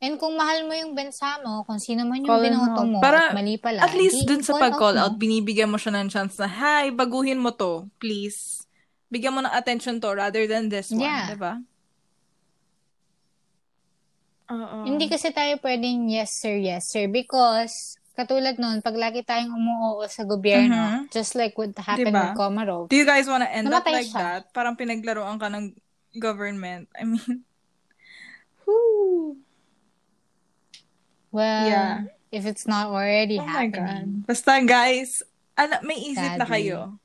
And 0.00 0.16
kung 0.16 0.32
mahal 0.32 0.64
mo 0.64 0.72
yung 0.72 0.96
bansa 0.96 1.40
mo, 1.44 1.60
kung 1.68 1.76
sino 1.76 2.08
man 2.08 2.24
yung 2.24 2.32
Call 2.32 2.44
binoto 2.44 2.82
mo. 2.88 3.00
Para 3.04 3.28
at 3.28 3.36
mali 3.36 3.60
pala, 3.60 3.84
At 3.84 3.92
least 3.92 4.24
dun 4.24 4.40
sa 4.40 4.56
call 4.56 4.62
pag-call 4.64 4.96
mo. 4.96 5.00
out, 5.04 5.14
binibigyan 5.20 5.68
mo 5.68 5.76
siya 5.76 5.92
ng 5.92 6.08
chance 6.08 6.40
na, 6.40 6.48
hi, 6.48 6.88
baguhin 6.88 7.36
mo 7.36 7.52
to, 7.52 7.84
please. 8.00 8.64
Bigyan 9.12 9.36
mo 9.36 9.40
ng 9.44 9.52
attention 9.52 10.00
to 10.00 10.08
rather 10.16 10.48
than 10.48 10.72
this 10.72 10.88
one, 10.88 11.04
Yeah. 11.04 11.28
diba? 11.36 11.60
Oo. 14.50 14.78
Hindi 14.88 15.06
kasi 15.06 15.30
tayo 15.30 15.60
pwedeng 15.60 16.08
yes 16.08 16.32
sir, 16.32 16.56
yes 16.56 16.88
sir 16.90 17.06
because 17.06 17.99
katulad 18.20 18.56
nun, 18.56 18.80
pag 18.80 18.94
lagi 18.94 19.20
tayong 19.20 19.50
umuoo 19.50 20.04
sa 20.04 20.22
gobyerno, 20.22 20.76
Mhm. 20.76 21.08
just 21.08 21.32
like 21.32 21.56
what 21.56 21.72
happened 21.74 22.12
Diba? 22.12 22.32
with 22.32 22.38
Komarov, 22.38 22.84
Do 22.86 22.96
you 22.96 23.04
guys 23.04 23.24
wanna 23.24 23.48
end 23.48 23.66
up 23.66 23.82
like 23.82 24.04
siya. 24.04 24.44
that? 24.44 24.52
Parang 24.52 24.76
pinaglaruan 24.76 25.36
ka 25.36 25.48
ng 25.48 25.72
government. 26.14 26.86
I 26.92 27.04
mean, 27.04 27.22
whoo. 28.64 29.36
well, 31.30 31.66
Yeah. 31.66 31.94
if 32.30 32.46
it's 32.46 32.66
not 32.66 32.88
already 32.88 33.38
Oh 33.38 33.46
my 33.46 33.70
happening. 33.70 34.22
God. 34.22 34.26
Basta 34.28 34.60
guys, 34.60 35.22
ano, 35.54 35.80
may 35.82 35.98
isip 36.04 36.36
na 36.36 36.46
Sadly. 36.46 36.70
kayo. 36.70 36.98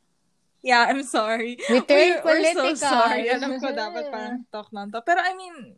Yeah, 0.62 0.90
I'm 0.90 1.06
sorry. 1.06 1.62
We 1.70 1.78
We're, 1.78 1.86
turned 1.86 2.26
we're 2.26 2.42
so 2.42 2.66
political. 2.66 2.90
sorry. 2.90 3.30
Alam 3.30 3.62
ko 3.62 3.70
dapat 3.70 4.04
parang 4.10 4.38
talk 4.50 4.74
lang 4.74 4.90
to. 4.90 4.98
Pero 5.06 5.22
I 5.22 5.38
mean, 5.38 5.78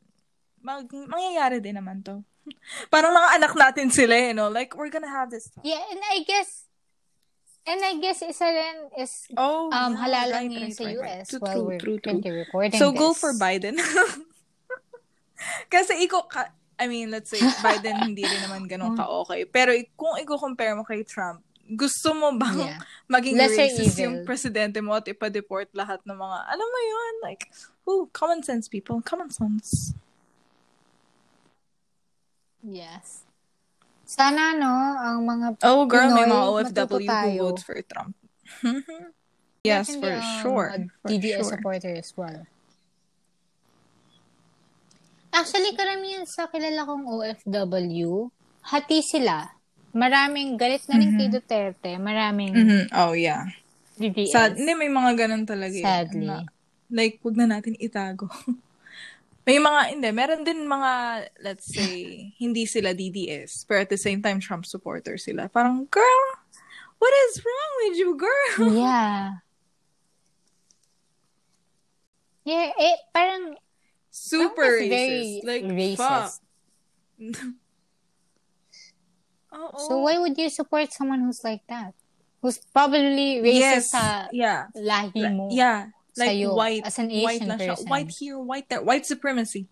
mag, 0.59 0.85
mangyayari 0.89 1.59
din 1.59 1.77
naman 1.77 2.01
to. 2.01 2.21
Parang 2.93 3.11
mga 3.11 3.29
anak 3.37 3.53
natin 3.53 3.87
sila 3.91 4.15
eh, 4.15 4.31
no? 4.31 4.47
Like, 4.47 4.71
we're 4.73 4.89
gonna 4.89 5.11
have 5.11 5.27
this 5.27 5.51
talk. 5.51 5.63
Yeah, 5.63 5.83
and 5.91 5.99
I 5.99 6.23
guess, 6.23 6.65
and 7.67 7.83
I 7.83 7.99
guess 7.99 8.23
isa 8.23 8.47
rin 8.47 8.77
is 8.95 9.27
Oh, 9.35 9.67
um, 9.67 9.93
yeah, 9.93 9.99
halalan 9.99 10.31
right, 10.31 10.49
ngayon 10.49 10.71
right, 10.71 10.77
sa 10.77 10.83
right, 10.87 10.97
right. 10.97 11.19
US 11.21 11.27
True, 11.27 11.41
while 11.43 11.51
true, 11.53 11.65
we're 11.67 11.81
true, 11.83 11.99
true. 11.99 12.21
recording 12.23 12.79
So, 12.79 12.95
go 12.95 13.11
this. 13.11 13.19
for 13.19 13.31
Biden. 13.35 13.75
Kasi 15.73 16.01
iko, 16.01 16.25
ka, 16.25 16.49
I 16.79 16.87
mean, 16.87 17.11
let's 17.11 17.29
say, 17.29 17.41
Biden 17.65 17.99
hindi 18.01 18.23
rin 18.23 18.41
naman 18.41 18.65
ganun 18.65 18.95
ka-okay. 18.95 19.45
Pero 19.45 19.73
kung 19.93 20.17
i-compare 20.17 20.73
mo 20.73 20.87
kay 20.87 21.03
Trump, 21.03 21.43
gusto 21.67 22.15
mo 22.15 22.31
bang 22.39 22.55
Yeah. 22.57 22.79
maging 23.11 23.35
Lesser 23.35 23.67
racist 23.67 23.99
evil. 23.99 24.03
yung 24.07 24.15
presidente 24.23 24.79
mo 24.79 24.95
at 24.95 25.03
ipa-deport 25.03 25.67
lahat 25.75 25.99
ng 26.07 26.15
mga, 26.15 26.37
alam 26.47 26.63
mo 26.63 26.79
yun, 26.79 27.13
like, 27.21 27.43
ooh, 27.83 28.07
common 28.15 28.39
sense, 28.39 28.71
people. 28.71 29.03
Common 29.03 29.27
sense. 29.27 29.91
Yes. 32.67 33.23
Sana, 34.03 34.51
no, 34.53 34.71
ang 34.97 35.23
mga 35.23 35.45
Oh, 35.63 35.83
girl, 35.83 36.11
may 36.11 36.23
Pinoy, 36.23 36.31
mga 36.31 36.47
matuto 36.67 36.95
OFW 36.99 37.07
who 37.07 37.39
votes 37.41 37.63
for 37.63 37.79
Trump. 37.81 38.11
yes, 39.67 39.87
for 39.95 40.15
sure. 40.39 40.69
mga 40.69 40.87
For 41.01 41.07
DDS 41.07 41.35
sure. 41.37 41.51
supporter 41.55 41.91
as 41.95 42.11
well. 42.15 42.43
Actually, 45.29 45.75
karamihan 45.75 46.23
sa 46.23 46.47
kilala 46.47 46.83
kong 46.83 47.03
OFW, 47.05 48.31
hati 48.65 48.99
sila. 49.01 49.47
Maraming 49.91 50.55
galit 50.55 50.83
na 50.87 50.97
rin 50.97 51.15
kay 51.15 51.27
Duterte. 51.27 51.95
Maraming 51.97 52.51
Mhm. 52.53 52.83
Oh, 52.93 53.11
yeah. 53.11 53.47
DDS. 53.95 54.29
Sad, 54.29 54.55
hindi, 54.55 54.71
may 54.73 54.89
mga 54.89 55.11
ganun 55.17 55.43
talaga. 55.43 55.73
eh, 55.73 55.83
Sadly. 55.83 56.25
na- 56.25 56.47
like, 56.87 57.17
wag 57.21 57.35
na 57.35 57.47
natin 57.49 57.75
itago. 57.75 58.27
may 59.47 59.63
mga, 59.63 59.95
hindi, 59.95 60.09
meron 60.11 60.43
din 60.43 60.67
mga, 60.67 60.91
let's 61.39 61.71
say, 61.71 62.35
hindi 62.35 62.67
sila 62.67 62.91
DDS, 62.91 63.63
pero 63.63 63.87
at 63.87 63.89
the 63.89 63.95
same 63.95 64.19
time, 64.19 64.43
Trump 64.43 64.67
supporter 64.67 65.15
sila. 65.15 65.47
Parang, 65.47 65.87
girl, 65.87 66.23
what 66.99 67.13
is 67.31 67.39
wrong 67.39 67.73
with 67.87 67.95
you, 67.95 68.11
girl? 68.19 68.75
Yeah. 68.75 69.39
Yeah, 72.43 72.75
eh, 72.75 72.99
parang 73.15 73.55
Super 74.11 74.83
is 74.83 74.91
very 74.91 75.39
racist. 75.39 75.47
Like, 75.47 75.63
racist. 75.63 76.39
So 79.57 80.05
why 80.05 80.19
would 80.19 80.37
you 80.37 80.51
support 80.51 80.93
someone 80.93 81.21
who's 81.21 81.41
like 81.43 81.65
that? 81.65 81.93
Who's 82.43 82.59
probably 82.69 83.41
racist 83.41 83.89
yes. 83.89 83.89
sa 83.89 84.29
yeah. 84.29 84.69
lahi 84.77 85.33
mo. 85.33 85.49
Yeah. 85.49 85.96
Like 86.17 86.33
sa'yo 86.33 86.49
white. 86.53 86.83
as 86.83 86.97
an 86.97 87.07
white 87.09 87.39
Asian 87.39 87.47
lang 87.47 87.59
siya. 87.59 87.71
person. 87.77 87.87
White 87.87 88.11
here, 88.11 88.37
white 88.37 88.67
there. 88.67 88.81
White 88.81 89.05
supremacy. 89.05 89.69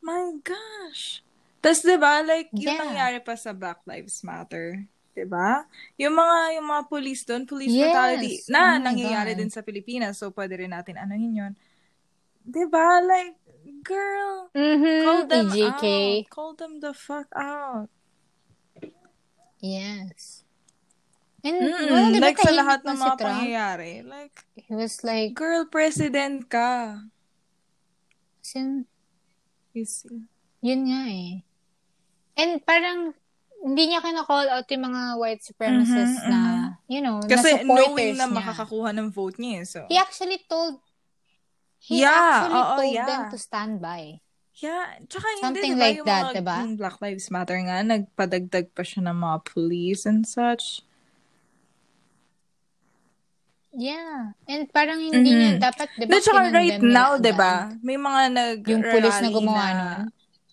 My 0.00 0.32
gosh. 0.40 1.24
Tapos, 1.60 1.84
di 1.84 1.96
ba, 1.96 2.20
like, 2.20 2.48
yung 2.52 2.72
Yeah. 2.72 2.80
nangyari 2.80 3.18
pa 3.20 3.36
sa 3.36 3.52
Black 3.52 3.84
Lives 3.84 4.24
Matter. 4.24 4.88
Di 5.12 5.28
ba? 5.28 5.68
Yung 5.98 6.16
mga, 6.16 6.56
yung 6.56 6.66
mga 6.66 6.82
police 6.88 7.22
doon, 7.24 7.44
police 7.44 7.68
Yes. 7.68 7.84
brutality, 7.84 8.34
na 8.48 8.78
Oh 8.78 8.80
nangyayari 8.80 9.32
God. 9.34 9.38
din 9.44 9.50
sa 9.52 9.60
Pilipinas. 9.60 10.16
So, 10.16 10.32
pwede 10.32 10.56
rin 10.56 10.72
natin 10.72 10.96
anuhin 10.96 11.36
yun. 11.36 11.52
Di 12.40 12.64
ba? 12.64 13.04
Like, 13.04 13.36
girl, 13.84 14.48
Mm-hmm. 14.56 15.00
call 15.04 15.22
them 15.28 15.46
EJK. 15.52 15.84
out. 16.24 16.30
Call 16.32 16.52
them 16.56 16.72
the 16.80 16.92
fuck 16.96 17.28
out. 17.36 17.92
Yes. 19.60 20.39
And, 21.40 21.56
Mm-mm. 21.56 21.88
well, 21.88 22.08
di 22.12 22.20
ba 22.20 22.28
like, 22.28 22.38
sa 22.38 22.52
lahat 22.52 22.80
ng 22.84 22.96
si 22.96 23.00
mga 23.00 23.16
Trump? 23.16 23.22
pangyayari. 23.24 23.92
Like, 24.04 24.36
He 24.54 24.72
was 24.76 25.00
like, 25.00 25.32
girl, 25.32 25.64
president 25.64 26.48
ka. 26.48 27.00
sin, 28.40 28.84
see? 29.74 30.26
yun 30.60 30.80
nga 30.90 31.02
eh. 31.06 31.32
And 32.36 32.60
parang, 32.60 33.14
hindi 33.60 33.82
niya 33.88 34.00
kina-call 34.00 34.48
out 34.48 34.66
yung 34.68 34.84
mga 34.88 35.02
white 35.16 35.42
supremacists 35.44 36.24
Mhm, 36.24 36.32
na, 36.32 36.40
you 36.88 37.00
know, 37.00 37.20
Kasi 37.22 37.52
na 37.52 37.60
supporters 37.62 37.68
knowing 37.68 38.14
na 38.16 38.26
niya. 38.26 38.36
makakakuha 38.40 38.90
ng 38.96 39.08
vote 39.12 39.36
niya 39.36 39.52
eh. 39.60 39.64
So, 39.64 39.80
He 39.86 39.96
actually 39.96 40.40
told, 40.48 40.80
he 41.78 42.00
Yeah, 42.00 42.08
actually 42.10 42.58
oo, 42.58 42.76
told 42.76 42.94
yeah. 42.96 43.06
them 43.06 43.22
to 43.28 43.38
stand 43.38 43.74
by. 43.78 44.20
yeah. 44.56 44.96
Tsaka 45.04 45.24
hindi, 45.40 45.44
Something 45.60 45.72
diba, 45.76 45.84
like 45.84 45.96
yung 46.00 46.08
that, 46.08 46.22
mga, 46.24 46.34
diba? 46.40 46.56
Black 46.76 46.96
Lives 47.00 47.28
Matter 47.28 47.58
nga, 47.64 47.76
nagpadagdag 47.80 48.66
pa 48.72 48.82
siya 48.82 49.00
ng 49.08 49.16
mga 49.16 49.36
police 49.46 50.04
and 50.04 50.24
such. 50.24 50.84
Yeah. 53.70 54.34
And 54.44 54.66
parang 54.68 54.98
hindi 54.98 55.30
niya 55.30 55.50
Mhm. 55.56 55.60
dapat, 55.60 55.88
di 55.94 56.04
ba, 56.04 56.10
No, 56.10 56.18
kinondemn 56.18 56.52
right 56.52 56.82
now, 56.82 57.10
agad? 57.14 57.22
diba, 57.22 57.52
may 57.80 57.94
mga 57.94 58.22
nag 58.28 58.58
Yung 58.66 58.82
police 58.82 59.18
na 59.20 59.30
gumawa 59.30 59.64
nun? 59.70 60.00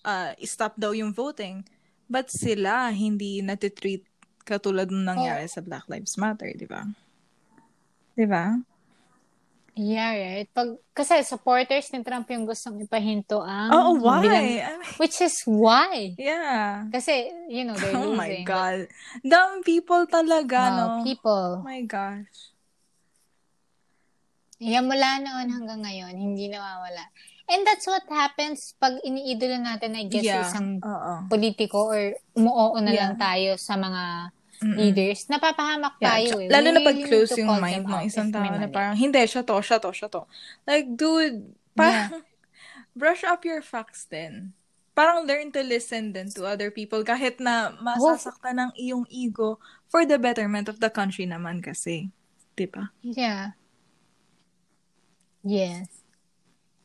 uh, 0.03 0.29
stop 0.43 0.77
daw 0.77 0.93
yung 0.93 1.09
voting. 1.11 1.65
But 2.05 2.29
sila, 2.29 2.87
hindi 2.89 3.41
natitreat 3.41 4.05
katulad 4.43 4.87
ng 4.87 5.03
nangyari 5.03 5.43
Oh. 5.43 5.51
sa 5.51 5.59
Black 5.59 5.89
Lives 5.89 6.15
Matter, 6.15 6.53
di 6.53 6.63
ba? 6.63 6.85
Di 8.13 8.23
ba? 8.23 8.55
Yeah, 9.73 10.09
right. 10.09 10.49
Pag, 10.49 10.73
kasi 10.91 11.21
supporters 11.21 11.93
ni 11.93 12.01
Trump 12.01 12.25
yung 12.27 12.45
gustong 12.45 12.81
ipahinto 12.81 13.45
ang 13.45 13.69
Oh, 13.69 13.93
why? 13.93 14.21
bilang- 14.23 14.41
I 14.41 14.73
mean, 14.73 14.93
which 14.97 15.21
is 15.21 15.37
why. 15.45 16.17
yeah. 16.17 16.89
Kasi, 16.89 17.29
you 17.45 17.61
know, 17.61 17.75
they're 17.75 17.93
Oh 18.01 18.09
losing. 18.09 18.17
my 18.17 18.41
God. 18.41 18.89
Dumb 19.21 19.61
people 19.61 20.05
talaga, 20.07 20.57
Wow, 20.63 20.77
no? 20.79 21.03
people. 21.03 21.61
Oh 21.61 21.65
my 21.65 21.81
gosh. 21.83 22.56
Yan 24.57 24.89
mula 24.89 25.21
noon 25.21 25.47
hanggang 25.53 25.81
ngayon, 25.85 26.13
hindi 26.17 26.49
nawawala. 26.49 27.13
And 27.47 27.63
that's 27.63 27.87
what 27.87 28.03
happens 28.11 28.75
pag 28.75 28.99
iniidolo 29.05 29.63
natin, 29.63 29.95
I 29.95 30.03
guess, 30.09 30.25
yeah. 30.25 30.43
isang 30.43 30.83
Oo. 30.83 31.31
politiko 31.31 31.87
or 31.87 32.11
umuoo 32.35 32.75
na 32.81 32.91
Yeah. 32.91 32.99
lang 33.07 33.13
tayo 33.15 33.55
sa 33.55 33.79
mga 33.79 34.33
Mm-mm. 34.57 34.75
leaders. 34.75 35.29
Napapahamak 35.29 35.95
Yeah, 36.01 36.07
tayo 36.11 36.31
eh. 36.43 36.49
lalo 36.49 36.67
We 36.67 36.75
na 36.75 36.81
pag 36.83 36.97
close 37.07 37.31
yung 37.37 37.61
mind 37.61 37.85
ng 37.85 38.03
isang 38.03 38.29
tao 38.33 38.49
na 38.51 38.67
parang, 38.67 38.97
hindi, 38.97 39.21
siya 39.23 39.45
to, 39.45 39.61
siya 39.61 39.77
to, 39.79 39.93
siya 39.93 40.09
to. 40.09 40.25
Like, 40.65 40.91
dude, 40.91 41.53
parang, 41.71 42.25
brush 42.97 43.21
up 43.23 43.45
your 43.45 43.61
facts 43.61 44.09
din. 44.09 44.51
Parang 44.97 45.29
learn 45.29 45.53
to 45.53 45.61
listen 45.61 46.09
din 46.09 46.33
to 46.33 46.41
other 46.43 46.73
people 46.73 47.05
kahit 47.05 47.37
na 47.37 47.77
masasaktan 47.79 48.57
ng 48.57 48.71
iyong 48.75 49.05
ego 49.13 49.61
for 49.87 50.03
the 50.03 50.17
betterment 50.17 50.65
of 50.67 50.81
the 50.81 50.89
country 50.89 51.29
naman 51.29 51.61
kasi. 51.61 52.09
Diba? 52.57 52.89
Yeah. 53.05 53.53
Yes. 55.47 55.87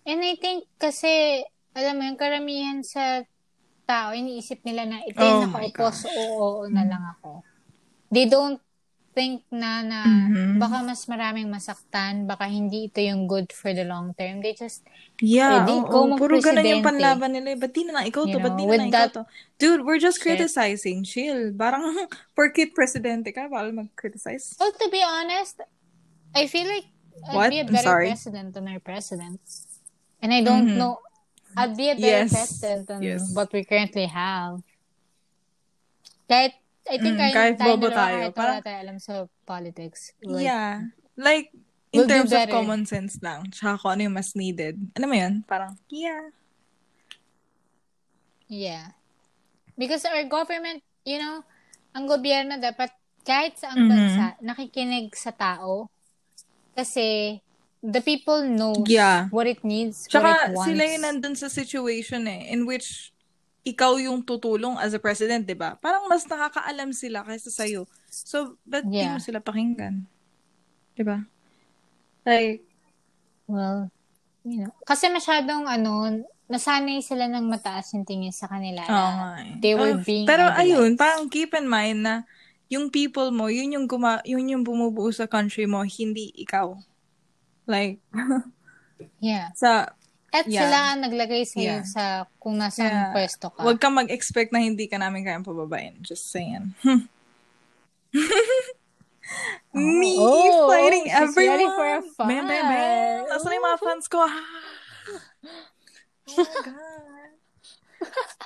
And 0.02 0.22
I 0.22 0.34
think 0.34 0.70
kasi, 0.78 1.42
alam 1.74 1.98
mo 1.98 2.02
yung 2.04 2.16
karamihan 2.16 2.78
sa 2.82 3.26
tao, 3.84 4.14
iniisip 4.14 4.62
nila 4.62 4.86
na 4.86 5.02
ito 5.02 5.18
yung 5.18 5.42
Oh 5.42 5.46
nakaupo, 5.48 5.90
so 5.90 6.06
oo, 6.06 6.38
oo 6.38 6.62
na 6.70 6.86
lang 6.86 7.02
ako. 7.12 7.42
They 8.08 8.26
don't 8.26 8.62
think 9.12 9.44
na 9.52 9.84
na 9.84 9.98
Mhm. 10.06 10.56
baka 10.56 10.80
mas 10.80 11.04
maraming 11.04 11.44
masaktan, 11.46 12.24
baka 12.24 12.48
hindi 12.48 12.88
ito 12.88 12.96
yung 12.96 13.28
good 13.28 13.52
for 13.52 13.68
the 13.70 13.84
long 13.84 14.14
term. 14.14 14.40
They 14.40 14.54
just, 14.54 14.86
Yeah, 15.20 15.62
Pwede 15.62 15.72
oo. 15.74 15.82
ikaw 15.84 16.02
Puro 16.16 16.40
ganun 16.40 16.64
yung 16.64 16.82
panlaban 16.82 17.30
nila. 17.30 17.52
eh. 17.52 17.58
Ba't 17.60 17.72
di 17.72 17.82
na 17.84 17.92
lang 17.94 18.04
ikaw 18.08 18.24
You 18.24 18.32
to? 18.32 18.38
Ba't 18.40 18.54
di 18.56 18.64
na 18.64 18.74
lang 18.74 18.88
ikaw 18.88 19.06
to? 19.12 19.22
Dude, 19.54 19.84
we're 19.84 20.00
just 20.00 20.18
shit. 20.18 20.34
criticizing. 20.34 21.04
Chill. 21.04 21.52
Parang, 21.52 21.84
porkit 22.36 22.72
presidente 22.72 23.30
ka, 23.30 23.46
bawal 23.46 23.70
mag-criticize. 23.70 24.56
well, 24.56 24.72
to 24.72 24.88
be 24.88 24.98
honest, 24.98 25.60
I 26.32 26.48
feel 26.48 26.64
like 26.66 26.88
I'd 27.28 27.36
What? 27.36 27.50
be 27.50 27.60
a 27.60 27.66
I'm 27.66 27.72
better 27.72 27.88
sorry. 27.88 28.08
president 28.10 28.48
than 28.54 28.64
our 28.68 28.80
president. 28.80 29.40
And 30.22 30.30
I 30.32 30.40
don't 30.42 30.74
Mhm. 30.74 30.78
know, 30.78 30.98
I'd 31.52 31.76
be 31.76 31.90
a 31.90 31.96
better 31.98 32.24
Yes. 32.26 32.32
president 32.32 32.88
than 32.88 33.00
Yes. 33.02 33.22
what 33.34 33.52
we 33.52 33.62
currently 33.62 34.06
have. 34.08 34.62
Kahit, 36.26 36.56
I 36.88 36.96
think 36.98 37.14
Mm, 37.14 37.20
kahit, 37.20 37.54
tayo 37.60 37.76
bobo 37.76 37.88
tayo, 37.92 38.32
kahit 38.32 38.36
wala 38.38 38.58
tayo 38.64 38.78
alam 38.80 38.98
sa 38.98 39.26
politics. 39.44 40.16
Like, 40.24 40.48
yeah. 40.48 40.88
Like, 41.14 41.52
in 41.92 42.02
We'll 42.02 42.08
terms 42.08 42.32
of 42.32 42.48
common 42.48 42.88
sense 42.88 43.20
lang. 43.20 43.52
Tsaka 43.52 43.76
kung 43.76 43.90
ano 43.98 44.02
yung 44.08 44.16
mas 44.16 44.32
needed. 44.32 44.80
Ano 44.96 45.04
mo 45.06 45.14
yun? 45.14 45.44
Parang, 45.44 45.76
yeah. 45.92 46.32
Yeah. 48.48 48.96
Because 49.76 50.04
our 50.08 50.24
government, 50.24 50.80
you 51.04 51.20
know, 51.20 51.44
ang 51.92 52.08
gobyerno 52.08 52.56
dapat 52.56 52.92
kahit 53.24 53.60
sa 53.60 53.72
ang 53.72 53.84
Mhm. 53.84 53.90
bansa, 53.92 54.24
nakikinig 54.40 55.12
sa 55.16 55.32
tao. 55.32 55.88
Kasi 56.72 57.38
the 57.82 58.00
people 58.00 58.42
know 58.46 58.72
Yeah. 58.86 59.28
what 59.28 59.44
it 59.46 59.60
needs, 59.62 60.06
what 60.08 60.22
Tsaka, 60.22 60.30
it 60.48 60.56
wants. 60.56 60.66
sila 60.66 60.82
yung 60.86 61.02
nandun 61.04 61.36
sa 61.36 61.48
situation 61.48 62.24
eh, 62.26 62.48
in 62.52 62.64
which 62.64 63.10
ikaw 63.62 63.94
yung 63.94 64.26
tutulong 64.26 64.74
as 64.78 64.90
a 64.90 64.98
president, 64.98 65.46
di 65.46 65.54
ba? 65.54 65.78
Parang 65.78 66.10
mas 66.10 66.26
nakakaalam 66.26 66.90
sila 66.90 67.22
kaysa 67.22 67.50
sa'yo. 67.52 67.86
So, 68.10 68.58
ba't 68.66 68.82
di 68.86 69.06
Yeah. 69.06 69.14
mo 69.14 69.22
sila 69.22 69.38
pakinggan? 69.38 70.02
Di 70.98 71.02
ba? 71.06 71.22
Like, 72.26 72.62
Well, 73.50 73.90
you 74.46 74.64
know, 74.64 74.72
kasi 74.86 75.10
masyadong 75.12 75.66
ano, 75.66 76.08
nasanay 76.48 77.02
sila 77.04 77.26
ng 77.28 77.50
mataas 77.50 77.92
yung 77.92 78.06
tingin 78.06 78.32
sa 78.32 78.48
kanila. 78.48 78.80
Oo 78.86 79.12
na 79.36 79.44
eh. 79.44 79.58
They 79.60 79.74
were 79.76 79.98
Ah, 79.98 80.00
being 80.00 80.24
Pero 80.24 80.46
idolized. 80.48 80.62
ayun, 80.62 80.90
parang 80.96 81.26
keep 81.28 81.52
in 81.52 81.66
mind 81.68 82.00
na 82.06 82.14
yung 82.72 82.88
people 82.88 83.28
mo, 83.28 83.46
yun 83.46 83.68
yung, 83.70 83.84
guma- 83.84 84.24
yun 84.24 84.48
yung 84.48 84.64
bumubuo 84.64 85.12
sa 85.12 85.26
country 85.26 85.68
mo, 85.68 85.84
hindi 85.84 86.32
ikaw. 86.34 86.72
Like, 87.66 88.00
Yeah. 89.20 89.52
sa, 89.52 89.92
At 90.32 90.48
Yeah. 90.48 90.64
sila 90.64 90.78
ang 90.90 91.04
naglagay 91.04 91.44
sa'yo 91.44 91.76
Yeah. 91.78 91.84
sa 91.84 92.04
kung 92.40 92.56
nasang 92.56 92.88
Yeah. 92.88 93.12
pwesto 93.12 93.52
ka. 93.52 93.60
wag 93.60 93.76
kang 93.76 93.92
mag-expect 93.92 94.48
na 94.48 94.58
hindi 94.58 94.88
ka 94.88 94.96
namin 94.96 95.20
kayang 95.22 95.44
pababain. 95.44 96.00
Just 96.00 96.32
saying. 96.32 96.72
Me 99.72 100.16
Oh, 100.18 100.68
fighting 100.68 101.04
she's 101.04 101.12
everyone. 101.14 101.52
ready 101.54 101.68
for 101.70 101.86
a 101.86 102.00
Bam, 102.18 102.28
bam, 102.28 102.44
bam. 102.44 102.64
fight. 102.64 103.24
Nasaan 103.28 103.52
yung 103.52 103.66
mga 103.66 103.80
fans 103.80 104.06
ko? 104.06 104.20
Oh 106.24 106.38
my 106.38 106.62
God. 106.64 107.11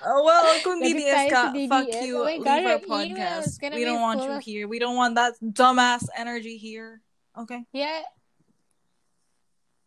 Oh, 0.05 0.21
well, 0.23 0.45
kung 0.63 0.79
DDS 0.79 1.31
ka, 1.33 1.51
DDS. 1.51 1.69
fuck 1.69 1.89
you. 2.05 2.21
Oh 2.21 2.25
my 2.25 2.37
Leave 2.39 2.67
our 2.69 2.81
podcast. 2.81 3.57
We 3.75 3.83
don't 3.85 4.01
want 4.01 4.23
you 4.23 4.33
of- 4.37 4.43
here. 4.45 4.69
We 4.69 4.79
don't 4.79 4.97
want 4.97 5.17
that 5.17 5.35
dumbass 5.41 6.07
energy 6.15 6.57
here. 6.57 7.01
Okay? 7.37 7.65
Yeah. 7.73 8.03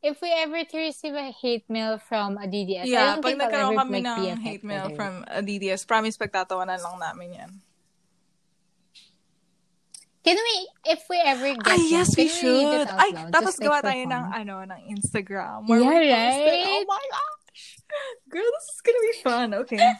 If 0.01 0.21
we 0.23 0.31
ever 0.31 0.63
to 0.63 0.77
receive 0.79 1.13
a 1.13 1.27
hate 1.29 1.67
mail 1.67 1.99
from 1.99 2.39
a 2.39 2.47
DDS, 2.47 2.87
I 2.87 2.87
Yeah, 2.87 3.19
don't 3.19 3.23
pag 3.23 3.35
nagkaroon 3.35 3.75
kami 3.75 3.99
like, 3.99 4.31
ng 4.31 4.39
hate 4.39 4.63
mail 4.63 4.95
from 4.95 5.27
a 5.27 5.43
DDS, 5.43 5.83
promise 5.83 6.15
pagtatawanan 6.15 6.79
lang 6.79 6.97
namin 7.03 7.29
yan. 7.35 7.51
Can 10.23 10.35
we, 10.35 10.55
if 10.91 11.03
we 11.09 11.15
ever 11.23 11.51
get 11.55 11.79
Ay, 11.79 11.87
yes, 11.89 12.11
we 12.15 12.27
can 12.27 12.43
read 12.43 12.63
it 12.63 12.69
should. 12.69 12.87
out 12.91 12.99
Ay, 12.99 13.11
tapos 13.31 13.55
like, 13.55 13.63
gawa 13.67 13.79
tayo 13.79 14.03
ng, 14.03 14.25
ano, 14.35 14.55
ng 14.67 14.81
Instagram. 14.91 15.67
Where 15.67 15.79
Yeah, 15.79 15.89
we 15.89 16.07
it. 16.07 16.11
Oh 16.11 16.47
right? 16.47 16.67
Oh 16.67 16.83
my 16.87 17.05
gosh. 17.07 17.48
Girl, 18.29 18.43
this 18.43 18.67
is 18.75 18.81
gonna 18.81 19.01
be 19.01 19.15
fun. 19.21 19.53
Okay. 19.65 19.93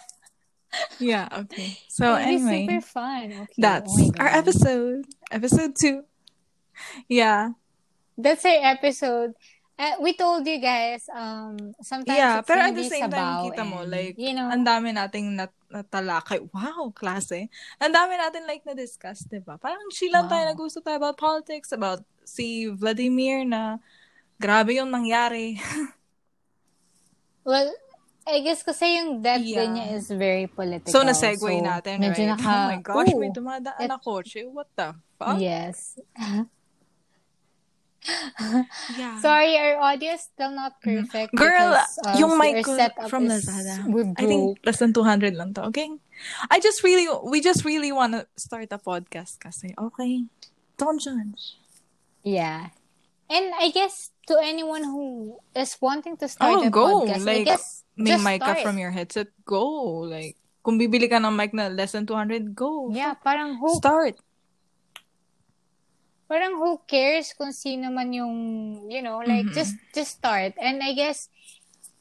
Yeah, 1.00 1.28
okay. 1.46 1.78
So, 1.90 2.14
anyway, 2.14 2.68
super 2.70 2.82
fun. 2.86 3.26
Okay. 3.34 3.58
that's 3.58 3.90
oh 3.90 4.12
our 4.22 4.30
episode. 4.30 5.06
Episode 5.32 5.74
two. 5.74 6.06
Yeah. 7.10 7.58
That's 8.18 8.46
our 8.46 8.62
episode. 8.78 9.34
Uh, 9.80 9.96
we 10.04 10.12
told 10.12 10.44
you 10.44 10.60
guys, 10.60 11.08
um, 11.08 11.56
sometimes 11.80 12.20
Yeah, 12.20 12.44
it's 12.44 12.48
pero 12.52 12.68
at 12.68 12.76
the 12.76 12.84
same 12.84 13.08
time, 13.08 13.48
kita 13.48 13.64
mo, 13.64 13.88
and, 13.88 13.92
like, 13.96 14.20
you 14.20 14.36
know, 14.36 14.52
ang 14.52 14.68
dami 14.68 14.92
nating 14.92 15.40
nat 15.40 15.56
natalakay. 15.72 16.44
Wow, 16.52 16.92
klase. 16.92 17.48
Ang 17.80 17.96
dami 17.96 18.20
natin, 18.20 18.44
like, 18.44 18.68
na-discuss, 18.68 19.24
di 19.32 19.40
ba? 19.40 19.56
Parang 19.56 19.88
chill 19.96 20.12
lang 20.12 20.28
tayo, 20.28 20.44
nag-gusto 20.52 20.84
tayo 20.84 21.00
about 21.00 21.16
politics, 21.16 21.72
about 21.72 22.04
si 22.28 22.68
Vladimir 22.68 23.48
na 23.48 23.80
grabe 24.36 24.76
yung 24.76 24.92
nangyari. 24.92 25.56
well, 27.50 27.70
I 28.30 28.46
guess 28.46 28.62
kasi 28.62 29.02
yung 29.02 29.26
death 29.26 29.42
Yeah. 29.42 29.66
niya 29.66 29.98
is 29.98 30.06
very 30.14 30.46
political. 30.46 30.94
So, 30.94 31.02
na-segue 31.02 31.42
So, 31.42 31.66
natin, 31.66 31.98
medyo 31.98 32.30
right? 32.30 32.38
naka- 32.38 32.46
oh 32.46 32.70
my 32.70 32.78
gosh, 32.78 33.10
may 33.18 33.34
Ooh. 33.34 33.34
dumadaan 33.34 33.82
It- 33.82 33.90
na 33.90 33.98
kotse. 33.98 34.46
What 34.46 34.70
the 34.78 34.94
fuck? 35.18 35.42
Yes. 35.42 35.98
Yeah. 38.96 39.20
Sorry, 39.20 39.58
our 39.60 39.76
audio 39.92 40.16
is 40.16 40.22
still 40.24 40.56
not 40.56 40.80
perfect. 40.82 41.36
Mm-hmm. 41.36 41.44
Girl, 41.44 41.76
because, 41.76 42.00
uh, 42.08 42.16
yung 42.18 42.40
mic 42.40 42.64
from 43.12 43.28
Lazada. 43.28 43.84
I 44.16 44.24
think 44.26 44.58
less 44.64 44.80
than 44.80 44.94
200 44.96 45.36
lang 45.36 45.54
to, 45.60 45.68
okay? 45.68 45.92
I 46.50 46.60
just 46.64 46.82
really, 46.84 47.12
we 47.28 47.42
just 47.42 47.66
really 47.66 47.92
want 47.92 48.14
to 48.16 48.26
start 48.40 48.72
a 48.72 48.80
podcast 48.80 49.40
kasi, 49.44 49.76
okay? 49.78 50.24
Don't 50.80 51.00
judge. 51.00 51.60
Yeah. 52.24 52.72
And 53.30 53.54
I 53.54 53.70
guess 53.70 54.10
to 54.26 54.42
anyone 54.42 54.82
who 54.84 55.38
is 55.54 55.78
wanting 55.80 56.18
to 56.18 56.28
start 56.28 56.66
Oh, 56.66 56.66
a 56.66 56.70
go. 56.74 56.86
podcast, 57.06 57.22
I 57.30 57.38
Like, 57.38 57.46
guess 57.46 57.86
May 57.96 58.16
just 58.18 58.24
mic 58.26 58.42
ka 58.42 58.56
from 58.64 58.78
your 58.80 58.90
headset, 58.90 59.28
go. 59.46 60.02
Like, 60.02 60.34
kung 60.66 60.80
bibili 60.80 61.06
ka 61.10 61.22
ng 61.22 61.36
mic 61.36 61.54
na 61.54 61.68
less 61.70 61.94
than 61.94 62.08
200, 62.08 62.56
go. 62.56 62.90
Yeah, 62.90 63.14
parang 63.14 63.60
who 63.62 63.76
Start. 63.78 64.18
parang 66.30 66.62
who 66.62 66.78
cares 66.86 67.34
kung 67.34 67.50
sino 67.50 67.90
man 67.90 68.14
yung, 68.14 68.36
you 68.86 69.02
know, 69.02 69.18
like 69.26 69.50
Mm-hmm. 69.50 69.58
just 69.58 69.74
just 69.94 70.22
start. 70.22 70.54
And 70.62 70.78
I 70.86 70.94
guess 70.94 71.26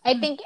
I 0.04 0.20
think 0.20 0.40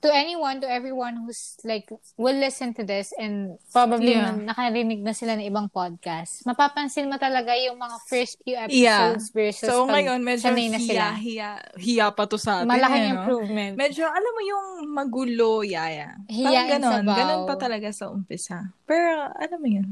to 0.00 0.08
anyone, 0.08 0.58
to 0.58 0.66
everyone 0.66 1.12
who's 1.20 1.60
like 1.60 1.84
will 2.16 2.32
listen 2.34 2.72
to 2.72 2.80
this 2.82 3.12
and 3.14 3.60
probably 3.68 4.16
Yeah. 4.16 4.32
na- 4.32 4.48
nakarinig 4.48 5.04
na 5.04 5.12
sila 5.12 5.36
ng 5.36 5.44
ibang 5.44 5.68
podcast, 5.68 6.40
mapapansin 6.42 7.04
mo 7.04 7.16
talaga 7.16 7.52
yung 7.52 7.76
mga 7.76 7.96
first 8.06 8.40
few 8.40 8.56
Yeah. 8.56 8.64
episodes 9.12 9.28
versus 9.30 9.68
So, 9.68 9.84
pag 9.84 10.00
ngayon, 10.00 10.24
medyo 10.24 10.48
sanay 10.48 10.68
na 10.68 10.80
sila. 10.80 11.12
hiya, 11.12 11.20
hiya, 11.20 11.50
hiya 11.76 12.06
pa 12.10 12.24
to 12.24 12.36
sa 12.36 12.64
atin. 12.64 12.72
Malaking 12.72 13.04
eh, 13.04 13.12
no? 13.12 13.16
improvement. 13.20 13.72
Medyo, 13.76 14.04
alam 14.04 14.32
mo 14.32 14.42
yung 14.42 14.64
magulo, 14.88 15.60
yaya. 15.60 16.16
Hiyain 16.26 16.48
Parang 16.48 16.68
ganon. 16.72 16.94
sabaw. 17.04 17.16
Ganon 17.16 17.40
pa 17.44 17.54
talaga 17.56 17.88
sa 17.92 18.08
umpisa. 18.08 18.72
Pero, 18.88 19.28
alam 19.30 19.58
mo 19.60 19.68
yun. 19.68 19.88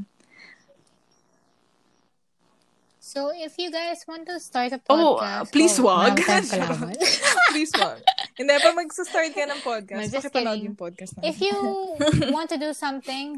So, 2.99 3.33
if 3.33 3.57
you 3.57 3.69
guys 3.69 4.05
want 4.05 4.25
to 4.25 4.37
start 4.37 4.69
a 4.69 4.81
Oh, 4.85 5.17
podcast, 5.17 5.49
please 5.49 5.77
oh, 5.77 5.85
wag. 5.85 6.13
meron 6.13 6.45
tayong 6.45 6.49
kalaban. 6.49 6.93
Please 7.49 7.73
wag. 7.73 7.97
Hindi, 8.39 8.55
pag 8.55 8.71
mag-start 8.73 9.29
ka 9.35 9.43
ng 9.43 9.51
No, 9.51 9.67
podcast, 9.67 10.07
just 10.07 10.23
pakipanood 10.25 10.63
yung 10.63 10.77
podcast 10.79 11.11
namin. 11.13 11.27
if 11.27 11.37
you 11.43 11.55
want 12.35 12.47
to 12.47 12.55
do 12.55 12.71
something, 12.71 13.35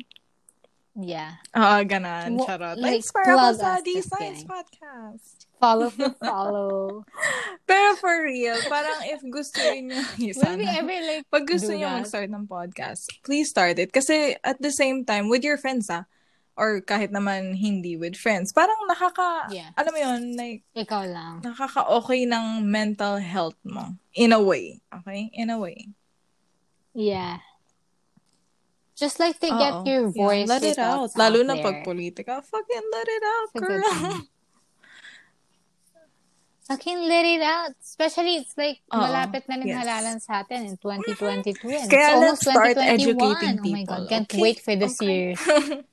yeah, 0.93 1.41
Ah, 1.51 1.81
ganan. 1.81 2.37
Wo- 2.37 2.45
Charot. 2.45 2.77
like, 2.77 3.01
Na-inspire 3.01 3.25
ako 3.25 3.33
plug 3.33 3.57
sa 3.57 3.69
us, 3.73 3.81
The 3.81 3.93
just 3.97 4.09
Science 4.09 4.39
kidding. 4.39 4.51
Podcast. 4.53 5.33
follow 5.57 5.89
for 5.89 6.09
follow. 6.25 7.05
Pero 7.65 7.93
for 7.95 8.13
real, 8.21 8.57
parang 8.65 8.97
if 9.05 9.21
gusto 9.25 9.57
niyo, 9.57 9.97
Will 10.37 10.57
we 10.57 10.65
ever 10.65 10.97
like 11.05 11.25
pag 11.29 11.45
gusto 11.45 11.69
niyo 11.69 11.85
mag-start 11.87 12.29
ng 12.29 12.45
podcast, 12.45 13.09
please 13.21 13.49
start 13.49 13.77
it. 13.77 13.89
Kasi 13.89 14.37
at 14.41 14.57
the 14.57 14.73
same 14.73 15.01
time, 15.01 15.29
with 15.29 15.41
your 15.41 15.57
friends 15.57 15.89
ah, 15.89 16.05
or 16.61 16.77
kahit 16.77 17.09
naman 17.09 17.57
hindi 17.57 17.97
with 17.97 18.13
friends, 18.13 18.53
parang 18.53 18.77
nakaka, 18.85 19.49
Yeah. 19.49 19.73
alam 19.73 19.89
mo 19.89 19.97
yun, 19.97 20.21
like, 20.37 20.61
Ikaw 20.77 21.03
lang. 21.09 21.33
nakaka-okay 21.41 22.29
ng 22.29 22.61
mental 22.61 23.17
health 23.17 23.57
mo. 23.65 23.97
In 24.13 24.29
a 24.29 24.37
way. 24.37 24.77
Okay? 24.93 25.33
In 25.33 25.49
a 25.49 25.57
way. 25.57 25.89
Yeah. 26.93 27.41
Just 28.93 29.17
like 29.17 29.41
to 29.41 29.49
get 29.49 29.73
Oo. 29.81 29.89
your 29.89 30.05
Yeah, 30.13 30.21
voice, 30.21 30.45
let 30.45 30.61
your 30.61 30.77
it 30.77 30.77
out. 30.77 31.09
thoughts 31.09 31.17
Lalo 31.17 31.41
out 31.41 31.47
na 31.49 31.55
there. 31.57 31.65
pag 31.65 31.77
politika. 31.81 32.45
Fucking 32.45 32.85
let 32.93 33.07
it 33.09 33.23
out, 33.25 33.49
It's 33.49 33.57
girl. 33.57 33.97
Fucking 36.69 36.99
let 37.09 37.25
it 37.25 37.41
out. 37.41 37.73
Especially, 37.81 38.37
it's 38.37 38.53
like, 38.53 38.85
Oo. 38.93 39.01
malapit 39.01 39.49
na 39.49 39.57
rin 39.57 39.65
Yes. 39.65 39.81
halalan 39.81 40.17
sa 40.21 40.45
atin 40.45 40.69
in 40.69 40.75
2022. 40.77 41.73
And 41.73 41.89
Kaya 41.89 42.15
it's 42.15 42.21
let's 42.21 42.41
start 42.45 42.77
2021. 42.77 42.85
educating 42.85 43.57
Oh 43.57 43.65
my 43.65 43.81
people, 43.81 43.99
God, 44.05 44.09
can't 44.13 44.29
okay? 44.29 44.37
wait 44.39 44.61
for 44.61 44.77
this 44.77 45.01
Okay. 45.01 45.09
year. 45.09 45.29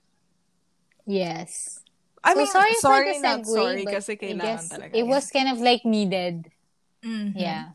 Yes. 1.08 1.80
I 2.20 2.36
So 2.36 2.44
mean, 2.44 2.50
sorry, 2.52 2.74
sorry, 2.84 3.18
not 3.24 3.48
segue, 3.48 3.56
sorry 3.56 3.84
kasi 3.88 4.12
kailangan 4.20 4.68
talaga. 4.68 4.92
it 4.92 5.06
was 5.08 5.32
kind 5.32 5.48
of 5.48 5.56
like 5.64 5.88
needed. 5.88 6.52
Mhm. 7.00 7.32
Yeah. 7.32 7.72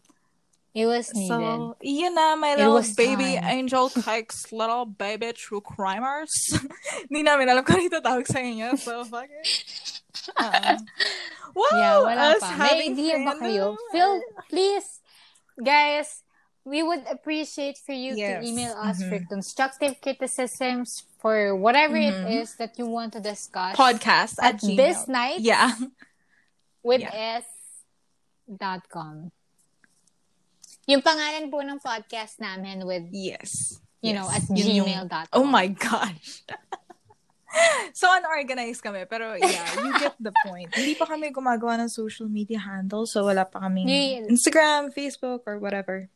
It 0.74 0.86
was 0.90 1.14
needed. 1.14 1.30
So, 1.30 1.78
yun 1.82 2.14
na, 2.18 2.34
my 2.34 2.58
little 2.58 2.82
baby 2.98 3.38
time. 3.38 3.46
angel 3.46 3.90
cakes, 4.06 4.50
little 4.50 4.86
baby 4.90 5.30
true 5.34 5.62
crimers. 5.62 6.34
Hindi 7.10 7.22
namin 7.26 7.46
alam 7.46 7.62
kung 7.62 7.78
ano 7.78 8.02
tawag 8.02 8.26
sa 8.26 8.42
inyo, 8.42 8.74
so 8.78 9.06
fuck 9.06 9.30
it. 9.30 9.46
Uh, 10.34 10.78
wow, 11.54 11.74
yeah, 11.78 11.96
wala 12.02 12.22
us 12.34 12.42
pa. 12.42 12.58
May 12.58 12.90
idea 12.90 13.22
ba 13.22 13.38
kayo? 13.38 13.78
Feel, 13.94 14.18
please, 14.50 14.98
guys, 15.62 16.23
we 16.64 16.80
would 16.82 17.04
appreciate 17.12 17.76
for 17.78 17.92
you 17.92 18.16
Yes. 18.16 18.40
to 18.40 18.48
email 18.48 18.74
us 18.80 19.04
Mhm. 19.04 19.10
for 19.10 19.18
constructive 19.28 20.00
criticisms 20.00 21.04
for 21.20 21.52
whatever 21.56 22.00
Mhm. 22.00 22.08
it 22.08 22.44
is 22.44 22.56
that 22.56 22.80
you 22.80 22.88
want 22.88 23.12
to 23.14 23.20
discuss 23.20 23.76
Podcast 23.76 24.40
at, 24.40 24.64
at 24.64 24.76
this 24.76 25.08
night 25.08 25.44
Yeah. 25.44 25.76
with 26.84 27.04
Yeah. 27.04 27.44
s 27.44 27.48
dot 28.48 28.88
com. 28.88 29.32
Yung 30.88 31.00
pangalan 31.00 31.48
po 31.48 31.64
ng 31.64 31.80
podcast 31.80 32.40
namin 32.44 32.84
with, 32.84 33.08
Yes. 33.12 33.80
you 34.04 34.12
know, 34.12 34.28
Yes. 34.28 34.36
at 34.36 34.44
Yun 34.52 34.84
yung- 34.84 34.88
gmail.com. 34.88 35.32
Oh 35.32 35.48
my 35.48 35.68
gosh. 35.72 36.44
so, 37.96 38.08
unorganized 38.12 38.84
kami. 38.84 39.08
Pero, 39.08 39.36
yeah, 39.40 39.68
you 39.80 39.92
get 40.00 40.16
the 40.20 40.36
point. 40.44 40.68
Hindi 40.76 40.96
pa 41.00 41.08
kami 41.08 41.32
gumagawa 41.32 41.80
ng 41.80 41.90
social 41.92 42.28
media 42.28 42.60
handle. 42.60 43.08
So, 43.08 43.24
wala 43.32 43.48
pa 43.48 43.64
kaming. 43.64 43.88
Instagram, 44.28 44.92
Facebook, 44.92 45.48
or 45.48 45.56
whatever. 45.60 46.12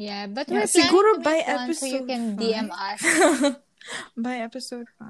Yeah, 0.00 0.26
but 0.32 0.48
Yeah, 0.48 0.64
we're 0.64 0.66
planning 0.66 0.88
siguro 0.88 1.10
to 1.12 1.20
by 1.20 1.36
make 1.44 1.46
one 1.46 1.74
so 1.76 1.84
you 1.84 2.00
episode 2.00 2.08
can 2.08 2.22
DM 2.40 2.68
us. 2.72 3.00
By 4.16 4.36
episode 4.40 4.86
5. 4.96 5.08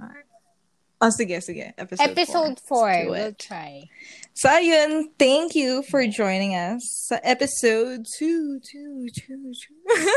Oh, 1.03 1.11
sige, 1.14 1.38
sige. 1.43 1.72
Episode, 1.78 2.11
Episode 2.11 2.57
4, 2.66 3.07
4. 3.07 3.11
We'll 3.11 3.34
try. 3.38 3.86
So, 4.34 4.49
ayun. 4.51 5.14
Thank 5.18 5.55
you 5.55 5.82
for 5.86 6.03
joining 6.11 6.55
us 6.59 6.82
sa 7.07 7.22
episode 7.22 8.03
2, 8.18 8.59
2, 8.66 9.09
2, 9.14 9.53
2. 9.55 9.55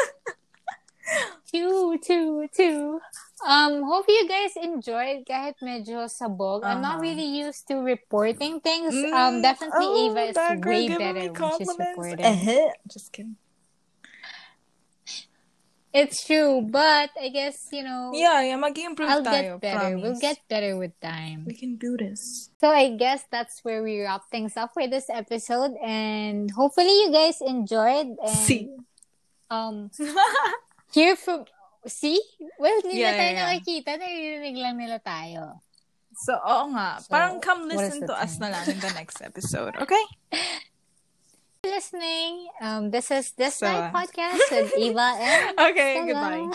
Two, 1.51 1.99
two, 2.01 2.47
two. 2.55 2.97
Um, 3.45 3.83
hope 3.83 4.05
you 4.07 4.25
guys 4.25 4.55
enjoyed 4.57 5.27
kahit 5.27 5.59
medyo 5.61 6.07
sabog. 6.09 6.63
I'm 6.63 6.79
not 6.81 6.97
Uh-huh. 6.97 7.05
really 7.05 7.27
used 7.27 7.67
to 7.69 7.83
reporting 7.83 8.57
things. 8.63 8.95
Um, 9.13 9.43
definitely 9.43 9.85
Oh, 9.85 10.09
Eva 10.09 10.21
is 10.31 10.35
that 10.39 10.57
girl 10.63 10.73
way 10.73 10.87
giving 10.87 10.97
better 10.97 11.19
me 11.19 11.29
when 11.29 11.51
she's 11.59 11.69
compliments. 11.69 11.99
reporting. 11.99 12.25
Eh, 12.25 12.71
Just 12.89 13.11
kidding. 13.11 13.35
It's 15.93 16.25
true, 16.25 16.65
but 16.65 17.13
I 17.13 17.29
guess, 17.29 17.69
you 17.69 17.85
know, 17.85 18.09
Yeah, 18.17 18.41
yeah, 18.41 18.57
mag-improve 18.57 19.05
I'll 19.05 19.21
tayo. 19.21 19.61
get 19.61 19.61
better. 19.61 19.93
We'll 19.93 20.17
get 20.17 20.41
better 20.49 20.73
with 20.73 20.97
time. 20.97 21.45
We 21.45 21.53
can 21.53 21.77
do 21.77 21.93
this. 21.95 22.49
So 22.57 22.73
I 22.73 22.97
guess 22.97 23.21
that's 23.29 23.61
where 23.61 23.85
we 23.85 24.01
wrap 24.01 24.25
things 24.33 24.57
up 24.57 24.73
for 24.73 24.89
this 24.89 25.05
episode 25.05 25.77
and 25.85 26.49
hopefully 26.49 26.89
you 27.05 27.13
guys 27.13 27.37
enjoyed 27.45 28.17
and 28.17 28.33
See. 28.41 28.73
um 29.53 29.93
hear 30.97 31.13
from 31.13 31.45
see? 31.85 32.17
Well, 32.57 32.73
hindi 32.81 32.97
Yeah, 32.97 33.13
na 33.13 33.17
tayo 33.21 33.29
yeah, 33.29 33.37
yeah. 33.37 33.45
nakikita, 33.53 33.89
naririnig 34.01 34.57
lang 34.57 34.75
nila 34.81 34.97
tayo. 34.97 35.61
So, 36.25 36.33
oo 36.33 36.73
nga. 36.73 37.01
So, 37.05 37.09
Parang 37.13 37.37
come 37.37 37.69
listen 37.69 38.01
to 38.09 38.17
us 38.17 38.41
time? 38.41 38.49
na 38.49 38.57
lang 38.57 38.65
in 38.65 38.81
the 38.81 38.93
next 38.97 39.21
episode, 39.21 39.77
okay? 39.77 40.01
listening. 41.67 42.47
Um, 42.61 42.91
this 42.91 43.09
is 43.11 43.31
This 43.31 43.55
So, 43.55 43.67
Night 43.71 43.93
Podcast 43.93 44.39
with 44.51 44.73
Eva 44.77 45.15
and 45.17 45.59
Okay, 45.71 45.95
Stella. 45.95 46.05
goodbye. 46.07 46.47